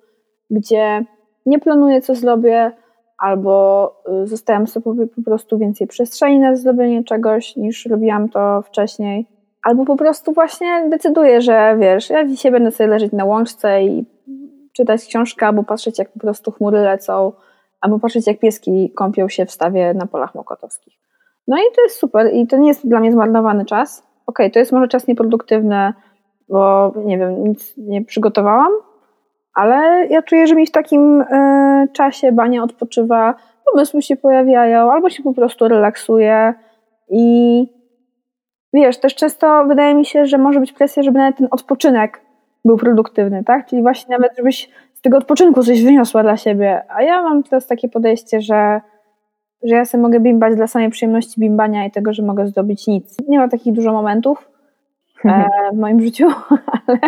gdzie 0.50 1.04
nie 1.46 1.58
planuję, 1.58 2.00
co 2.00 2.14
zrobię, 2.14 2.72
albo 3.18 3.92
y, 4.22 4.26
zostawiam 4.26 4.66
sobie 4.66 5.06
po 5.06 5.22
prostu 5.22 5.58
więcej 5.58 5.86
przestrzeni 5.86 6.40
na 6.40 6.56
zrobienie 6.56 7.04
czegoś, 7.04 7.56
niż 7.56 7.86
robiłam 7.86 8.28
to 8.28 8.62
wcześniej. 8.62 9.26
Albo 9.64 9.84
po 9.84 9.96
prostu 9.96 10.32
właśnie 10.32 10.88
decyduję, 10.88 11.40
że 11.40 11.76
wiesz, 11.80 12.10
ja 12.10 12.24
dzisiaj 12.24 12.52
będę 12.52 12.70
sobie 12.70 12.90
leżeć 12.90 13.12
na 13.12 13.24
łączce 13.24 13.82
i 13.82 14.04
czytać 14.72 15.06
książkę, 15.06 15.46
albo 15.46 15.62
patrzeć, 15.62 15.98
jak 15.98 16.12
po 16.12 16.18
prostu 16.18 16.50
chmury 16.50 16.78
lecą, 16.78 17.32
albo 17.80 17.98
patrzeć, 17.98 18.26
jak 18.26 18.38
pieski 18.38 18.92
kąpią 18.94 19.28
się 19.28 19.46
w 19.46 19.50
stawie 19.50 19.94
na 19.94 20.06
polach 20.06 20.34
mokotowskich. 20.34 20.94
No 21.48 21.56
i 21.56 21.74
to 21.76 21.82
jest 21.82 21.96
super 21.96 22.30
i 22.32 22.46
to 22.46 22.56
nie 22.56 22.68
jest 22.68 22.88
dla 22.88 23.00
mnie 23.00 23.12
zmarnowany 23.12 23.64
czas. 23.64 23.98
Okej, 24.26 24.46
okay, 24.46 24.50
to 24.50 24.58
jest 24.58 24.72
może 24.72 24.88
czas 24.88 25.06
nieproduktywny, 25.06 25.92
bo 26.48 26.92
nie 26.96 27.18
wiem, 27.18 27.44
nic 27.44 27.74
nie 27.76 28.04
przygotowałam, 28.04 28.72
ale 29.54 30.06
ja 30.06 30.22
czuję, 30.22 30.46
że 30.46 30.54
mi 30.54 30.66
w 30.66 30.70
takim 30.70 31.20
y, 31.20 31.88
czasie 31.92 32.32
bania 32.32 32.62
odpoczywa, 32.62 33.34
pomysły 33.72 34.02
się 34.02 34.16
pojawiają, 34.16 34.92
albo 34.92 35.10
się 35.10 35.22
po 35.22 35.34
prostu 35.34 35.68
relaksuje 35.68 36.54
i 37.08 37.66
wiesz, 38.74 38.98
też 38.98 39.14
często 39.14 39.64
wydaje 39.66 39.94
mi 39.94 40.04
się, 40.04 40.26
że 40.26 40.38
może 40.38 40.60
być 40.60 40.72
presja, 40.72 41.02
żeby 41.02 41.18
nawet 41.18 41.36
ten 41.36 41.48
odpoczynek 41.50 42.20
był 42.64 42.76
produktywny, 42.76 43.44
tak? 43.44 43.66
Czyli 43.66 43.82
właśnie 43.82 44.16
nawet, 44.16 44.36
żebyś 44.36 44.70
z 44.94 45.00
tego 45.00 45.18
odpoczynku 45.18 45.62
coś 45.62 45.84
wyniosła 45.84 46.22
dla 46.22 46.36
siebie. 46.36 46.82
A 46.88 47.02
ja 47.02 47.22
mam 47.22 47.42
teraz 47.42 47.66
takie 47.66 47.88
podejście, 47.88 48.40
że, 48.40 48.80
że 49.62 49.74
ja 49.74 49.84
sobie 49.84 50.02
mogę 50.02 50.20
bimbać 50.20 50.56
dla 50.56 50.66
samej 50.66 50.90
przyjemności 50.90 51.40
bimbania 51.40 51.86
i 51.86 51.90
tego, 51.90 52.12
że 52.12 52.22
mogę 52.22 52.46
zdobyć 52.46 52.86
nic. 52.86 53.16
Nie 53.28 53.38
ma 53.38 53.48
takich 53.48 53.72
dużo 53.72 53.92
momentów 53.92 54.50
e, 55.24 55.44
w 55.72 55.76
moim 55.76 56.00
życiu, 56.00 56.26
ale, 56.86 56.98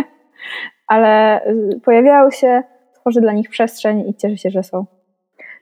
ale 0.86 1.40
pojawiały 1.84 2.32
się, 2.32 2.62
tworzę 3.00 3.20
dla 3.20 3.32
nich 3.32 3.50
przestrzeń 3.50 4.08
i 4.08 4.14
cieszę 4.14 4.36
się, 4.36 4.50
że 4.50 4.62
są. 4.62 4.86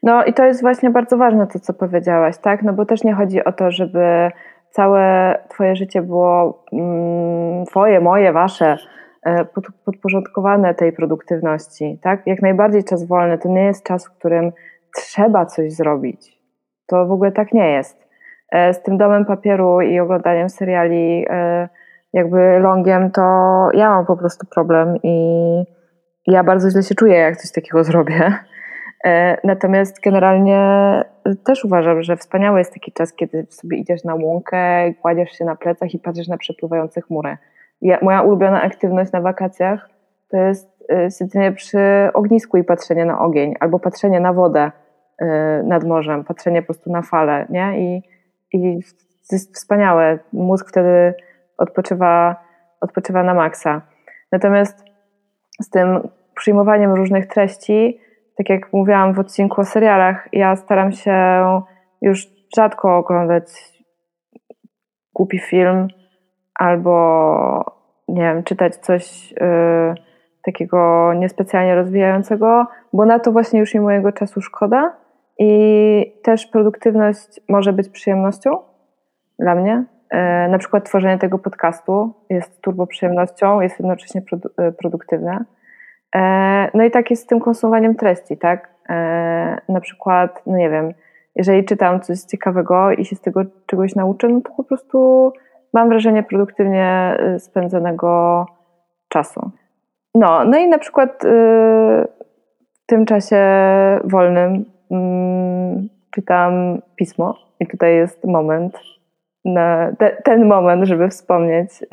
No 0.02 0.24
i 0.24 0.32
to 0.32 0.44
jest 0.44 0.60
właśnie 0.60 0.90
bardzo 0.90 1.16
ważne 1.16 1.46
to, 1.46 1.58
co 1.58 1.74
powiedziałaś, 1.74 2.38
tak? 2.38 2.62
No 2.62 2.72
bo 2.72 2.86
też 2.86 3.04
nie 3.04 3.14
chodzi 3.14 3.44
o 3.44 3.52
to, 3.52 3.70
żeby 3.70 4.30
całe 4.74 5.34
twoje 5.48 5.76
życie 5.76 6.02
było 6.02 6.64
mm, 6.72 7.66
twoje, 7.66 8.00
moje, 8.00 8.32
wasze, 8.32 8.76
e, 9.22 9.44
pod, 9.44 9.64
podporządkowane 9.84 10.74
tej 10.74 10.92
produktywności, 10.92 11.98
tak? 12.02 12.26
Jak 12.26 12.42
najbardziej 12.42 12.84
czas 12.84 13.04
wolny 13.06 13.38
to 13.38 13.48
nie 13.48 13.64
jest 13.64 13.84
czas, 13.84 14.06
w 14.06 14.10
którym 14.10 14.52
trzeba 14.96 15.46
coś 15.46 15.72
zrobić. 15.72 16.38
To 16.86 17.06
w 17.06 17.12
ogóle 17.12 17.32
tak 17.32 17.52
nie 17.52 17.70
jest. 17.70 18.08
E, 18.52 18.74
z 18.74 18.82
tym 18.82 18.98
domem 18.98 19.24
papieru 19.24 19.80
i 19.80 20.00
oglądaniem 20.00 20.48
seriali 20.48 21.26
e, 21.30 21.68
jakby 22.12 22.58
longiem, 22.58 23.10
to 23.10 23.22
ja 23.74 23.88
mam 23.88 24.06
po 24.06 24.16
prostu 24.16 24.46
problem 24.46 24.96
i 25.02 25.16
ja 26.26 26.44
bardzo 26.44 26.70
źle 26.70 26.82
się 26.82 26.94
czuję, 26.94 27.14
jak 27.14 27.36
coś 27.36 27.52
takiego 27.52 27.84
zrobię. 27.84 28.32
E, 29.06 29.36
natomiast 29.44 30.00
generalnie 30.00 30.60
też 31.44 31.64
uważam, 31.64 32.02
że 32.02 32.16
wspaniały 32.16 32.58
jest 32.58 32.74
taki 32.74 32.92
czas, 32.92 33.12
kiedy 33.12 33.46
sobie 33.50 33.76
idziesz 33.76 34.04
na 34.04 34.14
łąkę, 34.14 34.92
kładziesz 35.02 35.30
się 35.30 35.44
na 35.44 35.56
plecach 35.56 35.94
i 35.94 35.98
patrzysz 35.98 36.28
na 36.28 36.36
przepływające 36.36 37.00
chmury. 37.00 37.36
Ja, 37.82 37.98
moja 38.02 38.22
ulubiona 38.22 38.62
aktywność 38.62 39.12
na 39.12 39.20
wakacjach 39.20 39.94
to 40.30 40.36
jest 40.36 40.84
e, 40.92 41.10
siedzenie 41.10 41.52
przy 41.52 41.78
ognisku 42.14 42.56
i 42.56 42.64
patrzenie 42.64 43.04
na 43.04 43.20
ogień, 43.20 43.54
albo 43.60 43.78
patrzenie 43.78 44.20
na 44.20 44.32
wodę 44.32 44.70
e, 45.18 45.62
nad 45.62 45.84
morzem, 45.84 46.24
patrzenie 46.24 46.62
po 46.62 46.66
prostu 46.66 46.92
na 46.92 47.02
fale, 47.02 47.46
nie? 47.50 47.80
I, 47.80 48.02
i 48.52 48.80
to 49.28 49.36
jest 49.36 49.54
wspaniałe. 49.54 50.18
Mózg 50.32 50.68
wtedy 50.68 51.14
odpoczywa, 51.58 52.36
odpoczywa 52.80 53.22
na 53.22 53.34
maksa. 53.34 53.82
Natomiast 54.32 54.84
z 55.60 55.70
tym 55.70 56.08
przyjmowaniem 56.34 56.94
różnych 56.94 57.26
treści, 57.26 58.00
tak 58.36 58.48
jak 58.48 58.72
mówiłam 58.72 59.14
w 59.14 59.18
odcinku 59.18 59.60
o 59.60 59.64
serialach, 59.64 60.28
ja 60.32 60.56
staram 60.56 60.92
się 60.92 61.14
już 62.02 62.26
rzadko 62.56 62.96
oglądać 62.96 63.44
głupi 65.14 65.38
film 65.38 65.88
albo 66.54 66.94
nie 68.08 68.22
wiem, 68.22 68.44
czytać 68.44 68.76
coś 68.76 69.32
yy, 69.32 69.94
takiego 70.44 71.12
niespecjalnie 71.14 71.74
rozwijającego, 71.74 72.66
bo 72.92 73.04
na 73.06 73.18
to 73.18 73.32
właśnie 73.32 73.60
już 73.60 73.74
mi 73.74 73.80
mojego 73.80 74.12
czasu 74.12 74.40
szkoda 74.40 74.96
i 75.38 76.20
też 76.22 76.46
produktywność 76.46 77.40
może 77.48 77.72
być 77.72 77.88
przyjemnością 77.88 78.58
dla 79.38 79.54
mnie. 79.54 79.84
Yy, 80.12 80.48
na 80.48 80.58
przykład 80.58 80.84
tworzenie 80.84 81.18
tego 81.18 81.38
podcastu 81.38 82.12
jest 82.30 82.60
turbo 82.60 82.86
przyjemnością, 82.86 83.60
jest 83.60 83.78
jednocześnie 83.78 84.22
produ 84.22 84.48
yy, 84.58 84.72
produktywne. 84.72 85.44
E, 86.14 86.70
no 86.74 86.84
i 86.84 86.90
tak 86.90 87.10
jest 87.10 87.22
z 87.22 87.26
tym 87.26 87.40
konsumowaniem 87.40 87.94
treści, 87.94 88.36
tak? 88.36 88.68
E, 88.88 89.60
na 89.68 89.80
przykład, 89.80 90.42
no 90.46 90.56
nie 90.56 90.70
wiem, 90.70 90.94
jeżeli 91.36 91.64
czytam 91.64 92.00
coś 92.00 92.20
ciekawego 92.20 92.92
i 92.92 93.04
się 93.04 93.16
z 93.16 93.20
tego 93.20 93.42
czegoś 93.66 93.94
nauczę, 93.94 94.28
no 94.28 94.40
to 94.40 94.50
po 94.56 94.64
prostu 94.64 95.32
mam 95.72 95.88
wrażenie 95.88 96.22
produktywnie 96.22 97.16
y, 97.36 97.40
spędzonego 97.40 98.46
czasu. 99.08 99.50
No, 100.14 100.44
no 100.44 100.58
i 100.58 100.68
na 100.68 100.78
przykład 100.78 101.22
w 102.72 102.86
tym 102.86 103.06
czasie 103.06 103.38
wolnym 104.04 104.64
mm, 104.90 105.88
czytam 106.10 106.82
pismo 106.96 107.38
i 107.60 107.66
tutaj 107.66 107.94
jest 107.94 108.24
moment, 108.24 108.78
na 109.44 109.92
te, 109.98 110.16
ten 110.24 110.46
moment, 110.46 110.84
żeby 110.84 111.08
wspomnieć 111.08 111.80
yy, 111.80 111.88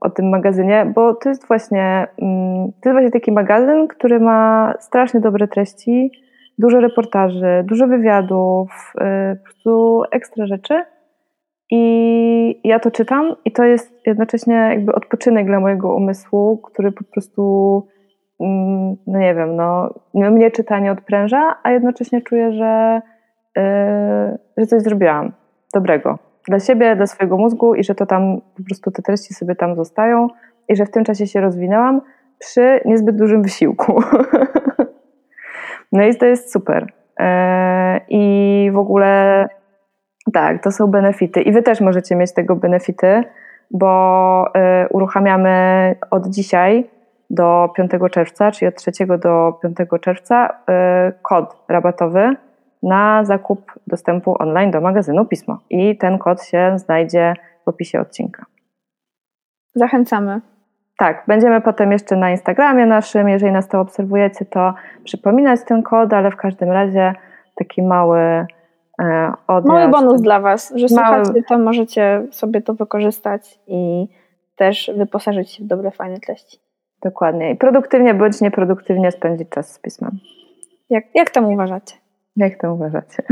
o 0.00 0.10
tym 0.10 0.28
magazynie, 0.28 0.92
bo 0.94 1.14
to 1.14 1.28
jest 1.28 1.46
właśnie 1.46 2.06
yy, 2.18 2.26
to 2.82 2.88
jest 2.88 2.92
właśnie 2.92 3.10
taki 3.10 3.32
magazyn, 3.32 3.88
który 3.88 4.20
ma 4.20 4.72
strasznie 4.78 5.20
dobre 5.20 5.48
treści, 5.48 6.10
dużo 6.58 6.80
reportaży, 6.80 7.64
dużo 7.64 7.86
wywiadów, 7.86 8.92
yy, 8.94 9.36
po 9.36 9.44
prostu 9.44 10.02
ekstra 10.10 10.46
rzeczy. 10.46 10.84
I 11.70 12.60
ja 12.64 12.78
to 12.78 12.90
czytam 12.90 13.36
i 13.44 13.52
to 13.52 13.64
jest 13.64 14.06
jednocześnie 14.06 14.54
jakby 14.54 14.94
odpoczynek 14.94 15.46
dla 15.46 15.60
mojego 15.60 15.94
umysłu, 15.94 16.58
który 16.58 16.92
po 16.92 17.04
prostu 17.04 17.42
mm, 18.40 18.96
no 19.06 19.18
nie 19.18 19.34
wiem, 19.34 19.56
no, 19.56 19.94
mnie 20.14 20.50
czytanie 20.50 20.92
odpręża, 20.92 21.54
a 21.62 21.70
jednocześnie 21.70 22.22
czuję, 22.22 22.52
że, 22.52 23.02
yy, 23.56 23.62
że 24.56 24.66
coś 24.66 24.82
zrobiłam 24.82 25.41
dobrego 25.72 26.18
dla 26.48 26.60
siebie, 26.60 26.96
dla 26.96 27.06
swojego 27.06 27.36
mózgu 27.36 27.74
i 27.74 27.84
że 27.84 27.94
to 27.94 28.06
tam 28.06 28.40
po 28.56 28.62
prostu 28.64 28.90
te 28.90 29.02
treści 29.02 29.34
sobie 29.34 29.54
tam 29.54 29.76
zostają 29.76 30.28
i 30.68 30.76
że 30.76 30.86
w 30.86 30.90
tym 30.90 31.04
czasie 31.04 31.26
się 31.26 31.40
rozwinęłam 31.40 32.00
przy 32.38 32.80
niezbyt 32.84 33.16
dużym 33.16 33.42
wysiłku. 33.42 34.02
no 35.92 36.04
i 36.04 36.16
to 36.16 36.26
jest 36.26 36.52
super. 36.52 36.92
E, 37.20 38.00
I 38.08 38.70
w 38.72 38.78
ogóle 38.78 39.46
tak, 40.32 40.62
to 40.62 40.70
są 40.70 40.86
benefity. 40.86 41.40
I 41.42 41.52
wy 41.52 41.62
też 41.62 41.80
możecie 41.80 42.16
mieć 42.16 42.32
tego 42.32 42.56
benefity, 42.56 43.24
bo 43.70 44.44
e, 44.54 44.88
uruchamiamy 44.88 45.94
od 46.10 46.26
dzisiaj 46.26 46.90
do 47.30 47.68
5 47.76 47.90
czerwca, 48.10 48.50
czyli 48.50 48.68
od 48.68 48.74
3 48.74 48.90
do 49.06 49.58
5 49.62 49.76
czerwca 50.00 50.48
e, 50.68 51.12
kod 51.22 51.56
rabatowy 51.68 52.36
na 52.82 53.24
zakup 53.24 53.72
dostępu 53.86 54.42
online 54.42 54.70
do 54.70 54.80
magazynu 54.80 55.24
Pismo. 55.24 55.58
I 55.70 55.98
ten 55.98 56.18
kod 56.18 56.44
się 56.44 56.72
znajdzie 56.76 57.34
w 57.64 57.68
opisie 57.68 58.00
odcinka. 58.00 58.46
Zachęcamy. 59.74 60.40
Tak, 60.98 61.24
będziemy 61.28 61.60
potem 61.60 61.92
jeszcze 61.92 62.16
na 62.16 62.30
Instagramie 62.30 62.86
naszym, 62.86 63.28
jeżeli 63.28 63.52
nas 63.52 63.68
to 63.68 63.80
obserwujecie, 63.80 64.44
to 64.44 64.74
przypominać 65.04 65.60
ten 65.66 65.82
kod, 65.82 66.12
ale 66.12 66.30
w 66.30 66.36
każdym 66.36 66.70
razie 66.70 67.14
taki 67.54 67.82
mały 67.82 68.18
e, 68.18 68.46
odjazd. 69.46 69.68
Mały 69.68 69.88
bonus 69.88 70.22
dla 70.22 70.40
Was, 70.40 70.72
że 70.76 70.94
mały... 70.94 71.24
słuchacie, 71.24 71.42
to 71.48 71.58
możecie 71.58 72.26
sobie 72.30 72.60
to 72.62 72.74
wykorzystać 72.74 73.58
i 73.66 74.08
też 74.56 74.90
wyposażyć 74.96 75.50
się 75.50 75.64
w 75.64 75.66
dobre, 75.66 75.90
fajne 75.90 76.20
treści. 76.20 76.58
Dokładnie. 77.02 77.50
I 77.50 77.56
produktywnie 77.56 78.14
bądź 78.14 78.40
nieproduktywnie 78.40 79.12
spędzić 79.12 79.48
czas 79.48 79.72
z 79.72 79.78
pismem. 79.78 80.10
Jak, 80.90 81.04
jak 81.14 81.30
tam 81.30 81.44
uważacie? 81.44 82.01
Jak 82.36 82.60
to 82.60 82.74
uważacie? 82.74 83.22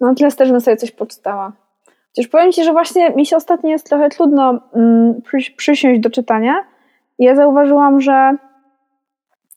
No 0.00 0.14
tyle 0.14 0.32
też 0.32 0.52
bym 0.52 0.60
sobie 0.60 0.76
coś 0.76 0.90
poczytała. 0.90 1.52
Chociaż 2.16 2.28
powiem 2.28 2.52
Ci, 2.52 2.64
że 2.64 2.72
właśnie 2.72 3.10
mi 3.10 3.26
się 3.26 3.36
ostatnio 3.36 3.70
jest 3.70 3.86
trochę 3.86 4.08
trudno 4.08 4.60
mm, 4.74 5.22
przy, 5.22 5.52
przysiąść 5.56 6.00
do 6.00 6.10
czytania. 6.10 6.64
I 7.18 7.24
ja 7.24 7.34
zauważyłam, 7.34 8.00
że 8.00 8.36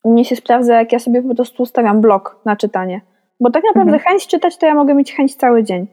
mnie 0.06 0.26
się 0.26 0.36
sprawdza, 0.36 0.76
jak 0.76 0.92
ja 0.92 1.00
sobie 1.00 1.22
po 1.22 1.36
prostu 1.36 1.64
ustawiam 1.64 2.02
blok 2.02 2.40
na 2.46 2.56
czytanie. 2.56 3.02
Bo 3.40 3.52
tak 3.52 3.64
naprawdę 3.64 3.94
mhm. 3.94 4.10
chęć 4.10 4.28
czytać, 4.28 4.58
to 4.58 4.66
ja 4.66 4.74
mogę 4.74 4.94
mieć 4.94 5.14
chęć 5.14 5.36
cały 5.36 5.64
dzień. 5.64 5.88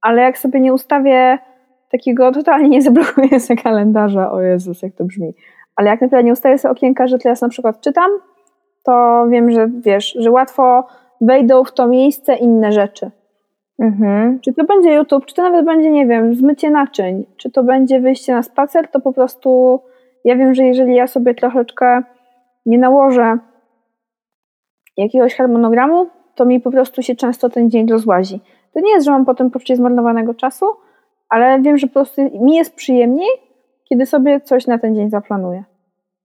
Ale 0.00 0.22
jak 0.22 0.38
sobie 0.38 0.60
nie 0.60 0.74
ustawię 0.74 1.38
takiego, 1.90 2.32
totalnie 2.32 2.68
nie 2.68 2.82
zablokuję 2.82 3.40
sobie 3.40 3.62
kalendarza, 3.62 4.32
o 4.32 4.40
Jezus, 4.40 4.82
jak 4.82 4.94
to 4.94 5.04
brzmi. 5.04 5.34
Ale 5.76 5.90
jak 5.90 6.00
naprawdę 6.00 6.24
nie 6.24 6.32
ustawię 6.32 6.58
sobie 6.58 6.72
okienka, 6.72 7.06
że 7.06 7.18
teraz 7.18 7.40
na 7.40 7.48
przykład 7.48 7.80
czytam, 7.80 8.10
to 8.88 9.26
wiem, 9.30 9.50
że 9.50 9.68
wiesz, 9.80 10.16
że 10.18 10.30
łatwo 10.30 10.86
wejdą 11.20 11.64
w 11.64 11.72
to 11.72 11.88
miejsce 11.88 12.36
inne 12.36 12.72
rzeczy. 12.72 13.10
Mhm. 13.78 14.40
Czy 14.40 14.52
to 14.52 14.64
będzie 14.64 14.94
YouTube, 14.94 15.26
czy 15.26 15.34
to 15.34 15.42
nawet 15.42 15.66
będzie, 15.66 15.90
nie 15.90 16.06
wiem, 16.06 16.34
zmycie 16.34 16.70
naczyń, 16.70 17.26
czy 17.36 17.50
to 17.50 17.62
będzie 17.62 18.00
wyjście 18.00 18.32
na 18.32 18.42
spacer, 18.42 18.88
to 18.88 19.00
po 19.00 19.12
prostu 19.12 19.80
ja 20.24 20.36
wiem, 20.36 20.54
że 20.54 20.64
jeżeli 20.64 20.94
ja 20.94 21.06
sobie 21.06 21.34
troszeczkę 21.34 22.02
nie 22.66 22.78
nałożę 22.78 23.38
jakiegoś 24.96 25.34
harmonogramu, 25.34 26.06
to 26.34 26.44
mi 26.44 26.60
po 26.60 26.70
prostu 26.70 27.02
się 27.02 27.16
często 27.16 27.48
ten 27.48 27.70
dzień 27.70 27.88
rozłazi. 27.88 28.40
To 28.74 28.80
nie 28.80 28.90
jest, 28.90 29.04
że 29.04 29.10
mam 29.10 29.24
potem 29.24 29.50
poczucie 29.50 29.76
zmarnowanego 29.76 30.34
czasu, 30.34 30.66
ale 31.28 31.60
wiem, 31.60 31.78
że 31.78 31.86
po 31.86 31.92
prostu 31.92 32.22
mi 32.22 32.56
jest 32.56 32.74
przyjemniej, 32.74 33.28
kiedy 33.88 34.06
sobie 34.06 34.40
coś 34.40 34.66
na 34.66 34.78
ten 34.78 34.94
dzień 34.94 35.10
zaplanuję. 35.10 35.64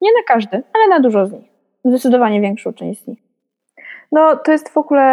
Nie 0.02 0.10
na 0.12 0.24
każdy, 0.28 0.64
ale 0.74 0.88
na 0.90 1.00
dużo 1.00 1.26
z 1.26 1.32
nich. 1.32 1.53
Zdecydowanie 1.86 2.42
większą 2.42 2.74
część 2.74 3.04
z 3.04 3.08
nich. 3.08 3.20
No, 4.12 4.36
to 4.36 4.52
jest 4.52 4.70
w 4.70 4.78
ogóle, 4.78 5.04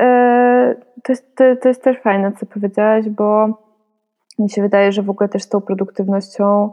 e, 0.00 0.74
to 1.04 1.12
jest, 1.12 1.36
to, 1.36 1.56
to 1.56 1.68
jest 1.68 1.82
też 1.82 2.00
fajne, 2.00 2.32
co 2.32 2.46
powiedziałaś, 2.46 3.08
bo 3.08 3.48
mi 4.38 4.50
się 4.50 4.62
wydaje, 4.62 4.92
że 4.92 5.02
w 5.02 5.10
ogóle 5.10 5.28
też 5.28 5.42
z 5.42 5.48
tą 5.48 5.60
produktywnością 5.60 6.72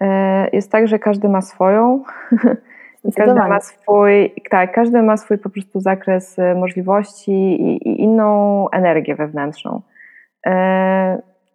e, 0.00 0.48
jest 0.52 0.72
tak, 0.72 0.88
że 0.88 0.98
każdy 0.98 1.28
ma 1.28 1.42
swoją. 1.42 2.02
I 3.04 3.12
każdy 3.12 3.34
ma 3.34 3.60
swój, 3.60 4.34
tak, 4.50 4.72
każdy 4.72 5.02
ma 5.02 5.16
swój 5.16 5.38
po 5.38 5.50
prostu 5.50 5.80
zakres 5.80 6.38
e, 6.38 6.54
możliwości 6.54 7.32
i, 7.32 7.88
i 7.88 8.02
inną 8.02 8.70
energię 8.70 9.14
wewnętrzną. 9.14 9.82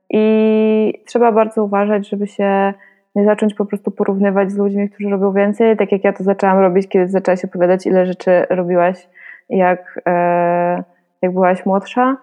I 0.10 1.04
trzeba 1.06 1.32
bardzo 1.32 1.64
uważać, 1.64 2.10
żeby 2.10 2.28
się 2.28 2.74
nie 3.16 3.26
zacząć 3.26 3.54
po 3.54 3.66
prostu 3.66 3.92
porównywać 3.92 4.52
z 4.52 4.58
ludźmi, 4.58 4.90
którzy 4.90 5.10
robią 5.10 5.34
więcej, 5.34 5.78
tak 5.78 5.92
jak 5.92 6.04
ja 6.04 6.14
to 6.14 6.24
zaczęłam 6.24 6.60
robić, 6.60 6.88
kiedy 6.88 7.08
zaczęłaś 7.08 7.46
opowiadać, 7.46 7.86
ile 7.86 8.06
rzeczy 8.06 8.46
robiłaś 8.50 9.10
jak, 9.50 10.02
e, 10.08 10.84
jak 11.22 11.34
byłaś 11.34 11.66
młodsza, 11.66 12.18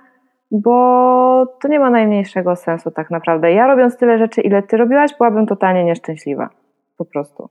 bo 0.51 1.47
to 1.61 1.69
nie 1.69 1.81
ma 1.81 1.91
najmniejszego 1.91 2.57
sensu 2.57 2.91
tak 2.91 3.11
naprawdę. 3.11 3.53
Ja 3.53 3.67
robiąc 3.67 3.97
tyle 3.97 4.19
rzeczy, 4.19 4.41
ile 4.41 4.63
ty 4.63 4.77
robiłaś, 4.77 5.15
byłabym 5.19 5.47
totalnie 5.47 5.85
nieszczęśliwa. 5.85 6.49
Po 6.97 7.05
prostu. 7.05 7.49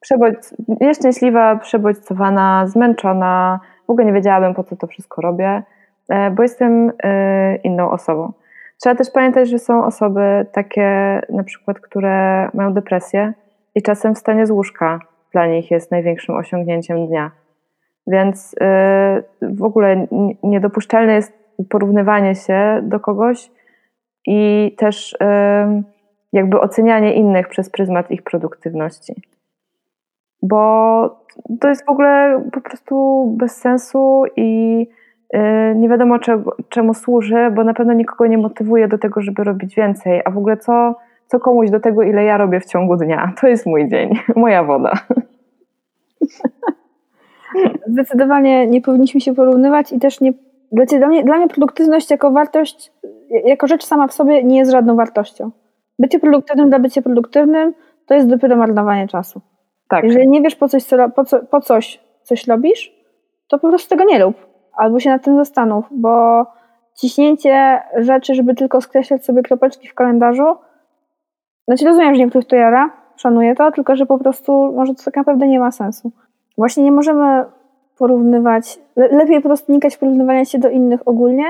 Przebodź, 0.00 0.36
nieszczęśliwa, 0.80 1.56
przebodźcowana, 1.56 2.66
zmęczona. 2.66 3.60
W 3.86 3.90
ogóle 3.90 4.06
nie 4.06 4.12
wiedziałabym, 4.12 4.54
po 4.54 4.64
co 4.64 4.76
to 4.76 4.86
wszystko 4.86 5.22
robię, 5.22 5.62
e, 6.08 6.30
bo 6.30 6.42
jestem 6.42 6.92
e, 7.02 7.56
inną 7.56 7.90
osobą. 7.90 8.32
Trzeba 8.80 8.94
też 8.94 9.10
pamiętać, 9.10 9.48
że 9.48 9.58
są 9.58 9.84
osoby 9.84 10.46
takie, 10.52 11.20
na 11.30 11.44
przykład, 11.44 11.80
które 11.80 12.48
mają 12.54 12.72
depresję 12.72 13.32
i 13.74 13.82
czasem 13.82 14.14
wstanie 14.14 14.46
z 14.46 14.50
łóżka 14.50 15.00
dla 15.32 15.46
nich 15.46 15.70
jest 15.70 15.90
największym 15.90 16.36
osiągnięciem 16.36 17.06
dnia. 17.06 17.30
Więc 18.06 18.52
y, 18.52 18.56
w 19.42 19.62
ogóle 19.62 20.06
niedopuszczalne 20.42 21.14
jest 21.14 21.32
porównywanie 21.68 22.34
się 22.34 22.80
do 22.82 23.00
kogoś 23.00 23.50
i 24.26 24.74
też 24.78 25.12
y, 25.12 25.16
jakby 26.32 26.60
ocenianie 26.60 27.14
innych 27.14 27.48
przez 27.48 27.70
pryzmat 27.70 28.10
ich 28.10 28.22
produktywności. 28.22 29.22
Bo 30.42 31.02
to 31.60 31.68
jest 31.68 31.86
w 31.86 31.88
ogóle 31.88 32.42
po 32.52 32.60
prostu 32.60 33.26
bez 33.38 33.56
sensu 33.56 34.24
i 34.36 34.86
nie 35.74 35.88
wiadomo 35.88 36.18
czemu, 36.18 36.50
czemu 36.68 36.94
służy, 36.94 37.50
bo 37.54 37.64
na 37.64 37.74
pewno 37.74 37.92
nikogo 37.92 38.26
nie 38.26 38.38
motywuje 38.38 38.88
do 38.88 38.98
tego, 38.98 39.20
żeby 39.20 39.44
robić 39.44 39.74
więcej. 39.74 40.22
A 40.24 40.30
w 40.30 40.38
ogóle 40.38 40.56
co, 40.56 40.94
co 41.26 41.40
komuś 41.40 41.70
do 41.70 41.80
tego, 41.80 42.02
ile 42.02 42.24
ja 42.24 42.36
robię 42.36 42.60
w 42.60 42.66
ciągu 42.66 42.96
dnia? 42.96 43.32
To 43.40 43.48
jest 43.48 43.66
mój 43.66 43.88
dzień, 43.88 44.10
moja 44.36 44.64
woda. 44.64 44.92
Zdecydowanie 47.86 48.66
nie 48.66 48.80
powinniśmy 48.80 49.20
się 49.20 49.34
porównywać 49.34 49.92
i 49.92 49.98
też 49.98 50.20
nie. 50.20 50.32
Dla 50.72 51.08
mnie, 51.08 51.24
dla 51.24 51.36
mnie 51.36 51.48
produktywność 51.48 52.10
jako 52.10 52.30
wartość, 52.30 52.92
jako 53.44 53.66
rzecz 53.66 53.84
sama 53.84 54.06
w 54.06 54.12
sobie 54.12 54.44
nie 54.44 54.58
jest 54.58 54.70
żadną 54.70 54.96
wartością. 54.96 55.50
Bycie 55.98 56.18
produktywnym 56.18 56.68
dla 56.68 56.78
bycia 56.78 57.02
produktywnym 57.02 57.74
to 58.06 58.14
jest 58.14 58.28
dopiero 58.28 58.56
marnowanie 58.56 59.08
czasu. 59.08 59.40
Tak. 59.88 60.04
Jeżeli 60.04 60.28
nie 60.28 60.42
wiesz 60.42 60.56
po 60.56 60.68
coś, 60.68 60.84
co, 60.84 61.10
po, 61.10 61.24
co, 61.24 61.38
po 61.38 61.60
coś, 61.60 62.00
coś 62.22 62.46
robisz, 62.46 62.92
to 63.48 63.58
po 63.58 63.68
prostu 63.68 63.88
tego 63.90 64.04
nie 64.04 64.18
rób. 64.18 64.47
Albo 64.78 65.00
się 65.00 65.10
nad 65.10 65.24
tym 65.24 65.36
zastanów, 65.36 65.84
bo 65.90 66.46
ciśnięcie 66.94 67.82
rzeczy, 67.96 68.34
żeby 68.34 68.54
tylko 68.54 68.80
skreślać 68.80 69.24
sobie 69.24 69.42
kropeczki 69.42 69.88
w 69.88 69.94
kalendarzu, 69.94 70.56
znaczy 71.68 71.84
rozumiem, 71.84 72.14
że 72.14 72.20
niektórych 72.20 72.48
to 72.48 72.56
jara, 72.56 72.90
szanuję 73.16 73.54
to, 73.54 73.72
tylko 73.72 73.96
że 73.96 74.06
po 74.06 74.18
prostu 74.18 74.72
może 74.72 74.94
to 74.94 75.04
tak 75.04 75.16
naprawdę 75.16 75.48
nie 75.48 75.60
ma 75.60 75.70
sensu. 75.70 76.12
Właśnie 76.58 76.84
nie 76.84 76.92
możemy 76.92 77.44
porównywać, 77.98 78.78
lepiej 78.96 79.40
po 79.40 79.48
prostu 79.48 79.72
unikać 79.72 79.96
porównywania 79.96 80.44
się 80.44 80.58
do 80.58 80.68
innych 80.68 81.08
ogólnie, 81.08 81.44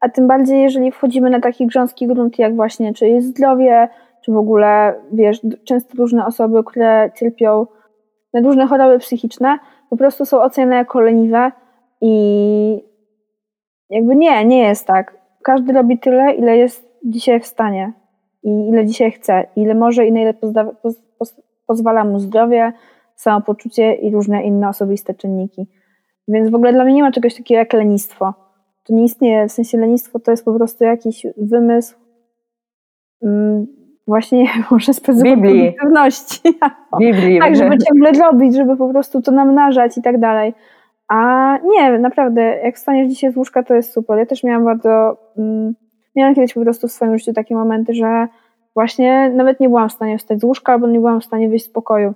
a 0.00 0.08
tym 0.08 0.26
bardziej, 0.26 0.62
jeżeli 0.62 0.92
wchodzimy 0.92 1.30
na 1.30 1.40
taki 1.40 1.66
grząski 1.66 2.06
grunt, 2.06 2.38
jak 2.38 2.56
właśnie 2.56 2.94
czy 2.94 3.08
jest 3.08 3.26
zdrowie, 3.26 3.88
czy 4.24 4.32
w 4.32 4.36
ogóle, 4.36 4.94
wiesz, 5.12 5.40
często 5.64 5.94
różne 5.98 6.26
osoby, 6.26 6.64
które 6.64 7.10
cierpią 7.14 7.66
na 8.34 8.40
różne 8.40 8.66
choroby 8.66 8.98
psychiczne, 8.98 9.58
po 9.90 9.96
prostu 9.96 10.24
są 10.24 10.40
oceniane 10.42 10.76
jako 10.76 11.00
leniwe 11.00 11.52
i 12.00 12.84
jakby 13.90 14.16
nie, 14.16 14.44
nie 14.44 14.58
jest 14.58 14.86
tak. 14.86 15.18
Każdy 15.42 15.72
robi 15.72 15.98
tyle, 15.98 16.34
ile 16.34 16.56
jest 16.56 16.88
dzisiaj 17.04 17.40
w 17.40 17.46
stanie 17.46 17.92
i 18.42 18.68
ile 18.68 18.86
dzisiaj 18.86 19.12
chce, 19.12 19.46
ile 19.56 19.74
może 19.74 20.06
i 20.06 20.12
na 20.12 20.20
ile 20.20 20.34
pozwala 21.66 22.04
mu 22.04 22.18
zdrowie, 22.18 22.72
samopoczucie 23.14 23.94
i 23.94 24.10
różne 24.10 24.42
inne 24.42 24.68
osobiste 24.68 25.14
czynniki. 25.14 25.66
Więc 26.28 26.50
w 26.50 26.54
ogóle 26.54 26.72
dla 26.72 26.84
mnie 26.84 26.94
nie 26.94 27.02
ma 27.02 27.12
czegoś 27.12 27.34
takiego 27.34 27.58
jak 27.58 27.72
lenistwo. 27.72 28.34
To 28.84 28.94
nie 28.94 29.04
istnieje, 29.04 29.48
w 29.48 29.52
sensie 29.52 29.78
lenistwo 29.78 30.18
to 30.18 30.30
jest 30.30 30.44
po 30.44 30.54
prostu 30.54 30.84
jakiś 30.84 31.26
wymysł 31.36 31.94
mm, 33.22 33.66
właśnie, 34.06 34.46
może 34.70 34.94
z 34.94 35.00
produktywności. 35.00 36.40
Biblii. 37.00 37.38
tak, 37.40 37.56
żeby 37.56 37.78
ciągle 37.78 38.12
robić, 38.12 38.56
żeby 38.56 38.76
po 38.76 38.88
prostu 38.88 39.22
to 39.22 39.32
namnażać 39.32 39.98
i 39.98 40.02
tak 40.02 40.18
dalej. 40.18 40.54
A 41.08 41.58
nie, 41.64 41.98
naprawdę, 41.98 42.40
jak 42.42 42.76
wstaniesz 42.76 43.08
dzisiaj 43.08 43.32
z 43.32 43.36
łóżka, 43.36 43.62
to 43.62 43.74
jest 43.74 43.92
super. 43.92 44.18
Ja 44.18 44.26
też 44.26 44.42
miałam 44.42 44.64
bardzo, 44.64 45.16
mm, 45.38 45.74
miałam 46.16 46.34
kiedyś 46.34 46.54
po 46.54 46.60
prostu 46.60 46.88
w 46.88 46.92
swoim 46.92 47.18
życiu 47.18 47.32
takie 47.32 47.54
momenty, 47.54 47.94
że 47.94 48.28
właśnie 48.74 49.30
nawet 49.30 49.60
nie 49.60 49.68
byłam 49.68 49.88
w 49.88 49.92
stanie 49.92 50.18
wstać 50.18 50.40
z 50.40 50.44
łóżka, 50.44 50.72
albo 50.72 50.86
nie 50.86 50.98
byłam 50.98 51.20
w 51.20 51.24
stanie 51.24 51.48
wyjść 51.48 51.64
z 51.64 51.68
pokoju. 51.68 52.14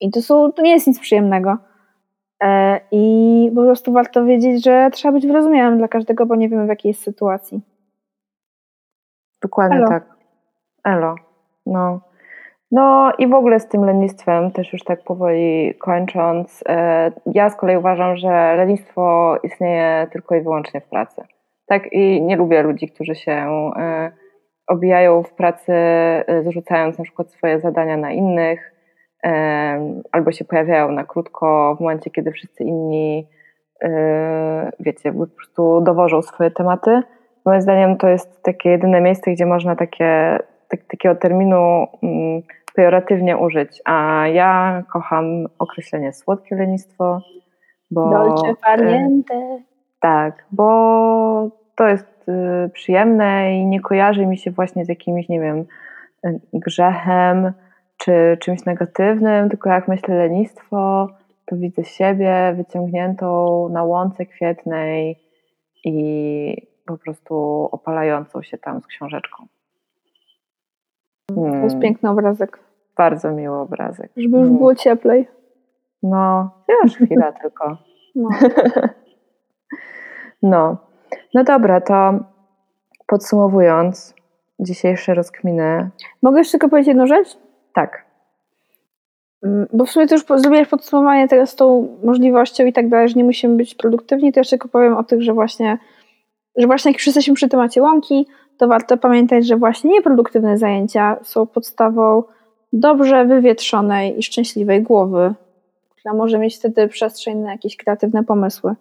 I 0.00 0.10
to, 0.10 0.22
są, 0.22 0.52
to 0.52 0.62
nie 0.62 0.70
jest 0.72 0.86
nic 0.86 1.00
przyjemnego. 1.00 1.58
E, 2.42 2.80
I 2.90 3.50
po 3.54 3.62
prostu 3.62 3.92
warto 3.92 4.24
wiedzieć, 4.24 4.64
że 4.64 4.90
trzeba 4.92 5.12
być 5.12 5.26
wyrozumiałym 5.26 5.78
dla 5.78 5.88
każdego, 5.88 6.26
bo 6.26 6.36
nie 6.36 6.48
wiemy 6.48 6.66
w 6.66 6.68
jakiej 6.68 6.90
jest 6.90 7.02
sytuacji. 7.02 7.60
Dokładnie 9.42 9.76
Elo. 9.76 9.88
tak. 9.88 10.16
Elo. 10.84 11.14
No. 11.66 12.00
No 12.70 13.12
i 13.18 13.28
w 13.28 13.34
ogóle 13.34 13.60
z 13.60 13.68
tym 13.68 13.84
lenistwem, 13.84 14.50
też 14.50 14.72
już 14.72 14.84
tak 14.84 15.04
powoli 15.04 15.74
kończąc, 15.74 16.64
e, 16.68 17.12
ja 17.26 17.50
z 17.50 17.56
kolei 17.56 17.76
uważam, 17.76 18.16
że 18.16 18.54
lenistwo 18.56 19.36
istnieje 19.42 20.06
tylko 20.12 20.34
i 20.34 20.40
wyłącznie 20.40 20.80
w 20.80 20.88
pracy. 20.88 21.22
Tak 21.66 21.92
i 21.92 22.22
nie 22.22 22.36
lubię 22.36 22.62
ludzi, 22.62 22.88
którzy 22.88 23.14
się 23.14 23.32
e, 23.32 24.12
obijają 24.66 25.22
w 25.22 25.32
pracy, 25.32 25.72
zrzucając 26.44 26.98
na 26.98 27.04
przykład 27.04 27.30
swoje 27.30 27.60
zadania 27.60 27.96
na 27.96 28.12
innych, 28.12 28.78
albo 30.12 30.32
się 30.32 30.44
pojawiają 30.44 30.92
na 30.92 31.04
krótko 31.04 31.76
w 31.76 31.80
momencie, 31.80 32.10
kiedy 32.10 32.32
wszyscy 32.32 32.64
inni, 32.64 33.28
e, 33.82 34.72
wiecie, 34.80 35.12
po 35.12 35.26
prostu 35.26 35.80
dowożą 35.80 36.22
swoje 36.22 36.50
tematy. 36.50 37.02
Moim 37.44 37.60
zdaniem 37.60 37.96
to 37.96 38.08
jest 38.08 38.42
takie 38.42 38.70
jedyne 38.70 39.00
miejsce, 39.00 39.30
gdzie 39.30 39.46
można 39.46 39.76
takie, 39.76 40.38
tak, 40.68 40.84
takiego 40.84 41.14
terminu 41.14 41.86
mm, 42.02 42.42
pejoratywnie 42.74 43.36
użyć, 43.36 43.82
a 43.84 44.26
ja 44.26 44.82
kocham 44.92 45.46
określenie 45.58 46.12
słodkie 46.12 46.56
lenistwo, 46.56 47.20
bo... 47.90 48.10
Dolce 48.10 48.54
farniente. 48.64 49.58
Tak, 50.00 50.44
bo 50.52 51.50
to 51.74 51.88
jest 51.88 52.28
y, 52.28 52.68
przyjemne 52.68 53.58
i 53.58 53.66
nie 53.66 53.80
kojarzy 53.80 54.26
mi 54.26 54.38
się 54.38 54.50
właśnie 54.50 54.84
z 54.84 54.88
jakimś, 54.88 55.28
nie 55.28 55.40
wiem, 55.40 55.64
grzechem, 56.52 57.52
czy 57.98 58.38
czymś 58.40 58.64
negatywnym, 58.64 59.48
tylko 59.48 59.70
jak 59.70 59.88
myślę 59.88 60.14
lenistwo, 60.14 61.08
to 61.46 61.56
widzę 61.56 61.84
siebie 61.84 62.54
wyciągniętą 62.56 63.68
na 63.68 63.84
łące 63.84 64.26
kwietnej 64.26 65.18
i 65.84 66.68
po 66.86 66.98
prostu 66.98 67.68
opalającą 67.72 68.42
się 68.42 68.58
tam 68.58 68.80
z 68.80 68.86
książeczką. 68.86 69.46
To 71.34 71.34
jest 71.44 71.60
Hmm, 71.60 71.80
piękny 71.80 72.10
obrazek. 72.10 72.58
Bardzo 72.96 73.30
miły 73.30 73.56
obrazek. 73.56 74.10
Żeby 74.16 74.36
już 74.38 74.46
Mm. 74.46 74.58
było 74.58 74.74
cieplej. 74.74 75.28
No, 76.02 76.50
już 76.84 76.94
chwila 76.96 77.32
tylko. 77.42 77.76
No. 78.14 78.28
No. 80.42 80.76
no 81.34 81.44
dobra, 81.44 81.80
to 81.80 82.12
podsumowując 83.06 84.14
dzisiejsze 84.60 85.14
rozkminy, 85.14 85.90
Mogę 86.22 86.38
jeszcze 86.38 86.50
tylko 86.52 86.68
powiedzieć 86.68 86.88
jedną 86.88 87.06
rzecz? 87.06 87.38
tak, 87.74 88.08
Mm, 89.42 89.66
Bo 89.72 89.84
w 89.84 89.90
sumie 89.90 90.06
to 90.06 90.14
już 90.14 90.24
zrobiłeś 90.36 90.68
podsumowanie 90.68 91.28
teraz 91.28 91.50
z 91.50 91.54
tą 91.56 91.96
możliwością 92.04 92.66
i 92.66 92.72
tak 92.72 92.88
dalej, 92.88 93.08
że 93.08 93.14
nie 93.14 93.24
musimy 93.24 93.56
być 93.56 93.74
produktywni, 93.74 94.32
to 94.32 94.40
jeszcze 94.40 94.56
tylko 94.58 94.68
powiem 94.68 94.96
o 94.96 95.04
tych, 95.04 95.22
że 95.22 95.32
właśnie, 95.32 95.78
że 96.56 96.66
właśnie 96.66 96.90
jak 96.90 96.98
już 96.98 97.06
jesteśmy 97.06 97.34
przy 97.34 97.48
temacie 97.48 97.82
łąki, 97.82 98.26
to 98.58 98.68
warto 98.68 98.96
pamiętać, 98.96 99.46
że 99.46 99.56
właśnie 99.56 99.90
nieproduktywne 99.90 100.58
zajęcia 100.58 101.16
są 101.22 101.46
podstawą 101.46 102.22
dobrze 102.72 103.24
wywietrzonej 103.24 104.18
i 104.18 104.22
szczęśliwej 104.22 104.82
głowy, 104.82 105.34
która 105.90 106.14
może 106.14 106.38
mieć 106.38 106.56
wtedy 106.56 106.88
przestrzeń 106.88 107.38
na 107.38 107.52
jakieś 107.52 107.76
kreatywne 107.76 108.24
pomysły. 108.24 108.74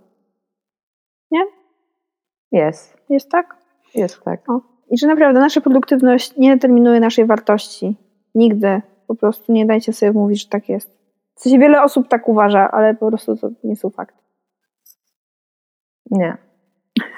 jest, 2.52 2.98
Jest 3.10 3.32
tak? 3.32 3.56
jest 3.96 4.24
tak. 4.24 4.42
I 4.90 4.98
że 4.98 5.08
naprawdę 5.08 5.40
nasza 5.40 5.62
produktywność 5.62 6.38
nie 6.38 6.54
determinuje 6.54 7.00
naszej 7.00 7.26
wartości. 7.26 7.96
Nigdy. 8.36 8.82
Po 9.08 9.16
prostu 9.16 9.52
nie 9.54 9.66
dajcie 9.66 9.94
sobie 9.94 10.12
mówić, 10.12 10.42
że 10.42 10.50
tak 10.50 10.70
jest. 10.70 10.98
W 11.36 11.42
sensie 11.42 11.60
wiele 11.60 11.84
osób 11.84 12.08
tak 12.08 12.30
uważa, 12.30 12.72
ale 12.72 12.96
po 12.96 13.08
prostu 13.08 13.36
to 13.36 13.50
nie 13.64 13.76
są 13.76 13.90
fakty. 13.90 14.24
Nie, 16.12 16.38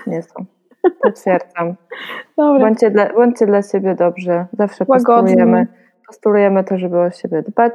nie 0.07 0.23
są. 0.23 0.58
Potwierdzam. 1.01 1.75
Dobra. 2.37 2.59
Bądźcie 2.59 2.91
dla, 2.91 3.13
bądźcie 3.13 3.45
dla 3.45 3.61
siebie 3.61 3.95
dobrzy. 3.95 4.45
Zawsze 4.53 4.85
postulujemy, 4.85 5.67
postulujemy 6.07 6.63
to, 6.63 6.77
żeby 6.77 6.99
o 6.99 7.11
siebie 7.11 7.41
dbać 7.41 7.73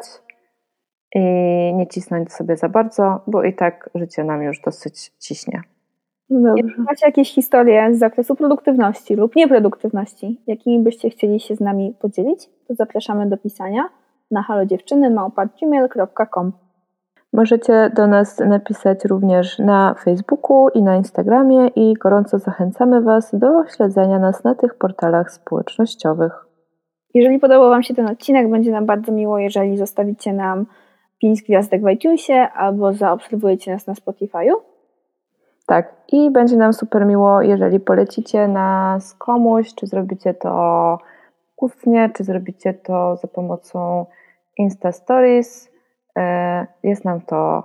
i 1.14 1.20
nie 1.74 1.86
cisnąć 1.86 2.32
sobie 2.32 2.56
za 2.56 2.68
bardzo, 2.68 3.20
bo 3.26 3.42
i 3.42 3.54
tak 3.54 3.90
życie 3.94 4.24
nam 4.24 4.42
już 4.42 4.60
dosyć 4.60 5.12
ciśnie. 5.18 5.62
Dobrze. 6.30 6.62
Jeśli 6.64 6.82
macie 6.82 7.06
jakieś 7.06 7.34
historie 7.34 7.94
z 7.94 7.98
zakresu 7.98 8.36
produktywności 8.36 9.14
lub 9.14 9.36
nieproduktywności, 9.36 10.40
jakimi 10.46 10.82
byście 10.82 11.10
chcieli 11.10 11.40
się 11.40 11.56
z 11.56 11.60
nami 11.60 11.94
podzielić, 12.00 12.50
to 12.68 12.74
zapraszamy 12.74 13.28
do 13.28 13.36
pisania 13.36 13.88
na 14.30 14.42
halodziewczyny.gmail.com 14.42 16.52
Możecie 17.34 17.90
do 17.94 18.06
nas 18.06 18.38
napisać 18.38 19.04
również 19.04 19.58
na 19.58 19.94
Facebooku 19.94 20.68
i 20.68 20.82
na 20.82 20.96
Instagramie 20.96 21.66
i 21.66 21.94
gorąco 21.94 22.38
zachęcamy 22.38 23.02
Was 23.02 23.34
do 23.34 23.66
śledzenia 23.76 24.18
nas 24.18 24.44
na 24.44 24.54
tych 24.54 24.74
portalach 24.74 25.32
społecznościowych. 25.32 26.32
Jeżeli 27.14 27.38
podobał 27.38 27.70
Wam 27.70 27.82
się 27.82 27.94
ten 27.94 28.06
odcinek, 28.06 28.50
będzie 28.50 28.72
nam 28.72 28.86
bardzo 28.86 29.12
miło, 29.12 29.38
jeżeli 29.38 29.76
zostawicie 29.76 30.32
nam 30.32 30.66
5 31.20 31.42
gwiazdek 31.42 31.82
w 31.82 31.88
iTunesie 31.88 32.48
albo 32.54 32.92
zaobserwujecie 32.92 33.72
nas 33.72 33.86
na 33.86 33.94
Spotify'u. 33.94 34.54
Tak, 35.66 35.94
i 36.12 36.30
będzie 36.30 36.56
nam 36.56 36.72
super 36.72 37.06
miło, 37.06 37.42
jeżeli 37.42 37.80
polecicie 37.80 38.48
nas 38.48 39.14
komuś, 39.14 39.74
czy 39.74 39.86
zrobicie 39.86 40.34
to 40.34 40.98
ustnie, 41.56 42.10
czy 42.16 42.24
zrobicie 42.24 42.74
to 42.74 43.16
za 43.16 43.28
pomocą 43.28 44.06
Insta 44.58 44.92
Stories. 44.92 45.73
E, 46.18 46.66
Jest 46.82 47.04
nam 47.04 47.20
to 47.20 47.62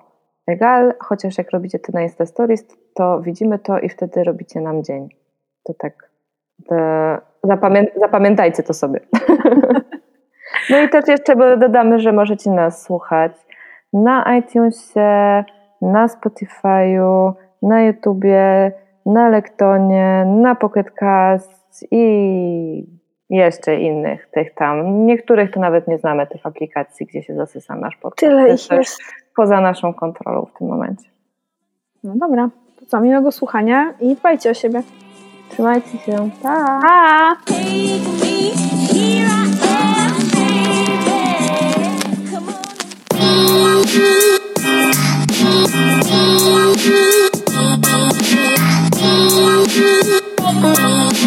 egal, 0.48 0.94
chociaż 1.00 1.38
jak 1.38 1.52
robicie 1.52 1.80
to 1.80 1.92
na 1.94 2.02
Insta 2.02 2.26
Stories, 2.26 2.68
to 2.96 3.22
widzimy 3.22 3.60
to 3.60 3.80
i 3.80 3.90
wtedy 3.90 4.24
robicie 4.24 4.62
nam 4.62 4.84
dzień. 4.84 5.10
To 5.64 5.74
tak, 5.74 6.10
zapamię 7.44 7.86
zapamiętajcie 7.96 8.64
to 8.64 8.74
sobie. 8.74 9.00
no 10.70 10.82
i 10.82 10.90
też 10.90 11.08
jeszcze 11.08 11.58
dodamy, 11.58 12.00
że 12.00 12.12
możecie 12.12 12.52
nas 12.52 12.84
słuchać 12.84 13.32
na 13.94 14.38
iTunesie, 14.38 15.44
na 15.82 16.08
Spotify'u, 16.08 17.34
na 17.62 17.82
YouTubie, 17.82 18.72
na 19.06 19.30
Lektonie, 19.30 20.26
na 20.26 20.56
Pocket 20.56 20.92
Cast 20.92 21.88
i 21.92 22.99
jeszcze 23.30 23.76
innych 23.76 24.28
tych 24.32 24.54
tam. 24.54 25.06
Niektórych 25.06 25.52
to 25.52 25.60
nawet 25.60 25.88
nie 25.88 25.98
znamy 25.98 26.28
tych 26.28 26.46
aplikacji, 26.46 27.06
gdzie 27.06 27.24
się 27.24 27.36
zasysa 27.36 27.76
nasz 27.76 27.96
podcast. 27.96 28.20
Tyle 28.20 28.54
ich 28.54 28.72
jest. 28.72 29.02
Poza 29.36 29.62
naszą 29.62 29.94
kontrolą 29.94 30.46
w 30.46 30.58
tym 30.58 30.68
momencie. 30.68 31.10
No 32.04 32.14
dobra, 32.16 32.50
to 32.80 32.86
co, 32.86 33.02
miłego 33.02 33.32
słuchania 33.32 33.94
i 34.00 34.16
dbajcie 34.16 34.50
o 34.50 34.54
siebie. 34.54 34.84
Trzymajcie 35.50 35.98
się. 35.98 36.30
Pa! 36.44 36.80
pa. 50.62 51.19